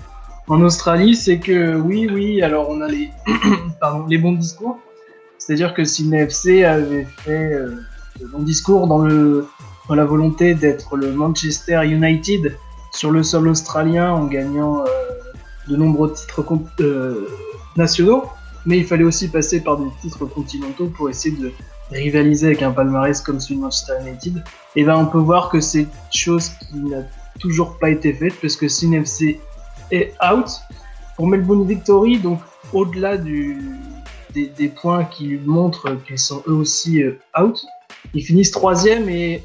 en 0.47 0.61
Australie, 0.61 1.15
c'est 1.15 1.39
que 1.39 1.75
oui, 1.75 2.09
oui, 2.11 2.41
alors 2.41 2.69
on 2.69 2.81
a 2.81 2.87
les, 2.87 3.09
les 4.09 4.17
bons 4.17 4.33
discours. 4.33 4.79
C'est-à-dire 5.37 5.73
que 5.73 5.83
Sydney 5.83 6.23
FC 6.23 6.63
avait 6.63 7.07
fait 7.23 7.53
euh, 7.53 7.83
de 8.19 8.25
bons 8.27 8.43
discours 8.43 8.87
dans, 8.87 8.99
le, 8.99 9.47
dans 9.89 9.95
la 9.95 10.05
volonté 10.05 10.55
d'être 10.55 10.97
le 10.97 11.11
Manchester 11.11 11.81
United 11.83 12.57
sur 12.93 13.11
le 13.11 13.23
sol 13.23 13.47
australien 13.47 14.11
en 14.11 14.25
gagnant 14.25 14.83
de 15.67 15.75
nombreux 15.75 16.13
titres 16.13 16.43
euh, 16.81 17.27
nationaux, 17.75 18.25
mais 18.65 18.77
il 18.77 18.85
fallait 18.85 19.03
aussi 19.03 19.27
passer 19.27 19.61
par 19.61 19.77
des 19.77 19.89
titres 20.01 20.25
continentaux 20.25 20.87
pour 20.87 21.09
essayer 21.09 21.35
de 21.35 21.51
rivaliser 21.91 22.47
avec 22.47 22.61
un 22.61 22.71
palmarès 22.71 23.19
comme 23.21 23.39
celui 23.39 23.57
de 23.57 23.61
Manchester 23.61 23.93
United. 24.01 24.43
Et 24.75 24.83
ben 24.83 24.95
on 24.95 25.05
peut 25.05 25.19
voir 25.19 25.49
que 25.49 25.59
c'est 25.59 25.87
chose 26.11 26.49
qui 26.49 26.77
n'a 26.79 27.03
toujours 27.39 27.77
pas 27.77 27.89
été 27.89 28.13
faite 28.13 28.33
parce 28.41 28.55
que 28.55 28.65
FC 28.65 29.39
est 29.91 30.13
out. 30.23 30.49
Pour 31.15 31.27
Melbourne 31.27 31.65
Victory, 31.65 32.19
donc 32.19 32.39
au-delà 32.73 33.17
des, 33.17 33.57
points 34.81 35.05
qui 35.05 35.37
montrent 35.45 35.95
qu'ils 36.05 36.19
sont 36.19 36.43
eux 36.47 36.53
aussi 36.53 37.01
euh, 37.01 37.19
out, 37.39 37.65
ils 38.13 38.23
finissent 38.23 38.51
troisième 38.51 39.07
et 39.09 39.43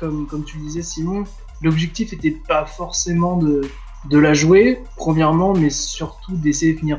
comme, 0.00 0.26
comme 0.26 0.44
tu 0.44 0.56
disais 0.58 0.82
Simon, 0.82 1.24
l'objectif 1.62 2.12
n'était 2.12 2.36
pas 2.48 2.64
forcément 2.64 3.36
de, 3.36 3.62
de 4.10 4.18
la 4.18 4.34
jouer, 4.34 4.80
premièrement, 4.96 5.54
mais 5.54 5.70
surtout 5.70 6.36
d'essayer 6.36 6.74
de 6.74 6.78
finir 6.78 6.98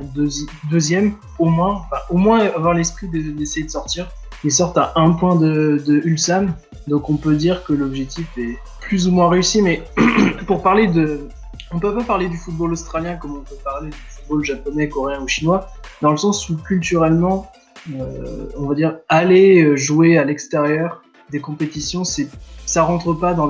deuxième, 0.70 1.16
au 1.40 1.50
moins, 1.50 1.84
au 2.10 2.18
moins 2.18 2.40
avoir 2.40 2.74
l'esprit 2.74 3.08
d'essayer 3.10 3.66
de, 3.66 3.72
sortir. 3.72 4.10
Ils 4.44 4.52
sortent 4.52 4.78
à 4.78 4.94
un 4.96 5.12
point 5.12 5.36
de, 5.36 5.82
de 5.86 6.02
Ulsan, 6.06 6.48
donc 6.88 7.10
on 7.10 7.18
peut 7.18 7.36
dire 7.36 7.64
que 7.64 7.74
l'objectif 7.74 8.28
est 8.38 8.58
plus 8.82 9.08
ou 9.08 9.12
moins 9.12 9.30
réussi, 9.30 9.62
mais 9.62 9.84
pour 10.48 10.62
parler 10.62 10.88
de... 10.88 11.28
On 11.74 11.80
peut 11.80 11.94
pas 11.94 12.04
parler 12.04 12.30
du 12.30 12.38
football 12.38 12.74
australien 12.74 13.16
comme 13.16 13.38
on 13.38 13.42
peut 13.42 13.56
parler 13.64 13.90
du 13.90 13.98
football 14.10 14.46
japonais, 14.46 14.90
coréen 14.90 15.22
ou 15.22 15.28
chinois, 15.28 15.68
dans 16.02 16.12
le 16.12 16.18
sens 16.18 16.50
où 16.50 16.58
culturellement, 16.58 17.52
euh, 17.96 18.46
on 18.58 18.68
va 18.68 18.76
dire, 18.76 18.98
aller 19.10 19.76
jouer 19.76 20.18
à 20.18 20.24
l'extérieur 20.24 21.02
des 21.32 21.40
compétitions, 21.40 22.04
c'est 22.04 22.30
ça 22.66 22.84
rentre 22.84 23.14
pas 23.14 23.34
dans, 23.34 23.48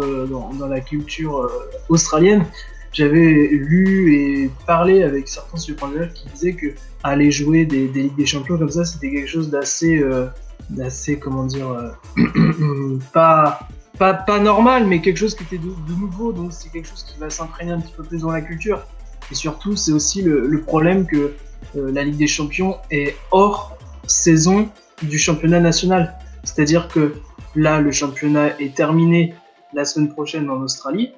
la 0.67 0.82
culture 0.82 1.38
euh, 1.41 1.49
australienne. 1.89 2.45
J'avais 2.91 3.49
lu 3.51 4.15
et 4.15 4.51
parlé 4.67 5.03
avec 5.03 5.28
certains 5.28 5.57
supporters 5.57 6.13
qui 6.13 6.28
disaient 6.30 6.53
que 6.53 6.67
aller 7.03 7.32
jouer 7.32 7.65
des, 7.65 7.88
des 7.88 8.03
Ligues 8.03 8.15
des 8.15 8.26
Champions 8.26 8.57
comme 8.57 8.69
ça, 8.69 8.86
c'était 8.86 9.11
quelque 9.11 9.30
chose 9.30 9.49
d'assez, 9.49 9.97
euh, 9.97 10.28
d'assez, 10.69 11.17
comment 11.17 11.45
dire, 11.45 11.69
euh, 11.69 12.99
pas, 13.13 13.59
pas, 13.98 14.14
pas 14.14 14.39
normal, 14.39 14.88
mais 14.88 15.02
quelque 15.02 15.18
chose 15.18 15.36
qui 15.36 15.44
était 15.44 15.58
de, 15.58 15.94
nouveau, 16.00 16.34
donc 16.34 16.52
c'est 16.52 16.70
quelque 16.70 16.88
chose 16.88 17.04
qui 17.04 17.20
va 17.20 17.30
s'imprégner 17.30 17.72
un 17.72 17.80
petit 17.80 17.94
peu 17.94 18.04
plus 18.04 18.22
dans 18.22 18.32
la 18.32 18.41
culture. 18.41 18.86
Et 19.32 19.36
surtout, 19.36 19.76
c'est 19.76 19.91
aussi 19.91 20.22
le, 20.22 20.48
le, 20.48 20.62
problème 20.62 21.06
que 21.06 21.34
euh, 21.76 21.91
la 21.91 22.04
Ligue 22.04 22.18
des 22.18 22.28
Champions 22.28 22.78
est 22.91 23.16
hors 23.32 23.78
saison 24.06 24.70
du 25.02 25.18
championnat 25.18 25.60
national. 25.60 26.16
C'est-à-dire 26.44 26.88
que 26.88 27.16
là, 27.56 27.80
le 27.80 27.91
championnat 27.91 28.60
est 28.60 28.76
terminé 28.76 29.34
la 29.74 29.86
semaine 29.86 30.10
prochaine 30.10 30.50
en 30.50 30.62
Australie. 30.62 31.14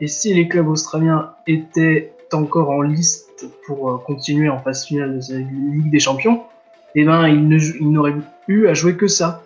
Et 0.00 0.08
si 0.08 0.34
les 0.34 0.48
clubs 0.48 0.68
australiens 0.68 1.30
étaient 1.46 2.12
encore 2.32 2.70
en 2.70 2.82
liste 2.82 3.46
pour 3.66 3.90
euh, 3.90 3.98
continuer 3.98 4.48
en 4.48 4.58
phase 4.58 4.84
finale 4.84 5.20
de 5.20 5.34
la 5.34 5.38
Ligue 5.38 5.90
des 5.90 6.00
Champions, 6.00 6.42
eh 6.96 7.04
ben, 7.04 7.28
ils 7.28 7.90
n'auraient 7.90 8.14
eu 8.48 8.66
à 8.66 8.74
jouer 8.74 8.96
que 8.96 9.06
ça. 9.06 9.43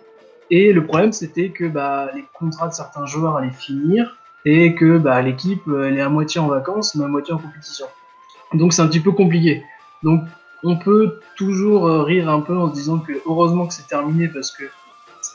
Et 0.51 0.73
le 0.73 0.85
problème, 0.85 1.11
c'était 1.11 1.49
que 1.49 1.65
bah, 1.65 2.09
les 2.15 2.25
contrats 2.33 2.67
de 2.67 2.73
certains 2.73 3.05
joueurs 3.05 3.37
allaient 3.37 3.51
finir 3.51 4.17
et 4.45 4.73
que 4.73 4.97
bah, 4.97 5.21
l'équipe 5.21 5.61
elle 5.67 5.97
est 5.97 6.01
à 6.01 6.09
moitié 6.09 6.39
en 6.41 6.47
vacances, 6.47 6.95
mais 6.95 7.05
à 7.05 7.07
moitié 7.07 7.33
en 7.33 7.37
compétition. 7.37 7.85
Donc 8.53 8.73
c'est 8.73 8.81
un 8.81 8.87
petit 8.87 8.99
peu 8.99 9.11
compliqué. 9.11 9.63
Donc 10.01 10.23
on 10.63 10.77
peut 10.77 11.19
toujours 11.35 11.87
euh, 11.87 12.03
rire 12.03 12.29
un 12.29 12.41
peu 12.41 12.57
en 12.57 12.69
se 12.69 12.73
disant 12.73 12.99
que 12.99 13.13
heureusement 13.25 13.67
que 13.67 13.73
c'est 13.73 13.87
terminé 13.87 14.27
parce 14.27 14.51
que 14.51 14.65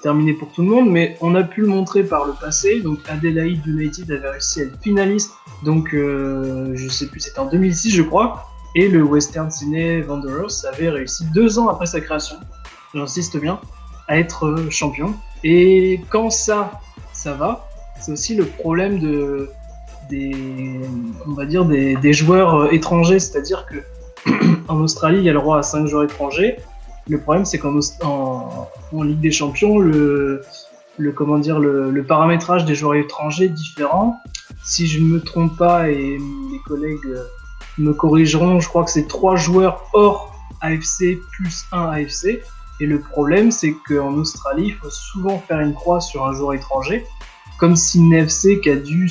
terminé 0.04 0.34
pour 0.34 0.52
tout 0.52 0.60
le 0.60 0.68
monde, 0.68 0.90
mais 0.90 1.16
on 1.22 1.34
a 1.34 1.42
pu 1.42 1.62
le 1.62 1.66
montrer 1.66 2.04
par 2.04 2.26
le 2.26 2.34
passé. 2.34 2.80
Donc 2.80 2.98
Adelaide 3.08 3.66
United 3.66 4.10
avait 4.12 4.28
réussi 4.28 4.60
à 4.60 4.64
être 4.64 4.78
finaliste, 4.82 5.32
donc 5.64 5.94
euh, 5.94 6.72
je 6.74 6.88
sais 6.88 7.06
plus, 7.08 7.20
c'était 7.20 7.38
en 7.38 7.46
2006 7.46 7.90
je 7.90 8.02
crois, 8.02 8.50
et 8.74 8.88
le 8.88 9.02
Western 9.02 9.50
Sydney 9.50 10.04
Wanderers 10.06 10.66
avait 10.70 10.90
réussi 10.90 11.24
deux 11.32 11.58
ans 11.58 11.68
après 11.68 11.86
sa 11.86 12.02
création, 12.02 12.36
j'insiste 12.94 13.38
bien, 13.38 13.58
à 14.08 14.18
être 14.18 14.46
euh, 14.46 14.70
champion. 14.70 15.14
Et 15.42 16.00
quand 16.10 16.30
ça, 16.30 16.80
ça 17.12 17.34
va, 17.34 17.68
c'est 18.00 18.12
aussi 18.12 18.34
le 18.34 18.44
problème 18.44 18.98
de 18.98 19.50
des, 20.10 20.80
on 21.26 21.32
va 21.32 21.46
dire 21.46 21.64
des, 21.64 22.12
joueurs 22.12 22.54
euh, 22.54 22.70
étrangers, 22.70 23.18
c'est-à-dire 23.18 23.66
que 23.66 24.30
en 24.68 24.80
Australie, 24.80 25.18
il 25.18 25.24
y 25.24 25.30
a 25.30 25.32
le 25.32 25.40
droit 25.40 25.58
à 25.58 25.62
cinq 25.62 25.86
joueurs 25.86 26.04
étrangers. 26.04 26.58
Le 27.08 27.18
problème, 27.20 27.44
c'est 27.44 27.58
qu'en 27.58 27.78
en, 28.02 29.02
Ligue 29.02 29.20
des 29.20 29.32
Champions, 29.32 29.78
le, 29.78 30.42
le 30.98 31.12
comment 31.12 31.38
dire, 31.38 31.58
le, 31.58 32.04
paramétrage 32.04 32.64
des 32.64 32.74
joueurs 32.74 32.94
étrangers 32.94 33.46
est 33.46 33.48
différent. 33.48 34.16
Si 34.64 34.86
je 34.86 35.00
ne 35.00 35.06
me 35.06 35.20
trompe 35.20 35.56
pas, 35.56 35.90
et 35.90 36.18
mes 36.18 36.58
collègues 36.66 37.06
euh, 37.06 37.24
me 37.78 37.92
corrigeront, 37.92 38.60
je 38.60 38.68
crois 38.68 38.84
que 38.84 38.90
c'est 38.90 39.08
trois 39.08 39.36
joueurs 39.36 39.84
hors 39.92 40.34
AFC 40.60 41.18
plus 41.32 41.64
un 41.72 41.90
AFC. 41.90 42.40
Et 42.80 42.86
le 42.86 43.00
problème, 43.00 43.50
c'est 43.50 43.74
qu'en 43.86 44.14
Australie, 44.14 44.68
il 44.68 44.74
faut 44.74 44.90
souvent 44.90 45.38
faire 45.38 45.60
une 45.60 45.74
croix 45.74 46.00
sur 46.00 46.26
un 46.26 46.34
joueur 46.34 46.54
étranger, 46.54 47.06
comme 47.58 47.76
si 47.76 48.00
NFC 48.00 48.60
qui 48.60 48.70
a 48.70 48.76
dû 48.76 49.10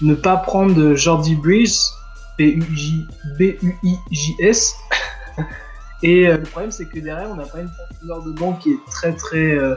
ne 0.00 0.14
pas 0.14 0.36
prendre 0.36 0.94
Jordi 0.94 1.34
Bridge, 1.34 1.76
B-U-I-J-S, 3.38 4.74
Et 6.02 6.28
euh, 6.28 6.36
le 6.36 6.42
problème, 6.44 6.70
c'est 6.70 6.86
que 6.86 6.98
derrière, 6.98 7.28
on 7.30 7.36
n'a 7.36 7.46
pas 7.46 7.60
une 7.60 7.70
profondeur 7.70 8.22
de 8.22 8.32
banc 8.32 8.52
qui 8.54 8.70
est 8.70 8.84
très 8.86 9.12
très, 9.14 9.52
euh, 9.56 9.74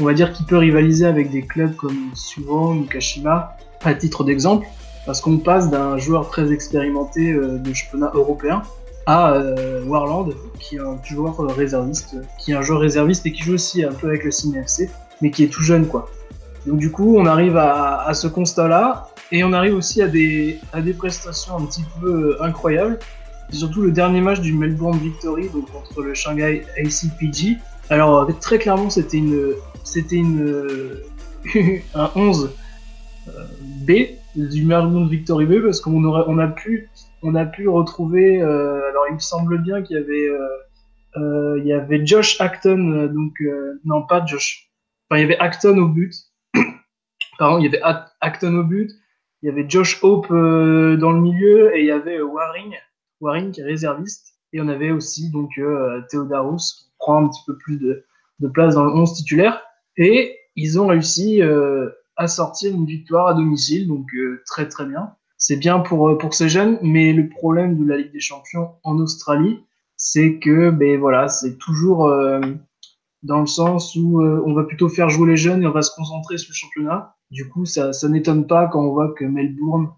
on 0.00 0.04
va 0.04 0.14
dire, 0.14 0.32
qui 0.32 0.44
peut 0.44 0.56
rivaliser 0.56 1.06
avec 1.06 1.30
des 1.30 1.42
clubs 1.42 1.74
comme 1.74 2.10
Suwon 2.14 2.78
ou 2.78 2.84
Kashima, 2.84 3.56
à 3.84 3.94
titre 3.94 4.24
d'exemple, 4.24 4.66
parce 5.06 5.20
qu'on 5.20 5.38
passe 5.38 5.70
d'un 5.70 5.98
joueur 5.98 6.30
très 6.30 6.52
expérimenté 6.52 7.32
euh, 7.32 7.58
de 7.58 7.72
championnat 7.72 8.10
européen 8.14 8.62
à 9.06 9.40
Warland, 9.86 10.34
qui 10.58 10.76
est 10.76 10.80
un 10.80 10.98
joueur 11.02 11.36
réserviste, 11.38 12.16
qui 12.38 12.52
est 12.52 12.54
un 12.54 12.62
joueur 12.62 12.80
réserviste 12.80 13.24
et 13.26 13.32
qui 13.32 13.42
joue 13.42 13.54
aussi 13.54 13.84
un 13.84 13.92
peu 13.92 14.08
avec 14.08 14.24
le 14.24 14.30
FC, 14.30 14.90
mais 15.22 15.30
qui 15.30 15.44
est 15.44 15.48
tout 15.48 15.62
jeune, 15.62 15.86
quoi. 15.86 16.08
Donc 16.66 16.78
du 16.78 16.90
coup, 16.90 17.16
on 17.16 17.26
arrive 17.26 17.56
à, 17.56 18.12
ce 18.14 18.26
constat-là, 18.26 19.08
et 19.30 19.44
on 19.44 19.52
arrive 19.52 19.74
aussi 19.74 20.02
à 20.02 20.08
des, 20.08 20.58
prestations 20.98 21.56
un 21.56 21.64
petit 21.66 21.84
peu 22.00 22.36
incroyables 22.40 22.98
surtout 23.50 23.82
le 23.82 23.92
dernier 23.92 24.20
match 24.20 24.40
du 24.40 24.52
Melbourne 24.52 24.98
Victory 24.98 25.48
donc 25.48 25.70
contre 25.70 26.02
le 26.02 26.14
Shanghai 26.14 26.64
ACPG. 26.78 27.58
Alors 27.90 28.22
euh, 28.22 28.32
très 28.40 28.58
clairement 28.58 28.90
c'était 28.90 29.18
une 29.18 29.54
c'était 29.84 30.16
une 30.16 30.96
un 31.94 32.10
11 32.14 32.50
euh, 33.28 33.30
B 33.86 33.92
du 34.36 34.64
Melbourne 34.64 35.08
Victory 35.08 35.46
B 35.46 35.62
parce 35.62 35.80
qu'on 35.80 36.04
aurait 36.04 36.24
on 36.26 36.38
a 36.38 36.48
pu 36.48 36.88
on 37.22 37.34
a 37.34 37.46
pu 37.46 37.68
retrouver 37.68 38.40
euh, 38.40 38.88
alors 38.90 39.04
il 39.08 39.14
me 39.14 39.18
semble 39.18 39.58
bien 39.58 39.82
qu'il 39.82 39.96
y 39.96 40.00
avait 40.00 40.30
il 41.16 41.66
y 41.66 41.72
avait 41.72 42.04
Josh 42.04 42.40
Acton 42.40 43.08
donc 43.12 43.42
non 43.84 44.02
pas 44.02 44.24
Josh 44.26 44.70
enfin 45.08 45.18
il 45.18 45.22
y 45.22 45.24
avait 45.24 45.38
Acton 45.38 45.78
au 45.78 45.88
but 45.88 46.14
pardon 47.38 47.58
il 47.58 47.64
y 47.64 47.68
avait 47.68 47.82
Acton 48.20 48.54
au 48.54 48.64
but 48.64 48.90
il 49.42 49.46
y 49.46 49.48
avait 49.50 49.64
Josh 49.68 49.98
Hope 50.02 50.28
dans 50.28 51.12
le 51.12 51.20
milieu 51.20 51.74
et 51.76 51.80
il 51.80 51.86
y 51.86 51.90
avait 51.90 52.20
Waring 52.20 52.74
Waring 53.20 53.52
qui 53.52 53.60
est 53.60 53.64
réserviste. 53.64 54.34
Et 54.52 54.60
on 54.60 54.68
avait 54.68 54.90
aussi 54.90 55.30
donc 55.30 55.50
euh, 55.58 56.02
Theodarus 56.10 56.72
qui 56.72 56.90
prend 56.98 57.24
un 57.24 57.28
petit 57.28 57.42
peu 57.46 57.56
plus 57.56 57.78
de, 57.78 58.04
place 58.52 58.74
dans 58.74 58.84
le 58.84 58.92
11 58.92 59.14
titulaire. 59.14 59.62
Et 59.96 60.38
ils 60.54 60.80
ont 60.80 60.86
réussi 60.86 61.42
euh, 61.42 61.90
à 62.16 62.28
sortir 62.28 62.74
une 62.74 62.86
victoire 62.86 63.26
à 63.28 63.34
domicile, 63.34 63.86
donc 63.86 64.06
euh, 64.14 64.42
très 64.46 64.68
très 64.68 64.86
bien. 64.86 65.14
C'est 65.38 65.56
bien 65.56 65.80
pour, 65.80 66.16
pour 66.18 66.34
ces 66.34 66.48
jeunes, 66.48 66.78
mais 66.82 67.12
le 67.12 67.28
problème 67.28 67.76
de 67.78 67.84
la 67.84 67.98
Ligue 67.98 68.12
des 68.12 68.20
Champions 68.20 68.70
en 68.84 68.98
Australie, 68.98 69.60
c'est 69.96 70.38
que 70.38 70.70
ben 70.70 70.98
voilà, 70.98 71.28
c'est 71.28 71.58
toujours 71.58 72.10
dans 73.22 73.40
le 73.40 73.46
sens 73.46 73.94
où 73.96 74.22
on 74.22 74.54
va 74.54 74.64
plutôt 74.64 74.88
faire 74.88 75.10
jouer 75.10 75.30
les 75.30 75.36
jeunes 75.36 75.62
et 75.62 75.66
on 75.66 75.72
va 75.72 75.82
se 75.82 75.94
concentrer 75.94 76.38
sur 76.38 76.52
le 76.52 76.54
championnat. 76.54 77.16
Du 77.30 77.48
coup, 77.48 77.66
ça, 77.66 77.92
ça 77.92 78.08
n'étonne 78.08 78.46
pas 78.46 78.66
quand 78.66 78.82
on 78.82 78.92
voit 78.92 79.12
que 79.12 79.24
Melbourne 79.24 79.90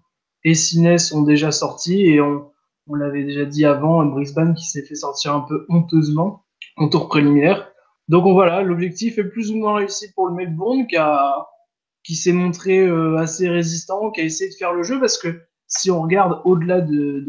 et 0.43 0.55
Sydney 0.55 0.97
sont 0.97 1.21
déjà 1.21 1.51
sortis 1.51 2.01
et 2.01 2.19
on, 2.19 2.49
on 2.87 2.95
l'avait 2.95 3.23
déjà 3.23 3.45
dit 3.45 3.65
avant, 3.65 4.03
Brisbane 4.05 4.55
qui 4.55 4.65
s'est 4.65 4.83
fait 4.83 4.95
sortir 4.95 5.35
un 5.35 5.41
peu 5.41 5.65
honteusement 5.69 6.43
en 6.75 6.89
tour 6.89 7.07
préliminaire. 7.07 7.71
Donc 8.07 8.23
voilà, 8.23 8.63
l'objectif 8.63 9.19
est 9.19 9.25
plus 9.25 9.51
ou 9.51 9.57
moins 9.57 9.75
réussi 9.75 10.11
pour 10.13 10.27
le 10.27 10.33
Melbourne 10.33 10.87
qui, 10.87 10.97
qui 12.03 12.15
s'est 12.15 12.31
montré 12.31 12.79
euh, 12.79 13.17
assez 13.17 13.49
résistant, 13.49 14.11
qui 14.11 14.21
a 14.21 14.23
essayé 14.23 14.49
de 14.49 14.55
faire 14.55 14.73
le 14.73 14.83
jeu 14.83 14.99
parce 14.99 15.17
que 15.17 15.41
si 15.67 15.91
on 15.91 16.01
regarde 16.01 16.41
au-delà 16.45 16.81
de, 16.81 17.23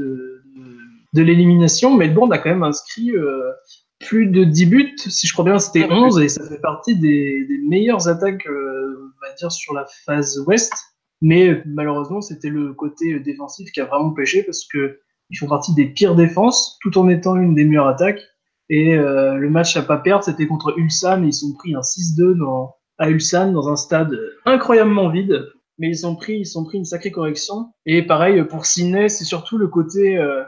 de, 1.12 1.23
l'élimination, 1.23 1.95
Melbourne 1.95 2.33
a 2.33 2.39
quand 2.39 2.51
même 2.51 2.62
inscrit 2.62 3.11
euh, 3.11 3.51
plus 3.99 4.27
de 4.29 4.45
10 4.45 4.66
buts, 4.66 4.95
si 4.97 5.27
je 5.27 5.33
crois 5.33 5.45
bien 5.45 5.59
c'était 5.59 5.91
11 5.91 6.21
et 6.21 6.29
ça 6.29 6.49
fait 6.49 6.61
partie 6.61 6.97
des, 6.97 7.47
meilleures 7.68 8.09
attaques, 8.09 8.47
euh, 8.47 9.12
on 9.23 9.27
va 9.27 9.35
dire, 9.35 9.53
sur 9.53 9.75
la 9.75 9.87
phase 10.07 10.43
ouest. 10.47 10.73
Mais 11.21 11.62
malheureusement, 11.66 12.23
c'était 12.23 12.49
le 12.49 12.73
côté 12.73 13.21
défensif 13.21 13.71
qui 13.73 13.81
a 13.81 13.85
vraiment 13.85 14.11
pêché 14.11 14.43
parce 14.43 14.66
que 14.66 15.01
ils 15.29 15.37
font 15.37 15.47
partie 15.47 15.75
des 15.75 15.85
pires 15.85 16.16
défenses, 16.16 16.79
tout 16.81 16.97
en 16.99 17.09
étant 17.09 17.37
une 17.37 17.55
des 17.55 17.64
meilleures 17.64 17.87
attaques. 17.87 18.23
Et 18.71 18.97
le 18.97 19.49
match 19.49 19.77
à 19.77 19.83
pas 19.83 19.99
perdre, 19.99 20.25
c'était 20.25 20.47
contre 20.47 20.77
Ulsan. 20.77 21.23
Et 21.23 21.29
ils 21.29 21.33
sont 21.33 21.53
pris 21.53 21.75
un 21.75 21.83
6-2 21.83 22.35
dans, 22.35 22.75
à 23.01 23.11
Ulsan, 23.11 23.53
dans 23.53 23.69
un 23.69 23.77
stade 23.77 24.17
incroyablement 24.45 25.09
vide. 25.09 25.51
Mais 25.79 25.89
ils 25.89 26.07
ont 26.07 26.15
pris, 26.15 26.41
ils 26.41 26.59
ont 26.59 26.65
pris 26.65 26.77
une 26.79 26.85
sacrée 26.85 27.11
correction. 27.11 27.73
Et 27.87 28.03
pareil 28.03 28.45
pour 28.45 28.67
Sydney, 28.67 29.09
c'est 29.09 29.25
surtout 29.25 29.57
le 29.57 29.67
côté, 29.67 30.19
euh, 30.19 30.45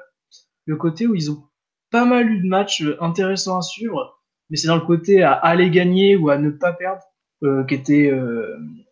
le 0.67 0.77
côté 0.77 1.07
où 1.07 1.15
ils 1.15 1.31
ont 1.31 1.43
pas 1.91 2.05
mal 2.05 2.31
eu 2.31 2.43
de 2.43 2.47
matchs 2.47 2.85
intéressants 3.01 3.59
à 3.59 3.63
suivre, 3.63 4.21
mais 4.51 4.57
c'est 4.57 4.69
dans 4.69 4.77
le 4.77 4.83
côté 4.83 5.23
à 5.23 5.33
aller 5.33 5.71
gagner 5.71 6.17
ou 6.17 6.29
à 6.29 6.39
ne 6.39 6.51
pas 6.51 6.73
perdre 6.73 7.03
qui 7.67 7.75
était 7.75 8.13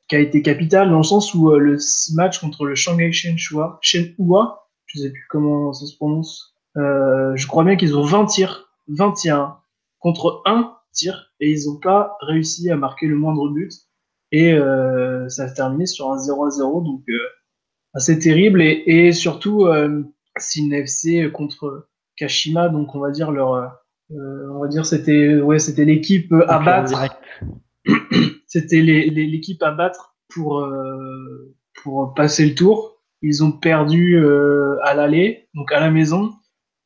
qui 0.09 0.17
a 0.17 0.19
été 0.19 0.43
capital 0.43 0.91
dans 0.91 0.99
le 0.99 1.05
sens 1.05 1.33
où 1.35 1.51
le 1.55 1.79
match 2.15 2.41
contre 2.41 2.67
le 2.67 2.75
Shanghai 2.75 3.13
Shenhua, 3.13 3.79
Shenhua 3.81 4.67
je 4.87 5.01
sais 5.01 5.11
plus 5.11 5.27
comment 5.31 5.73
ça 5.73 5.87
se 5.87 5.97
prononce, 5.97 6.55
je 6.75 7.47
crois 7.47 7.65
bien 7.65 7.77
qu'ils 7.77 7.97
ont 7.97 8.03
20 8.03 8.27
tirs, 8.27 8.69
21 8.89 9.57
contre 10.01 10.43
1 10.47 10.75
tir 10.93 11.33
et 11.41 11.51
ils 11.51 11.67
n'ont 11.67 11.79
pas 11.79 12.17
réussi 12.21 12.71
à 12.71 12.77
marquer 12.77 13.07
le 13.07 13.17
moindre 13.17 13.49
but. 13.49 13.73
Et 14.33 14.53
euh, 14.53 15.29
ça 15.29 15.45
a 15.45 15.51
terminé 15.51 15.87
sur 15.87 16.13
un 16.13 16.19
0 16.19 16.47
à 16.47 16.51
0 16.51 16.81
donc 16.83 17.03
euh, 17.09 17.19
assez 17.95 18.19
terrible. 18.19 18.63
Et, 18.63 18.83
et 18.87 19.13
surtout 19.13 19.67
euh, 19.67 20.03
une 20.57 20.73
FC 20.73 21.31
contre 21.33 21.89
Kashima 22.17 22.69
donc 22.69 22.95
on 22.95 23.01
va 23.01 23.11
dire 23.11 23.31
leur 23.31 23.77
on 24.11 24.61
va 24.61 24.69
dire 24.69 24.87
c'était 24.87 25.41
ouais 25.41 25.59
c'était 25.59 25.85
l'équipe 25.85 26.33
à 26.49 26.59
battre. 26.59 27.19
c'était 28.47 28.81
l'équipe 28.81 29.63
à 29.63 29.73
battre 29.73 30.17
pour 30.29 30.67
pour 31.83 32.15
passer 32.15 32.47
le 32.47 32.55
tour. 32.55 33.03
Ils 33.23 33.45
ont 33.45 33.53
perdu 33.53 34.19
à 34.83 34.95
l'aller 34.95 35.49
donc 35.55 35.73
à 35.73 35.81
la 35.81 35.91
maison. 35.91 36.33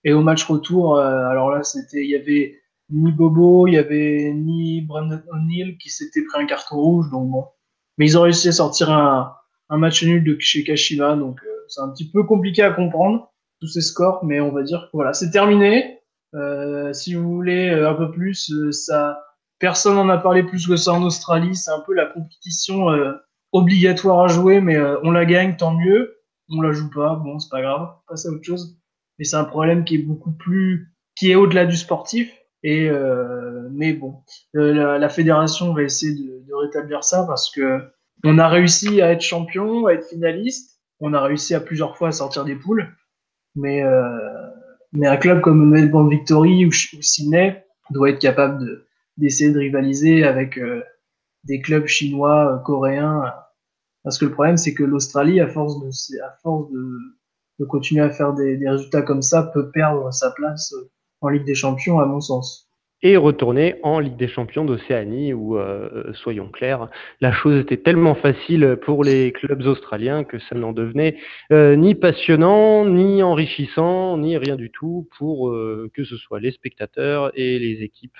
Et 0.04 0.12
au 0.12 0.20
match 0.20 0.44
retour 0.44 0.98
alors 0.98 1.50
là 1.50 1.62
c'était 1.62 2.02
il 2.02 2.10
y 2.10 2.16
avait 2.16 2.60
ni 2.94 3.12
Bobo, 3.12 3.66
il 3.66 3.74
y 3.74 3.78
avait 3.78 4.32
ni 4.34 4.80
Brandon 4.82 5.20
O'Neill 5.32 5.76
qui 5.78 5.90
s'était 5.90 6.22
pris 6.22 6.42
un 6.42 6.46
carton 6.46 6.76
rouge, 6.76 7.10
donc 7.10 7.30
bon. 7.30 7.44
Mais 7.98 8.06
ils 8.06 8.18
ont 8.18 8.22
réussi 8.22 8.48
à 8.48 8.52
sortir 8.52 8.90
un, 8.90 9.34
un 9.68 9.76
match 9.78 10.02
nul 10.04 10.24
de 10.24 10.36
chez 10.38 10.64
Kashima, 10.64 11.16
donc 11.16 11.40
euh, 11.44 11.64
c'est 11.68 11.80
un 11.80 11.88
petit 11.90 12.10
peu 12.10 12.24
compliqué 12.24 12.62
à 12.62 12.70
comprendre 12.70 13.32
tous 13.60 13.68
ces 13.68 13.80
scores, 13.80 14.24
mais 14.24 14.40
on 14.40 14.52
va 14.52 14.62
dire 14.62 14.86
que 14.86 14.90
voilà, 14.96 15.12
c'est 15.12 15.30
terminé. 15.30 16.00
Euh, 16.34 16.92
si 16.92 17.14
vous 17.14 17.32
voulez 17.32 17.70
euh, 17.70 17.90
un 17.90 17.94
peu 17.94 18.10
plus, 18.10 18.50
euh, 18.52 18.72
ça, 18.72 19.22
personne 19.58 19.94
n'en 19.94 20.08
a 20.08 20.18
parlé 20.18 20.42
plus 20.42 20.66
que 20.66 20.76
ça 20.76 20.92
en 20.92 21.02
Australie. 21.02 21.54
C'est 21.54 21.70
un 21.70 21.80
peu 21.80 21.94
la 21.94 22.06
compétition 22.06 22.86
obligatoire 23.52 24.24
à 24.24 24.28
jouer, 24.28 24.60
mais 24.60 24.78
on 25.02 25.10
la 25.10 25.24
gagne, 25.24 25.56
tant 25.56 25.72
mieux. 25.74 26.18
On 26.50 26.60
la 26.60 26.72
joue 26.72 26.90
pas, 26.90 27.14
bon, 27.14 27.38
c'est 27.38 27.50
pas 27.50 27.62
grave, 27.62 27.88
passe 28.06 28.26
à 28.26 28.30
autre 28.30 28.44
chose. 28.44 28.78
Mais 29.18 29.24
c'est 29.24 29.36
un 29.36 29.44
problème 29.44 29.84
qui 29.84 29.94
est 29.94 30.02
beaucoup 30.02 30.32
plus, 30.32 30.92
qui 31.14 31.30
est 31.30 31.36
au-delà 31.36 31.64
du 31.64 31.76
sportif 31.76 32.30
euh, 32.64 33.68
mais 33.72 33.92
bon, 33.92 34.22
euh, 34.56 34.98
la, 34.98 35.08
fédération 35.08 35.74
va 35.74 35.82
essayer 35.82 36.14
de, 36.14 36.54
rétablir 36.54 37.04
ça 37.04 37.24
parce 37.26 37.50
que 37.50 37.80
on 38.24 38.38
a 38.38 38.48
réussi 38.48 39.02
à 39.02 39.12
être 39.12 39.20
champion, 39.20 39.86
à 39.86 39.92
être 39.92 40.06
finaliste. 40.08 40.80
On 41.00 41.12
a 41.12 41.20
réussi 41.20 41.54
à 41.54 41.60
plusieurs 41.60 41.96
fois 41.96 42.08
à 42.08 42.12
sortir 42.12 42.44
des 42.44 42.54
poules, 42.54 42.88
mais 43.54 43.82
euh, 43.82 44.48
un 45.02 45.16
club 45.16 45.42
comme 45.42 45.68
Melbourne 45.68 46.08
Victory 46.08 46.64
ou, 46.64 46.72
Sydney 46.72 47.62
doit 47.90 48.10
être 48.10 48.20
capable 48.20 48.86
d'essayer 49.18 49.52
de, 49.52 49.58
rivaliser 49.58 50.24
avec 50.24 50.58
des 51.42 51.60
clubs 51.60 51.86
chinois, 51.86 52.62
coréens. 52.64 53.34
Parce 54.04 54.16
que 54.16 54.24
le 54.24 54.30
problème, 54.30 54.56
c'est 54.56 54.72
que 54.72 54.84
l'Australie, 54.84 55.40
à 55.40 55.48
force 55.48 55.78
de 55.80 55.90
de, 57.58 57.64
continuer 57.66 58.02
à 58.02 58.10
faire 58.10 58.32
des 58.32 58.58
résultats 58.66 59.02
comme 59.02 59.22
ça, 59.22 59.42
peut 59.42 59.70
perdre 59.70 60.10
sa 60.12 60.30
place 60.30 60.72
en 61.24 61.28
Ligue 61.28 61.44
des 61.44 61.54
Champions, 61.54 61.98
à 62.00 62.06
mon 62.06 62.20
sens. 62.20 62.64
Et 63.06 63.18
retourner 63.18 63.74
en 63.82 63.98
Ligue 63.98 64.16
des 64.16 64.28
Champions 64.28 64.64
d'Océanie, 64.64 65.34
où, 65.34 65.58
euh, 65.58 66.10
soyons 66.14 66.48
clairs, 66.48 66.88
la 67.20 67.32
chose 67.32 67.60
était 67.60 67.76
tellement 67.76 68.14
facile 68.14 68.78
pour 68.80 69.04
les 69.04 69.30
clubs 69.32 69.60
australiens 69.60 70.24
que 70.24 70.38
ça 70.38 70.54
n'en 70.54 70.72
devenait 70.72 71.16
euh, 71.52 71.76
ni 71.76 71.94
passionnant, 71.94 72.86
ni 72.86 73.22
enrichissant, 73.22 74.16
ni 74.16 74.38
rien 74.38 74.56
du 74.56 74.70
tout 74.70 75.06
pour 75.18 75.50
euh, 75.50 75.90
que 75.92 76.02
ce 76.02 76.16
soit 76.16 76.40
les 76.40 76.52
spectateurs 76.52 77.30
et 77.34 77.58
les 77.58 77.82
équipes, 77.82 78.16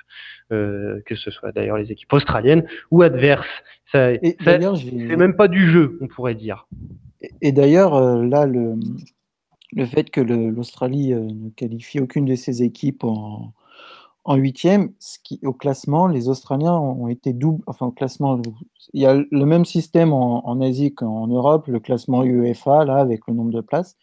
que 0.51 1.17
ce 1.17 1.31
soit 1.31 1.51
d'ailleurs 1.53 1.79
les 1.79 1.91
équipes 1.91 2.13
australiennes 2.13 2.67
ou 2.91 3.01
adverses. 3.01 3.47
Ça, 3.91 4.15
ça 4.45 4.59
c'est 4.61 5.17
même 5.17 5.35
pas 5.35 5.49
du 5.49 5.71
jeu, 5.73 5.99
on 6.03 6.09
pourrait 6.09 6.35
dire. 6.35 6.67
Et, 7.23 7.31
et 7.41 7.53
d'ailleurs, 7.53 7.99
là, 8.23 8.45
le, 8.47 8.75
le 9.75 9.87
fait 9.87 10.11
que 10.11 10.21
l'Australie 10.21 11.13
euh, 11.13 11.21
ne 11.21 11.51
qualifie 11.51 12.01
aucune 12.01 12.25
de 12.25 12.35
ses 12.35 12.63
équipes 12.63 13.05
en, 13.05 13.53
huitième, 14.37 14.93
au 15.43 15.53
classement, 15.53 16.07
les 16.07 16.29
Australiens 16.31 16.75
ont 16.75 17.09
été 17.09 17.35
double. 17.35 17.63
Enfin, 17.67 17.87
au 17.87 17.91
classement, 17.91 18.41
il 18.95 19.03
y 19.03 19.07
a 19.07 19.15
le 19.15 19.45
même 19.45 19.67
système 19.67 20.15
en, 20.15 20.61
Asie 20.63 20.95
qu'en 20.95 21.27
Europe, 21.27 21.67
le 21.67 21.79
classement 21.79 22.25
UEFA, 22.25 22.87
là, 22.87 22.97
avec 22.97 23.27
le 23.29 23.35
nombre 23.35 23.53
de 23.53 23.61
places. 23.61 23.97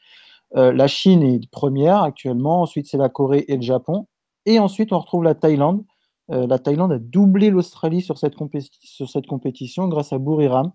Euh, 0.56 0.74
la 0.74 0.88
Chine 0.88 1.24
est 1.24 1.50
première 1.50 2.04
actuellement, 2.04 2.62
ensuite 2.62 2.86
c'est 2.88 2.98
la 2.98 3.10
Corée 3.10 3.46
et 3.48 3.56
le 3.56 3.62
Japon, 3.62 4.08
et 4.46 4.60
ensuite 4.60 4.92
on 4.94 5.00
retrouve 5.00 5.24
la 5.24 5.34
Thaïlande. 5.34 5.84
Euh, 6.30 6.46
la 6.46 6.60
Thaïlande 6.60 6.92
a 6.92 7.00
doublé 7.00 7.50
l'Australie 7.50 8.02
sur, 8.02 8.18
cette 8.18 8.36
compétition 8.36 9.88
grâce 9.88 10.14
à 10.14 10.20
Buriram. 10.20 10.72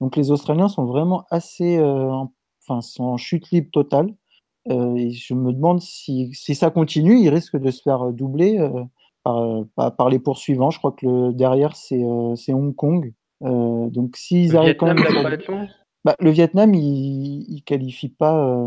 Donc 0.00 0.16
les 0.16 0.30
Australiens 0.32 0.68
sont 0.68 0.86
vraiment 0.86 1.26
assez, 1.30 1.78
enfin, 1.80 2.80
sont 2.80 3.04
en 3.04 3.16
chute 3.18 3.50
libre 3.50 3.70
totale. 3.70 4.14
Euh, 4.70 4.94
et 4.96 5.10
je 5.10 5.34
me 5.34 5.52
demande 5.52 5.80
si, 5.80 6.30
si, 6.32 6.54
ça 6.54 6.70
continue, 6.70 7.18
il 7.18 7.28
risque 7.28 7.56
de 7.56 7.70
se 7.70 7.82
faire 7.82 8.12
doubler 8.12 8.58
euh, 8.58 8.84
par, 9.24 9.64
par, 9.74 9.96
par, 9.96 10.08
les 10.08 10.18
poursuivants. 10.18 10.70
Je 10.70 10.78
crois 10.78 10.92
que 10.92 11.06
le, 11.06 11.32
derrière, 11.32 11.76
c'est 11.76 12.02
euh, 12.02 12.34
Hong 12.48 12.74
Kong. 12.74 13.12
donc 13.40 14.16
s'ils 14.16 14.56
arrivent 14.56 14.76
quand 14.76 14.86
même. 14.86 15.04
Bah, 16.04 16.14
le 16.18 16.30
Vietnam, 16.30 16.72
il, 16.74 17.44
il 17.48 17.62
qualifie 17.62 18.08
pas. 18.08 18.66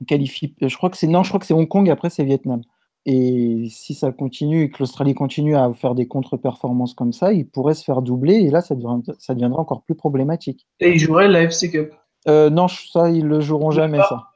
Il 0.00 0.06
qualifie, 0.06 0.54
je 0.60 0.76
crois 0.76 0.90
que 0.90 0.96
c'est 0.96 1.06
non, 1.06 1.22
je 1.22 1.28
crois 1.28 1.40
que 1.40 1.46
c'est 1.46 1.54
Hong 1.54 1.68
Kong. 1.68 1.88
Après, 1.90 2.10
c'est 2.10 2.24
Vietnam. 2.24 2.62
Et 3.10 3.68
si 3.70 3.94
ça 3.94 4.12
continue 4.12 4.64
et 4.64 4.70
que 4.70 4.80
l'Australie 4.80 5.14
continue 5.14 5.56
à 5.56 5.72
faire 5.72 5.94
des 5.94 6.06
contre-performances 6.06 6.92
comme 6.92 7.12
ça, 7.12 7.32
il 7.32 7.48
pourrait 7.48 7.74
se 7.74 7.82
faire 7.82 8.02
doubler 8.02 8.34
et 8.34 8.50
là, 8.50 8.60
ça, 8.60 8.74
devient, 8.74 9.00
ça 9.18 9.34
deviendra 9.34 9.62
encore 9.62 9.82
plus 9.82 9.94
problématique. 9.94 10.66
Et 10.80 10.90
ils 10.90 10.98
joueraient 10.98 11.28
la 11.28 11.44
FC 11.44 11.70
Cup 11.70 11.94
euh, 12.28 12.50
Non, 12.50 12.68
ça, 12.68 13.08
ils 13.10 13.24
le 13.24 13.40
joueront 13.40 13.70
jamais, 13.70 13.98
ça. 13.98 14.27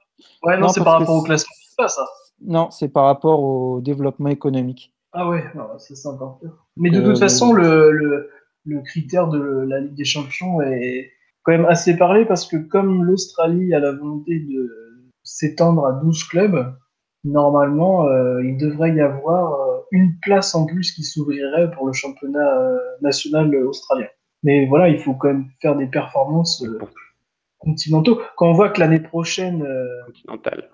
Ouais, 0.42 0.58
non, 0.58 0.68
c'est 0.68 0.82
par 0.82 0.98
rapport 0.98 1.16
au 1.16 1.22
classement 1.22 1.54
ça. 1.88 2.06
Non, 2.40 2.70
c'est 2.70 2.88
par 2.88 3.04
rapport 3.04 3.42
au 3.42 3.80
développement 3.80 4.28
économique. 4.28 4.94
Ah 5.12 5.28
ouais, 5.28 5.44
c'est 5.78 5.96
ça 5.96 6.10
encore 6.10 6.40
Mais 6.76 6.90
de 6.90 7.00
euh, 7.00 7.04
toute 7.04 7.18
façon, 7.18 7.52
le, 7.52 7.90
le, 7.92 8.30
le, 8.64 8.80
critère 8.80 9.28
de 9.28 9.66
la 9.68 9.80
Ligue 9.80 9.94
des 9.94 10.04
Champions 10.04 10.60
est 10.62 11.10
quand 11.42 11.52
même 11.52 11.66
assez 11.66 11.96
parlé 11.96 12.24
parce 12.24 12.46
que 12.46 12.56
comme 12.56 13.04
l'Australie 13.04 13.74
a 13.74 13.78
la 13.78 13.92
volonté 13.92 14.38
de 14.40 14.70
s'étendre 15.22 15.86
à 15.86 15.92
12 15.92 16.24
clubs, 16.24 16.74
normalement, 17.24 18.06
euh, 18.06 18.42
il 18.42 18.56
devrait 18.56 18.94
y 18.94 19.00
avoir 19.00 19.52
euh, 19.52 19.80
une 19.92 20.14
place 20.22 20.54
en 20.54 20.66
plus 20.66 20.92
qui 20.92 21.04
s'ouvrirait 21.04 21.70
pour 21.72 21.86
le 21.86 21.92
championnat 21.92 22.78
national 23.02 23.54
australien. 23.56 24.08
Mais 24.42 24.66
voilà, 24.66 24.88
il 24.88 24.98
faut 24.98 25.14
quand 25.14 25.28
même 25.28 25.46
faire 25.60 25.76
des 25.76 25.86
performances 25.86 26.64
euh, 26.64 26.78
continentaux. 27.62 28.20
Quand 28.36 28.48
on 28.48 28.52
voit 28.52 28.70
que 28.70 28.80
l'année 28.80 29.00
prochaine. 29.00 29.62
Euh, 29.62 30.04
continentale. 30.06 30.70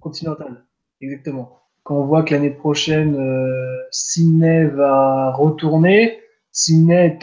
Continentale, 0.00 0.64
exactement. 1.00 1.60
Quand 1.82 1.96
on 1.96 2.06
voit 2.06 2.22
que 2.22 2.34
l'année 2.34 2.50
prochaine, 2.50 3.14
euh, 3.16 3.76
Sydney 3.90 4.66
va 4.66 5.32
retourner, 5.32 6.18
Sydney 6.50 7.18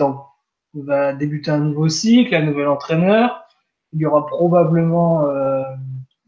va 0.73 1.13
débuter 1.13 1.51
un 1.51 1.59
nouveau 1.59 1.89
cycle, 1.89 2.35
un 2.35 2.45
nouvel 2.45 2.67
entraîneur. 2.67 3.43
Il 3.93 4.01
y 4.01 4.05
aura 4.05 4.25
probablement 4.25 5.25
euh, 5.25 5.63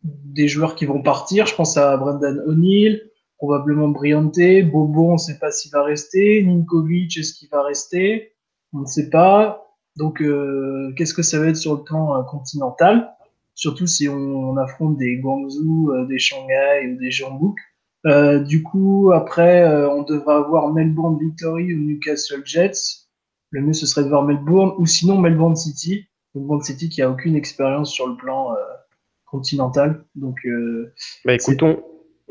des 0.03 0.47
joueurs 0.47 0.76
qui 0.76 0.86
vont 0.86 1.01
partir. 1.01 1.45
Je 1.45 1.55
pense 1.55 1.78
à 1.78 1.95
Brendan 1.95 2.39
O'Neill, 2.47 3.09
probablement 3.38 3.89
Briante, 3.89 4.39
Bobo, 4.71 5.09
on 5.09 5.13
ne 5.13 5.17
sait 5.17 5.38
pas 5.38 5.51
s'il 5.51 5.71
va 5.71 5.84
rester, 5.84 6.43
Ninkovic, 6.43 7.17
est-ce 7.17 7.34
qu'il 7.34 7.49
va 7.49 7.63
rester? 7.63 8.34
On 8.74 8.80
ne 8.80 8.86
sait 8.86 9.09
pas. 9.09 9.63
Donc, 9.95 10.21
euh, 10.21 10.91
qu'est-ce 10.97 11.13
que 11.13 11.21
ça 11.21 11.39
va 11.39 11.47
être 11.47 11.57
sur 11.57 11.75
le 11.75 11.83
plan 11.83 12.17
euh, 12.17 12.23
continental? 12.23 13.13
Surtout 13.55 13.85
si 13.85 14.09
on, 14.09 14.15
on, 14.15 14.57
affronte 14.57 14.97
des 14.97 15.17
Guangzhou, 15.17 15.91
euh, 15.91 16.05
des 16.07 16.17
Shanghai 16.17 16.91
ou 16.91 16.99
des 16.99 17.11
Jeonbuk. 17.11 17.57
Euh, 18.05 18.39
du 18.39 18.63
coup, 18.63 19.11
après, 19.13 19.63
euh, 19.63 19.89
on 19.89 20.03
devra 20.03 20.37
avoir 20.37 20.73
Melbourne 20.73 21.19
Victory 21.19 21.73
ou 21.73 21.79
Newcastle 21.79 22.41
Jets. 22.45 23.07
Le 23.51 23.61
mieux, 23.61 23.73
ce 23.73 23.85
serait 23.85 24.03
de 24.03 24.09
voir 24.09 24.23
Melbourne 24.23 24.73
ou 24.77 24.85
sinon 24.85 25.19
Melbourne 25.19 25.55
City. 25.55 26.07
Melbourne 26.33 26.63
City 26.63 26.89
qui 26.89 27.01
a 27.03 27.09
aucune 27.09 27.35
expérience 27.35 27.91
sur 27.91 28.07
le 28.07 28.15
plan 28.15 28.55
continental. 29.25 30.03
Donc, 30.15 30.39
bah, 31.23 31.35
écoutons, 31.35 31.83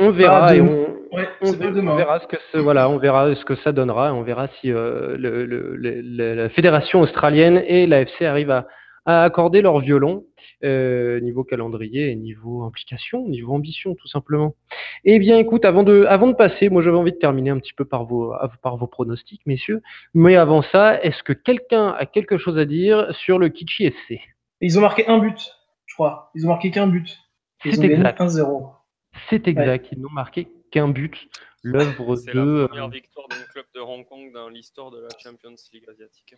on 0.02 0.10
verra 0.10 0.54
et 0.56 0.60
on, 0.60 0.92
Ouais, 1.12 1.28
on, 1.42 1.48
on, 1.48 1.96
verra 1.96 2.20
ce 2.20 2.26
que 2.26 2.36
ce, 2.52 2.56
voilà, 2.56 2.88
on 2.88 2.96
verra 2.96 3.34
ce 3.34 3.44
que 3.44 3.54
ça 3.56 3.72
donnera. 3.72 4.14
On 4.14 4.22
verra 4.22 4.48
si 4.60 4.72
euh, 4.72 5.14
le, 5.18 5.44
le, 5.44 5.76
le, 5.76 6.34
la 6.34 6.48
fédération 6.48 7.02
australienne 7.02 7.62
et 7.66 7.86
l'AFC 7.86 8.22
arrivent 8.22 8.50
à, 8.50 8.66
à, 9.04 9.22
accorder 9.22 9.60
leur 9.60 9.78
violon 9.80 10.24
euh, 10.64 11.20
niveau 11.20 11.44
calendrier 11.44 12.10
et 12.10 12.16
niveau 12.16 12.62
implication, 12.62 13.28
niveau 13.28 13.52
ambition, 13.52 13.94
tout 13.94 14.08
simplement. 14.08 14.54
Eh 15.04 15.18
bien, 15.18 15.36
écoute, 15.36 15.66
avant 15.66 15.82
de, 15.82 16.06
avant 16.08 16.28
de 16.28 16.32
passer, 16.32 16.70
moi 16.70 16.80
j'avais 16.80 16.96
envie 16.96 17.12
de 17.12 17.18
terminer 17.18 17.50
un 17.50 17.58
petit 17.58 17.74
peu 17.74 17.84
par 17.84 18.06
vos, 18.06 18.32
par 18.62 18.78
vos 18.78 18.86
pronostics, 18.86 19.42
messieurs. 19.44 19.82
Mais 20.14 20.36
avant 20.36 20.62
ça, 20.62 20.98
est-ce 21.02 21.22
que 21.22 21.34
quelqu'un 21.34 21.88
a 21.88 22.06
quelque 22.06 22.38
chose 22.38 22.56
à 22.56 22.64
dire 22.64 23.14
sur 23.16 23.38
le 23.38 23.50
Kichi 23.50 23.84
FC 23.84 24.22
Ils 24.62 24.78
ont 24.78 24.82
marqué 24.82 25.06
un 25.08 25.18
but, 25.18 25.52
je 25.84 25.94
crois. 25.94 26.30
Ils 26.34 26.46
ont 26.46 26.48
marqué 26.48 26.70
qu'un 26.70 26.86
but. 26.86 27.18
Ils 27.66 27.78
ont 27.78 27.82
gagné 27.82 27.96
1-0. 28.02 28.81
C'est 29.30 29.46
exact, 29.48 29.88
ils 29.92 30.00
n'ont 30.00 30.10
marqué 30.10 30.48
qu'un 30.70 30.88
but. 30.88 31.16
L'œuvre 31.62 32.16
C'est 32.16 32.32
de. 32.34 32.38
la 32.38 32.44
euh, 32.44 32.68
première 32.68 32.88
victoire 32.88 33.28
d'un 33.28 33.36
club 33.52 33.64
de 33.74 33.80
Hong 33.80 34.04
Kong 34.04 34.32
dans 34.34 34.48
l'histoire 34.48 34.90
de 34.90 35.00
la 35.00 35.08
Champions 35.18 35.54
League 35.72 35.84
asiatique. 35.88 36.34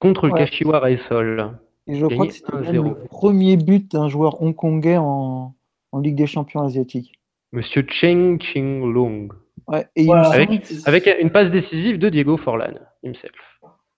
contre 0.00 0.26
le 0.26 0.32
Ouais. 0.32 0.40
Kashiwara 0.40 0.80
Reysol. 0.80 1.58
Et 1.86 1.96
je 1.98 2.06
crois 2.06 2.26
que 2.26 2.32
c'était 2.32 2.52
même 2.56 2.64
1-0. 2.74 2.82
le 2.88 2.94
premier 3.06 3.56
but 3.56 3.90
d'un 3.92 4.08
joueur 4.08 4.42
hongkongais 4.42 4.96
en, 4.96 5.54
en 5.92 5.98
Ligue 6.00 6.16
des 6.16 6.26
Champions 6.26 6.62
asiatiques. 6.62 7.12
Monsieur 7.52 7.86
Cheng 7.88 8.38
Ching 8.40 8.92
Long. 8.92 9.28
Ouais, 9.68 9.86
et, 9.94 10.04
Voilà. 10.06 10.28
Avec- 10.30 10.64
Avec 10.86 11.08
une 11.20 11.30
passe 11.30 11.50
décisive 11.52 11.98
de 11.98 12.08
Diego 12.08 12.36
Forlan, 12.36 12.74
himself. 13.04 13.32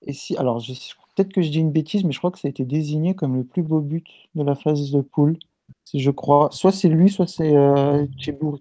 et 0.02 0.12
si, 0.12 0.36
alors 0.36 0.62
peut-être 1.16 1.32
que 1.32 1.40
je 1.42 1.48
dis 1.50 1.60
une 1.60 1.72
bêtise, 1.72 2.04
mais 2.04 2.12
je 2.12 2.18
crois 2.18 2.30
que 2.30 2.38
ça 2.38 2.48
a 2.48 2.50
été 2.50 2.64
désigné 2.64 3.14
comme 3.14 3.34
le 3.36 3.44
plus 3.44 3.62
beau 3.62 3.80
but 3.80 4.06
de 4.34 4.44
la 4.44 4.54
phase 4.54 4.90
de 4.92 5.00
poule. 5.00 5.38
Si 5.86 6.00
je 6.00 6.10
crois, 6.10 6.48
soit 6.52 6.72
c'est 6.72 6.88
lui, 6.88 7.08
soit 7.08 7.26
c'est 7.28 7.56
euh, 7.56 8.04
chez, 8.18 8.32
Bour... 8.32 8.58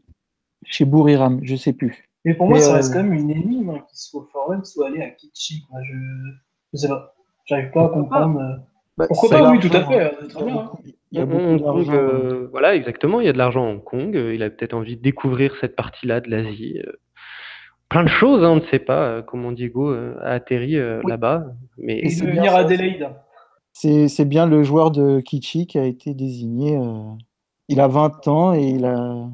chez 0.64 0.86
Bouriram, 0.86 1.40
je 1.44 1.56
sais 1.58 1.74
plus. 1.74 2.08
Mais 2.24 2.34
pour 2.36 2.48
moi, 2.48 2.58
Mais, 2.58 2.62
ça 2.64 2.72
euh, 2.72 2.76
reste 2.76 2.94
quand 2.94 3.04
même 3.04 3.14
une 3.14 3.30
énigme 3.32 3.70
hein, 3.72 3.80
qu'il 3.90 3.98
soit 3.98 4.26
Foreign, 4.32 4.64
soit 4.64 4.88
allé 4.88 5.02
à 5.02 5.10
Kitchi. 5.10 5.64
quoi. 5.70 5.80
Je... 5.84 5.94
je 6.74 6.78
sais 6.78 6.88
pas. 6.88 7.16
J'arrive 7.46 7.72
pas 7.72 7.84
à 7.86 7.90
Pourquoi 7.90 8.10
pas 8.10 8.24
comprendre. 8.26 8.40
euh. 8.40 8.56
Bah, 8.98 9.06
Pourquoi 9.10 9.30
c'est 9.30 9.38
pas 9.40 9.52
Oui, 9.52 9.60
tout 9.60 9.76
à 9.76 9.84
fait. 9.86 10.14
Il 10.22 10.28
très 10.30 10.40
y 10.40 10.44
a 10.44 10.46
bien. 10.46 10.56
hein. 10.56 10.64
beaucoup, 10.64 10.80
il 11.12 11.18
y 11.18 11.20
a 11.20 11.24
Hong 11.24 11.30
beaucoup 11.60 11.84
Kong, 11.84 11.90
euh, 11.96 12.48
voilà, 12.52 12.76
exactement. 12.76 13.20
Il 13.22 13.26
y 13.26 13.30
a 13.30 13.34
de 13.34 13.38
l'argent 13.38 13.66
à 13.66 13.70
Hong 13.72 13.84
Kong. 13.84 14.16
Il 14.16 14.42
a 14.42 14.50
peut-être 14.50 14.74
envie 14.74 14.96
de 14.96 15.02
découvrir 15.02 15.56
cette 15.62 15.76
partie-là 15.76 16.22
de 16.22 16.30
l'Asie. 16.30 16.80
Plein 17.90 18.04
de 18.04 18.10
choses, 18.10 18.44
hein, 18.44 18.50
on 18.50 18.56
ne 18.58 18.66
sait 18.72 18.80
pas 18.80 19.22
comment 19.22 19.52
Diego 19.52 19.92
a 19.94 20.30
atterri 20.30 20.78
euh, 20.78 21.02
Oui. 21.04 21.10
là-bas. 21.12 21.46
Mais 21.78 21.98
Et 22.00 22.08
Et 22.12 22.22
de 22.22 22.26
venir 22.28 22.56
à 22.56 22.60
Adelaide. 22.60 23.10
C'est 23.76 24.26
bien 24.26 24.46
le 24.48 24.64
joueur 24.64 24.90
de 24.92 25.20
Kichi 25.20 25.68
qui 25.68 25.78
a 25.78 25.86
été 25.86 26.14
désigné. 26.14 26.78
euh, 26.78 27.12
il 27.68 27.80
a 27.82 27.88
20 27.88 28.28
ans 28.28 28.54
et 28.54 28.64
il 28.70 28.86
a, 28.86 29.30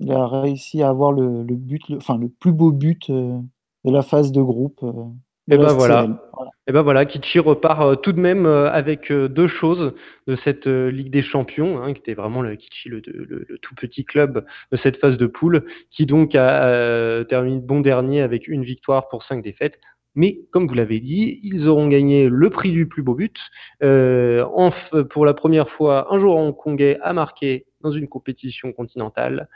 il 0.00 0.10
a 0.12 0.26
réussi 0.26 0.82
à 0.82 0.88
avoir 0.88 1.12
le, 1.12 1.44
le 1.44 1.54
but, 1.54 1.88
le, 1.88 1.98
enfin 1.98 2.18
le 2.18 2.28
plus 2.28 2.52
beau 2.52 2.72
but 2.72 3.08
euh, 3.10 3.38
de 3.84 3.90
la 3.92 4.02
phase 4.02 4.32
de 4.32 4.42
groupe. 4.42 4.80
euh, 4.82 4.92
de 4.92 5.54
Eh 5.54 5.58
ben 5.58 5.72
voilà. 5.72 6.20
Et 6.66 6.72
ben 6.72 6.80
voilà, 6.82 7.04
Kichi 7.04 7.38
repart 7.38 7.82
euh, 7.82 7.94
tout 7.94 8.12
de 8.12 8.20
même 8.20 8.46
euh, 8.46 8.70
avec 8.70 9.12
euh, 9.12 9.28
deux 9.28 9.48
choses 9.48 9.92
de 10.26 10.36
cette 10.44 10.66
euh, 10.66 10.90
Ligue 10.90 11.10
des 11.12 11.22
Champions, 11.22 11.82
hein, 11.82 11.92
qui 11.92 12.00
était 12.00 12.14
vraiment 12.14 12.40
le 12.40 12.56
Kichi, 12.56 12.88
le, 12.88 13.02
le- 13.06 13.44
le 13.48 13.58
tout 13.58 13.74
petit 13.74 14.04
club 14.06 14.46
de 14.72 14.78
cette 14.78 14.96
phase 14.98 15.18
de 15.18 15.26
poule, 15.26 15.66
qui 15.90 16.06
donc 16.06 16.34
a 16.34 16.64
euh, 16.66 17.22
terminé 17.24 17.60
bon 17.60 17.80
dernier 17.80 18.22
avec 18.22 18.48
une 18.48 18.64
victoire 18.64 19.08
pour 19.08 19.22
cinq 19.24 19.42
défaites. 19.44 19.78
Mais 20.14 20.38
comme 20.52 20.68
vous 20.68 20.74
l'avez 20.74 21.00
dit, 21.00 21.40
ils 21.42 21.66
auront 21.66 21.88
gagné 21.88 22.28
le 22.28 22.50
prix 22.50 22.72
du 22.72 22.86
plus 22.86 23.02
beau 23.02 23.14
but. 23.14 23.36
Euh, 23.82 24.44
en 24.54 24.70
pour 25.10 25.26
la 25.26 25.34
première 25.34 25.68
fois, 25.70 26.12
un 26.12 26.20
joueur 26.20 26.36
hongkongais 26.36 26.98
a 27.02 27.12
marqué 27.12 27.66
dans 27.80 27.90
une 27.90 28.08
compétition 28.08 28.72
continentale. 28.72 29.48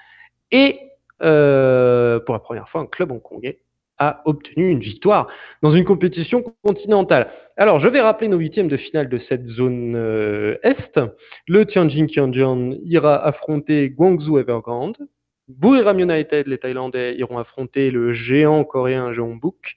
Et 0.50 0.80
euh, 1.22 2.20
pour 2.20 2.34
la 2.34 2.40
première 2.40 2.68
fois, 2.68 2.80
un 2.80 2.86
club 2.86 3.12
hongkongais 3.12 3.61
a 3.98 4.22
obtenu 4.26 4.70
une 4.70 4.78
victoire 4.78 5.28
dans 5.62 5.72
une 5.72 5.84
compétition 5.84 6.44
continentale. 6.62 7.30
Alors, 7.56 7.80
je 7.80 7.88
vais 7.88 8.00
rappeler 8.00 8.28
nos 8.28 8.38
huitièmes 8.38 8.68
de 8.68 8.76
finale 8.76 9.09
de 9.09 9.18
cette 9.28 9.46
zone 9.48 9.94
euh, 9.96 10.56
Est. 10.62 11.00
Le 11.48 11.66
Tianjin 11.66 12.06
Tianjin 12.06 12.76
ira 12.84 13.16
affronter 13.24 13.90
Guangzhou 13.90 14.38
Evergrande. 14.38 14.96
Buriram 15.48 15.98
United, 15.98 16.46
les 16.46 16.59
Thaïlandais, 16.59 17.16
iront 17.16 17.38
affronter 17.38 17.90
le 17.90 18.12
géant 18.12 18.64
coréen 18.64 19.12
Jeonbuk. 19.12 19.74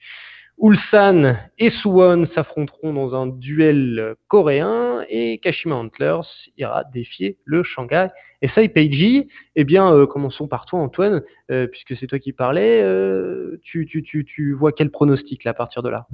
Ulsan 0.62 1.38
et 1.57 1.72
Suwon 1.72 2.28
s'affronteront 2.36 2.93
dans 2.93 3.16
un 3.16 3.26
duel 3.26 4.16
coréen 4.28 5.03
et 5.09 5.39
Kashima 5.39 5.76
Antlers 5.76 6.22
ira 6.55 6.84
défier 6.84 7.39
le 7.45 7.64
Shanghai 7.64 8.09
et 8.43 8.47
Saipeiji. 8.47 9.28
Eh 9.55 9.64
bien, 9.64 9.91
euh, 9.91 10.05
commençons 10.05 10.47
par 10.47 10.68
toi, 10.68 10.80
Antoine, 10.80 11.24
euh, 11.49 11.66
puisque 11.66 11.97
c'est 11.97 12.05
toi 12.05 12.20
qui 12.20 12.32
parlais. 12.32 12.82
euh, 12.84 13.59
tu, 13.64 13.88
tu, 13.88 14.03
tu, 14.03 14.24
tu 14.24 14.53
vois 14.53 14.72
quel 14.72 14.91
pronostic 14.91 15.43
là, 15.45 15.51
à 15.51 15.53
partir 15.55 15.82
de 15.82 15.89
là? 15.89 16.05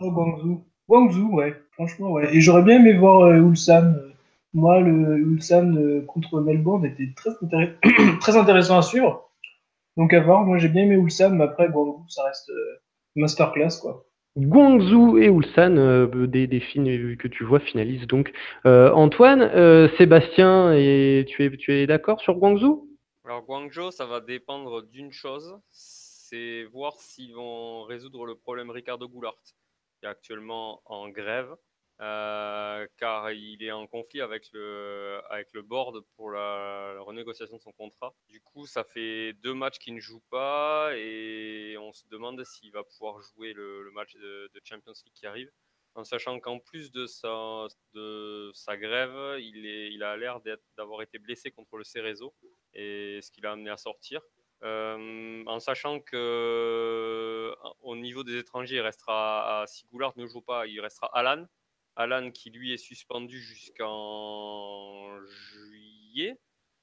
Oh, 0.00 0.12
Guangzhou. 0.12 0.64
Guangzhou, 0.88 1.34
ouais. 1.34 1.54
Franchement, 1.72 2.12
ouais. 2.12 2.32
Et 2.32 2.40
j'aurais 2.40 2.62
bien 2.62 2.78
aimé 2.78 2.92
voir 2.92 3.28
Ulsan. 3.32 3.92
Moi, 4.54 4.80
le 4.80 5.18
Ulsan 5.18 5.74
contre 6.06 6.40
Melbourne 6.40 6.84
était 6.84 7.12
très, 7.16 7.30
très 8.20 8.36
intéressant 8.36 8.78
à 8.78 8.82
suivre. 8.82 9.30
Donc 9.96 10.14
à 10.14 10.20
voir. 10.20 10.44
Moi, 10.44 10.58
j'ai 10.58 10.68
bien 10.68 10.84
aimé 10.84 10.94
Ulsan, 10.94 11.30
mais 11.30 11.44
après, 11.44 11.68
Guangzhou, 11.68 12.04
ça 12.08 12.22
reste 12.24 12.52
masterclass, 13.16 13.80
quoi. 13.80 14.06
Guangzhou 14.36 15.16
et 15.16 15.28
Ulsan, 15.28 15.78
euh, 15.78 16.26
des, 16.26 16.46
des 16.46 16.60
films 16.60 17.16
que 17.16 17.26
tu 17.26 17.42
vois 17.44 17.58
finalisent 17.58 18.06
donc. 18.06 18.32
Euh, 18.66 18.92
Antoine, 18.92 19.40
euh, 19.40 19.88
Sébastien, 19.96 20.74
et 20.74 21.24
tu 21.26 21.44
es, 21.44 21.56
tu 21.56 21.72
es 21.72 21.86
d'accord 21.86 22.20
sur 22.20 22.34
Guangzhou? 22.34 22.86
Alors 23.24 23.42
Guangzhou, 23.42 23.90
ça 23.90 24.04
va 24.04 24.20
dépendre 24.20 24.82
d'une 24.82 25.10
chose, 25.10 25.58
c'est 25.70 26.64
voir 26.64 26.96
s'ils 26.98 27.34
vont 27.34 27.84
résoudre 27.84 28.26
le 28.26 28.34
problème 28.34 28.70
Ricardo 28.70 29.08
Goulart, 29.08 29.38
qui 29.98 30.04
est 30.04 30.08
actuellement 30.08 30.82
en 30.84 31.08
grève, 31.08 31.54
euh, 32.02 32.86
car 32.98 33.32
il 33.32 33.62
est 33.62 33.72
en 33.72 33.86
conflit 33.86 34.20
avec 34.20 34.50
le, 34.52 35.20
avec 35.30 35.48
le 35.52 35.62
board 35.62 36.00
pour 36.14 36.30
la, 36.30 37.00
renégociation 37.00 37.56
de 37.56 37.62
son 37.62 37.72
contrat. 37.72 38.14
Du 38.28 38.40
coup, 38.40 38.66
ça 38.66 38.84
fait 38.84 39.32
deux 39.34 39.54
matchs 39.54 39.78
qu'il 39.78 39.94
ne 39.94 40.00
joue 40.00 40.20
pas 40.30 40.90
et 40.94 41.76
on 41.78 41.92
se 41.92 42.06
demande 42.08 42.44
s'il 42.44 42.70
va 42.72 42.84
pouvoir 42.84 43.20
jouer 43.22 43.54
le, 43.54 43.90
match 43.92 44.14
de, 44.16 44.50
Champions 44.64 44.92
League 45.04 45.14
qui 45.14 45.26
arrive. 45.26 45.50
En 45.94 46.04
sachant 46.04 46.38
qu'en 46.40 46.58
plus 46.58 46.90
de 46.90 47.06
sa, 47.06 47.66
de 47.94 48.50
sa 48.52 48.76
grève, 48.76 49.40
il, 49.40 49.64
est, 49.64 49.90
il 49.92 50.02
a 50.02 50.18
l'air 50.18 50.40
d'avoir 50.76 51.00
été 51.00 51.18
blessé 51.18 51.50
contre 51.50 51.78
le 51.78 51.84
Cerezo 51.84 52.34
et 52.74 53.20
ce 53.22 53.30
qui 53.30 53.40
l'a 53.40 53.52
amené 53.52 53.70
à 53.70 53.78
sortir. 53.78 54.20
Euh, 54.62 55.42
en 55.46 55.60
sachant 55.60 56.00
que 56.00 57.54
au 57.80 57.96
niveau 57.96 58.24
des 58.24 58.36
étrangers, 58.36 58.82
restera, 58.82 59.64
si 59.66 59.86
Goulart 59.86 60.12
ne 60.16 60.26
joue 60.26 60.42
pas, 60.42 60.66
il 60.66 60.78
restera 60.80 61.10
Alan. 61.14 61.46
Alan 61.96 62.30
qui 62.30 62.50
lui 62.50 62.72
est 62.72 62.76
suspendu 62.76 63.38
jusqu'en 63.40 65.18
juillet, 65.24 66.36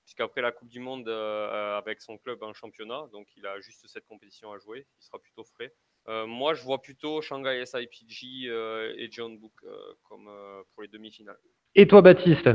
puisqu'après 0.05 0.41
la 0.41 0.51
Coupe 0.51 0.69
du 0.69 0.79
Monde 0.79 1.07
euh, 1.07 1.77
avec 1.77 2.01
son 2.01 2.17
club 2.17 2.41
en 2.43 2.53
championnat, 2.53 3.07
donc 3.11 3.27
il 3.37 3.45
a 3.45 3.59
juste 3.61 3.85
cette 3.87 4.05
compétition 4.07 4.51
à 4.51 4.57
jouer, 4.57 4.85
il 4.99 5.03
sera 5.05 5.19
plutôt 5.19 5.43
frais. 5.43 5.73
Euh, 6.09 6.25
moi, 6.27 6.53
je 6.53 6.63
vois 6.63 6.81
plutôt 6.81 7.21
Shanghai 7.21 7.63
SIPG 7.65 8.49
euh, 8.49 8.93
et 8.97 9.07
John 9.11 9.37
Book 9.37 9.53
euh, 9.63 9.77
comme 10.09 10.27
euh, 10.27 10.61
pour 10.73 10.81
les 10.83 10.89
demi-finales. 10.89 11.37
Et 11.75 11.87
toi, 11.87 12.01
Baptiste? 12.01 12.49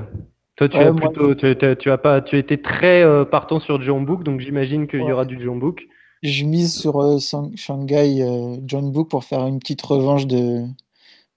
Toi, 0.56 0.68
tu, 0.68 0.76
Ouais, 0.76 0.84
as 0.86 0.92
moi- 0.92 1.10
plutôt, 1.12 1.34
tu, 1.34 1.56
tu- 1.56 1.76
tu 1.78 1.90
as 1.90 1.98
pas, 1.98 2.20
tu 2.20 2.36
as 2.36 2.38
été 2.40 2.60
très 2.60 3.02
euh, 3.02 3.24
partant 3.24 3.60
sur 3.60 3.80
Jeonbuk, 3.80 4.22
donc 4.24 4.40
j'imagine 4.40 4.86
qu'il 4.86 5.00
y 5.00 5.12
aura 5.12 5.24
du 5.24 5.40
Jeonbuk. 5.42 5.86
Je 6.22 6.44
mise 6.44 6.76
sur 6.78 7.00
euh, 7.00 7.18
Shanghai 7.54 8.20
euh, 8.22 8.56
John 8.64 8.90
Book 8.90 9.08
pour 9.08 9.24
faire 9.24 9.46
une 9.46 9.60
petite 9.60 9.80
revanche 9.82 10.26
de, 10.26 10.64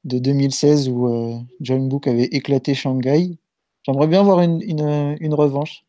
de 0.04 0.18
2016 0.20 0.90
où 0.90 1.08
euh, 1.08 1.36
John 1.60 1.88
Book 1.90 2.08
avait 2.08 2.24
éclaté 2.26 2.74
Shanghai. 2.74 3.38
J'aimerais 3.84 4.08
bien 4.08 4.24
voir 4.24 4.42
une, 4.42 4.62
une, 4.62 5.16
une 5.20 5.34
revanche 5.34 5.84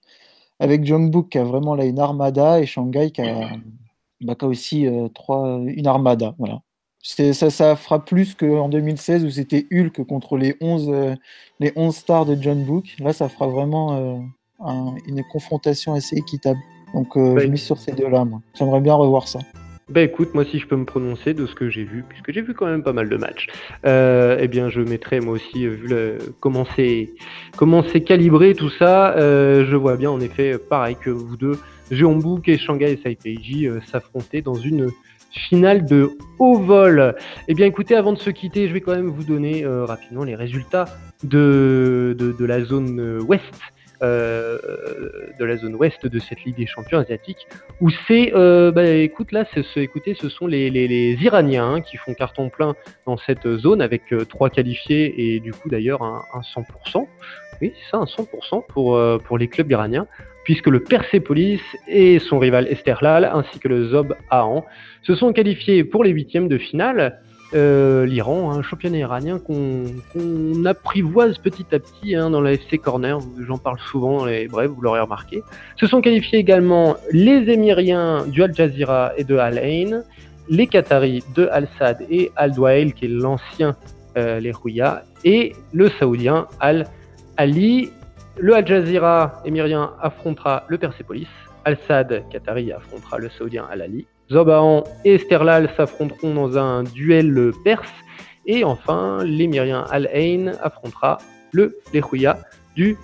avec 0.61 0.85
John 0.85 1.11
Book 1.11 1.31
qui 1.31 1.39
a 1.39 1.45
vraiment 1.45 1.75
là 1.75 1.85
une 1.85 1.99
armada 1.99 2.61
et 2.61 2.67
Shanghai 2.67 3.11
qui 3.11 3.23
a, 3.23 3.51
bah, 4.21 4.35
qui 4.35 4.45
a 4.45 4.49
aussi 4.49 4.87
euh, 4.87 5.09
trois, 5.09 5.61
une 5.67 5.87
armada. 5.87 6.35
Voilà. 6.39 6.61
Ça, 7.03 7.51
ça 7.51 7.75
fera 7.75 8.05
plus 8.05 8.35
qu'en 8.35 8.69
2016 8.69 9.25
où 9.25 9.31
c'était 9.31 9.67
Hulk 9.73 10.05
contre 10.05 10.37
les 10.37 10.55
11, 10.61 10.89
euh, 10.89 11.15
les 11.59 11.73
11 11.75 11.95
stars 11.97 12.27
de 12.27 12.41
John 12.41 12.65
Book. 12.65 12.95
Là, 13.01 13.13
ça 13.13 13.29
fera 13.29 13.49
vraiment 13.49 13.93
un- 14.61 14.95
une 15.09 15.23
confrontation 15.33 15.95
assez 15.95 16.17
équitable. 16.17 16.61
Donc, 16.95 17.17
je 17.17 17.47
mise 17.49 17.63
sur 17.63 17.79
ces 17.79 17.91
deux-là. 17.93 18.25
J'aimerais 18.55 18.81
bien 18.81 18.95
revoir 18.95 19.27
ça. 19.27 19.41
Ben 19.89 20.09
écoute, 20.09 20.33
moi 20.33 20.45
si 20.45 20.61
je 20.61 20.67
peux 20.67 20.77
me 20.77 20.85
prononcer 20.85 21.35
de 21.35 21.45
ce 21.45 21.55
que 21.55 21.69
j'ai 21.69 21.83
vu, 21.83 22.05
puisque 22.09 22.33
j'ai 22.33 22.41
vu 22.41 22.55
quand 22.55 22.67
même 22.67 22.85
pas 22.85 22.93
mal 22.93 23.09
de 23.09 23.17
matchs, 23.17 23.49
euh, 23.85 24.39
eh 24.41 24.47
bien 24.47 24.69
je 24.69 24.81
mettrai 24.81 25.21
moi 25.21 25.35
aussi, 25.35 25.67
euh, 25.67 25.71
vu 25.71 25.89
le, 25.89 26.19
comment 26.41 26.65
c'est 26.65 28.01
calibré 28.05 28.55
tout 28.55 28.71
ça, 28.71 29.17
euh, 29.17 29.67
je 29.69 29.75
vois 29.75 29.97
bien 29.97 30.11
en 30.11 30.21
effet, 30.21 30.57
pareil 30.57 30.97
que 31.01 31.11
vous 31.11 31.37
deux, 31.37 31.59
Jeonbuk 31.91 32.49
et 32.49 32.59
Shanghai 32.59 32.97
SIPG 32.97 33.67
euh, 33.67 33.81
s'affronter 33.91 34.41
dans 34.41 34.55
une 34.55 34.89
finale 35.31 35.85
de 35.85 36.11
haut 36.39 36.59
vol. 36.59 37.15
Eh 37.49 37.55
bien 37.55 37.67
écoutez, 37.67 37.97
avant 37.97 38.13
de 38.13 38.19
se 38.19 38.31
quitter, 38.31 38.69
je 38.69 38.73
vais 38.73 38.83
quand 38.83 38.95
même 38.95 39.09
vous 39.09 39.25
donner 39.25 39.65
euh, 39.65 39.85
rapidement 39.85 40.25
les 40.25 40.37
résultats 40.37 40.85
de, 41.25 42.15
de, 42.19 42.33
de 42.33 42.45
la 42.45 42.63
zone 42.63 43.21
ouest. 43.27 43.72
Euh, 44.03 44.59
de 45.39 45.45
la 45.45 45.57
zone 45.57 45.75
ouest 45.77 46.07
de 46.07 46.19
cette 46.19 46.43
Ligue 46.45 46.57
des 46.57 46.67
champions 46.67 46.99
asiatiques 46.99 47.47
où 47.81 47.89
c'est, 48.09 48.33
euh, 48.35 48.71
bah, 48.73 48.87
écoute, 48.87 49.33
là, 49.33 49.45
c'est- 49.55 49.81
écoutez, 49.83 50.15
ce 50.15 50.29
sont 50.29 50.47
les, 50.47 50.69
Iraniens 51.23 51.75
hein, 51.75 51.81
qui 51.81 51.97
font 51.97 52.15
carton 52.15 52.49
plein 52.49 52.75
dans 53.07 53.17
cette 53.17 53.57
zone 53.59 53.81
avec 53.83 54.13
euh, 54.13 54.25
trois 54.25 54.51
qualifiés 54.51 55.35
et 55.35 55.41
du 55.41 55.53
coup 55.53 55.69
d'ailleurs 55.69 56.03
un, 56.03 56.23
un 56.35 56.41
100%. 56.41 57.07
Oui, 57.61 57.73
c'est 57.77 57.91
ça, 57.93 57.99
un 57.99 58.05
100% 58.07 58.67
pour, 58.69 58.97
euh, 58.97 59.19
pour 59.19 59.39
les 59.39 59.49
clubs 59.49 59.71
iraniens, 59.71 60.07
puisque 60.45 60.67
le 60.67 60.81
Persepolis 60.83 61.61
et 61.87 62.19
son 62.19 62.39
rival 62.39 62.67
Esterlal 62.69 63.25
ainsi 63.25 63.59
que 63.61 63.69
le 63.69 63.89
Zob 63.89 64.17
Ahan 64.31 64.65
se 65.03 65.15
sont 65.15 65.33
qualifiés 65.33 65.85
pour 65.85 66.03
les 66.03 66.11
huitièmes 66.11 66.49
de 66.49 66.59
finale. 66.59 67.21
Euh, 67.55 68.07
l'Iran, 68.07 68.51
un 68.53 68.63
championnat 68.63 68.99
iranien 68.99 69.39
qu'on 69.39 70.65
apprivoise 70.65 71.37
petit 71.39 71.67
à 71.73 71.79
petit 71.79 72.15
hein, 72.15 72.31
dans 72.31 72.41
la 72.41 72.53
FC 72.53 72.79
Corner. 72.79 73.19
J'en 73.47 73.59
parle 73.59 73.79
souvent, 73.91 74.27
et 74.27 74.49
bref, 74.49 74.71
vous 74.71 74.81
l'aurez 74.81 75.01
remarqué. 75.01 75.43
Se 75.77 75.87
sont 75.87 76.01
qualifiés 76.01 76.39
également 76.39 76.97
les 77.11 77.51
Émiriens 77.51 78.27
du 78.27 78.43
Al 78.43 78.55
Jazeera 78.55 79.13
et 79.19 79.25
de 79.25 79.37
Al 79.37 79.59
Ain, 79.59 80.03
les 80.49 80.67
Qataris 80.67 81.25
de 81.35 81.49
Al 81.53 81.69
Sad 81.79 82.07
et 82.09 82.33
Al 82.37 82.53
Dwail, 82.53 82.95
qui 82.95 83.05
est 83.05 83.09
l'ancien 83.09 83.77
euh, 84.17 84.41
les 84.41 84.53
et 85.25 85.55
le 85.73 85.91
Saoudien 85.99 86.47
Al 86.59 86.87
Ali. 87.37 87.91
Le 88.39 88.55
Al 88.55 88.67
Jazeera 88.67 89.43
émirien 89.45 89.93
affrontera 90.01 90.65
le 90.69 90.79
Persepolis. 90.79 91.29
Al 91.65 91.77
Sad 91.87 92.25
Qatari 92.31 92.73
affrontera 92.73 93.19
le 93.19 93.29
Saoudien 93.31 93.67
Al 93.71 93.83
Ali. 93.83 94.07
Zobahan 94.33 94.85
et 95.05 95.19
Sterlal 95.19 95.71
s'affronteront 95.77 96.35
dans 96.35 96.59
un 96.59 96.83
duel 96.83 97.53
perse. 97.65 97.93
Et 98.47 98.65
enfin, 98.65 99.19
l'émirien 99.25 99.85
Al-Ain 99.91 100.53
affrontera 100.63 101.19
le 101.53 101.79
Lehouya 101.93 102.39
du 102.75 102.97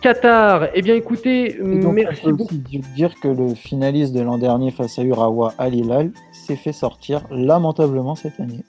Qatar. 0.00 0.68
Eh 0.74 0.82
bien 0.82 0.94
écoutez, 0.94 1.58
merci 1.60 2.22
on 2.26 2.36
peut 2.36 2.44
aussi 2.44 2.82
dire 2.96 3.14
que 3.20 3.28
le 3.28 3.54
finaliste 3.54 4.14
de 4.14 4.20
l'an 4.20 4.38
dernier 4.38 4.70
face 4.70 4.98
à 4.98 5.02
Urawa 5.02 5.52
Al 5.58 5.74
Hilal 5.74 6.10
s'est 6.32 6.56
fait 6.56 6.72
sortir 6.72 7.22
lamentablement 7.30 8.14
cette 8.14 8.40
année. 8.40 8.64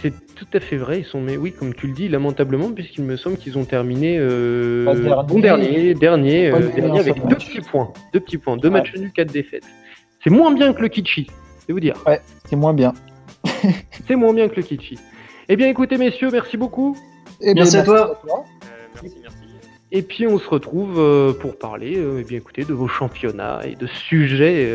C'est 0.00 0.12
tout 0.34 0.46
à 0.54 0.58
fait 0.58 0.76
vrai, 0.76 1.00
ils 1.00 1.04
sont, 1.04 1.20
mais 1.20 1.36
oui, 1.36 1.52
comme 1.52 1.74
tu 1.74 1.86
le 1.86 1.92
dis, 1.92 2.08
lamentablement, 2.08 2.72
puisqu'il 2.72 3.04
me 3.04 3.16
semble 3.16 3.36
qu'ils 3.36 3.56
ont 3.58 3.64
terminé 3.64 4.16
euh, 4.18 4.84
dernier, 4.84 5.28
bon 5.28 5.38
dernier, 5.38 5.94
dernier, 5.94 6.50
euh, 6.50 6.70
dernier 6.74 6.98
avec 6.98 7.24
deux 7.26 7.36
petits 7.36 7.60
points, 7.60 7.92
deux 8.12 8.18
petits 8.18 8.38
points, 8.38 8.56
deux 8.56 8.70
matchs 8.70 8.94
nuls, 8.96 9.12
quatre 9.12 9.32
défaites. 9.32 9.64
C'est 10.22 10.30
moins 10.30 10.52
bien 10.52 10.72
que 10.72 10.82
le 10.82 10.88
Kichi, 10.88 11.28
c'est 11.66 11.72
vous 11.72 11.80
dire. 11.80 11.96
Ouais, 12.06 12.20
c'est 12.44 12.56
moins 12.56 12.74
bien. 12.74 12.92
c'est 14.06 14.16
moins 14.16 14.32
bien 14.32 14.48
que 14.48 14.56
le 14.56 14.62
Kichi. 14.62 14.98
Eh 15.48 15.56
bien, 15.56 15.68
écoutez, 15.68 15.98
messieurs, 15.98 16.30
merci 16.30 16.56
beaucoup. 16.56 16.96
Eh 17.40 17.54
merci, 17.54 17.76
à 17.76 17.82
toi. 17.82 18.20
Euh, 18.24 18.36
merci, 19.02 19.18
merci. 19.20 19.38
Et 19.94 20.00
puis 20.00 20.26
on 20.26 20.38
se 20.38 20.48
retrouve 20.48 20.98
euh, 20.98 21.34
pour 21.34 21.58
parler, 21.58 21.98
euh, 21.98 22.20
eh 22.20 22.24
bien 22.24 22.38
écoutez, 22.38 22.64
de 22.64 22.72
vos 22.72 22.88
championnats 22.88 23.60
et 23.66 23.74
de 23.74 23.86
sujets 23.86 24.72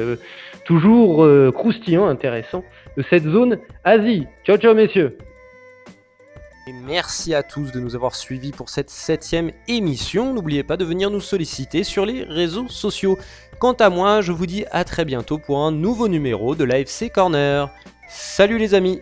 toujours 0.66 1.26
croustillants, 1.54 2.08
intéressants 2.08 2.64
de 2.98 3.04
cette 3.10 3.24
zone 3.24 3.58
Asie. 3.84 4.28
Ciao, 4.46 4.58
ciao, 4.58 4.76
messieurs. 4.76 5.18
Et 6.68 6.74
merci 6.74 7.34
à 7.34 7.44
tous 7.44 7.72
de 7.72 7.80
nous 7.80 7.96
avoir 7.96 8.14
suivis 8.14 8.52
pour 8.52 8.68
cette 8.68 8.90
septième 8.90 9.52
émission. 9.70 10.34
N'oubliez 10.34 10.64
pas 10.64 10.76
de 10.76 10.84
venir 10.84 11.10
nous 11.10 11.22
solliciter 11.22 11.86
sur 11.86 12.06
les 12.06 12.24
réseaux 12.24 12.68
sociaux. 12.68 13.18
Quant 13.58 13.72
à 13.72 13.90
moi, 13.90 14.20
je 14.20 14.34
vous 14.34 14.46
dis 14.46 14.66
à 14.72 14.84
très 14.84 15.06
bientôt 15.06 15.38
pour 15.38 15.60
un 15.60 15.72
nouveau 15.72 16.10
numéro 16.10 16.56
de 16.56 16.66
l'AFC 16.66 17.10
Corner. 17.10 17.70
Salut 18.10 18.58
les 18.58 18.74
amis 18.74 19.00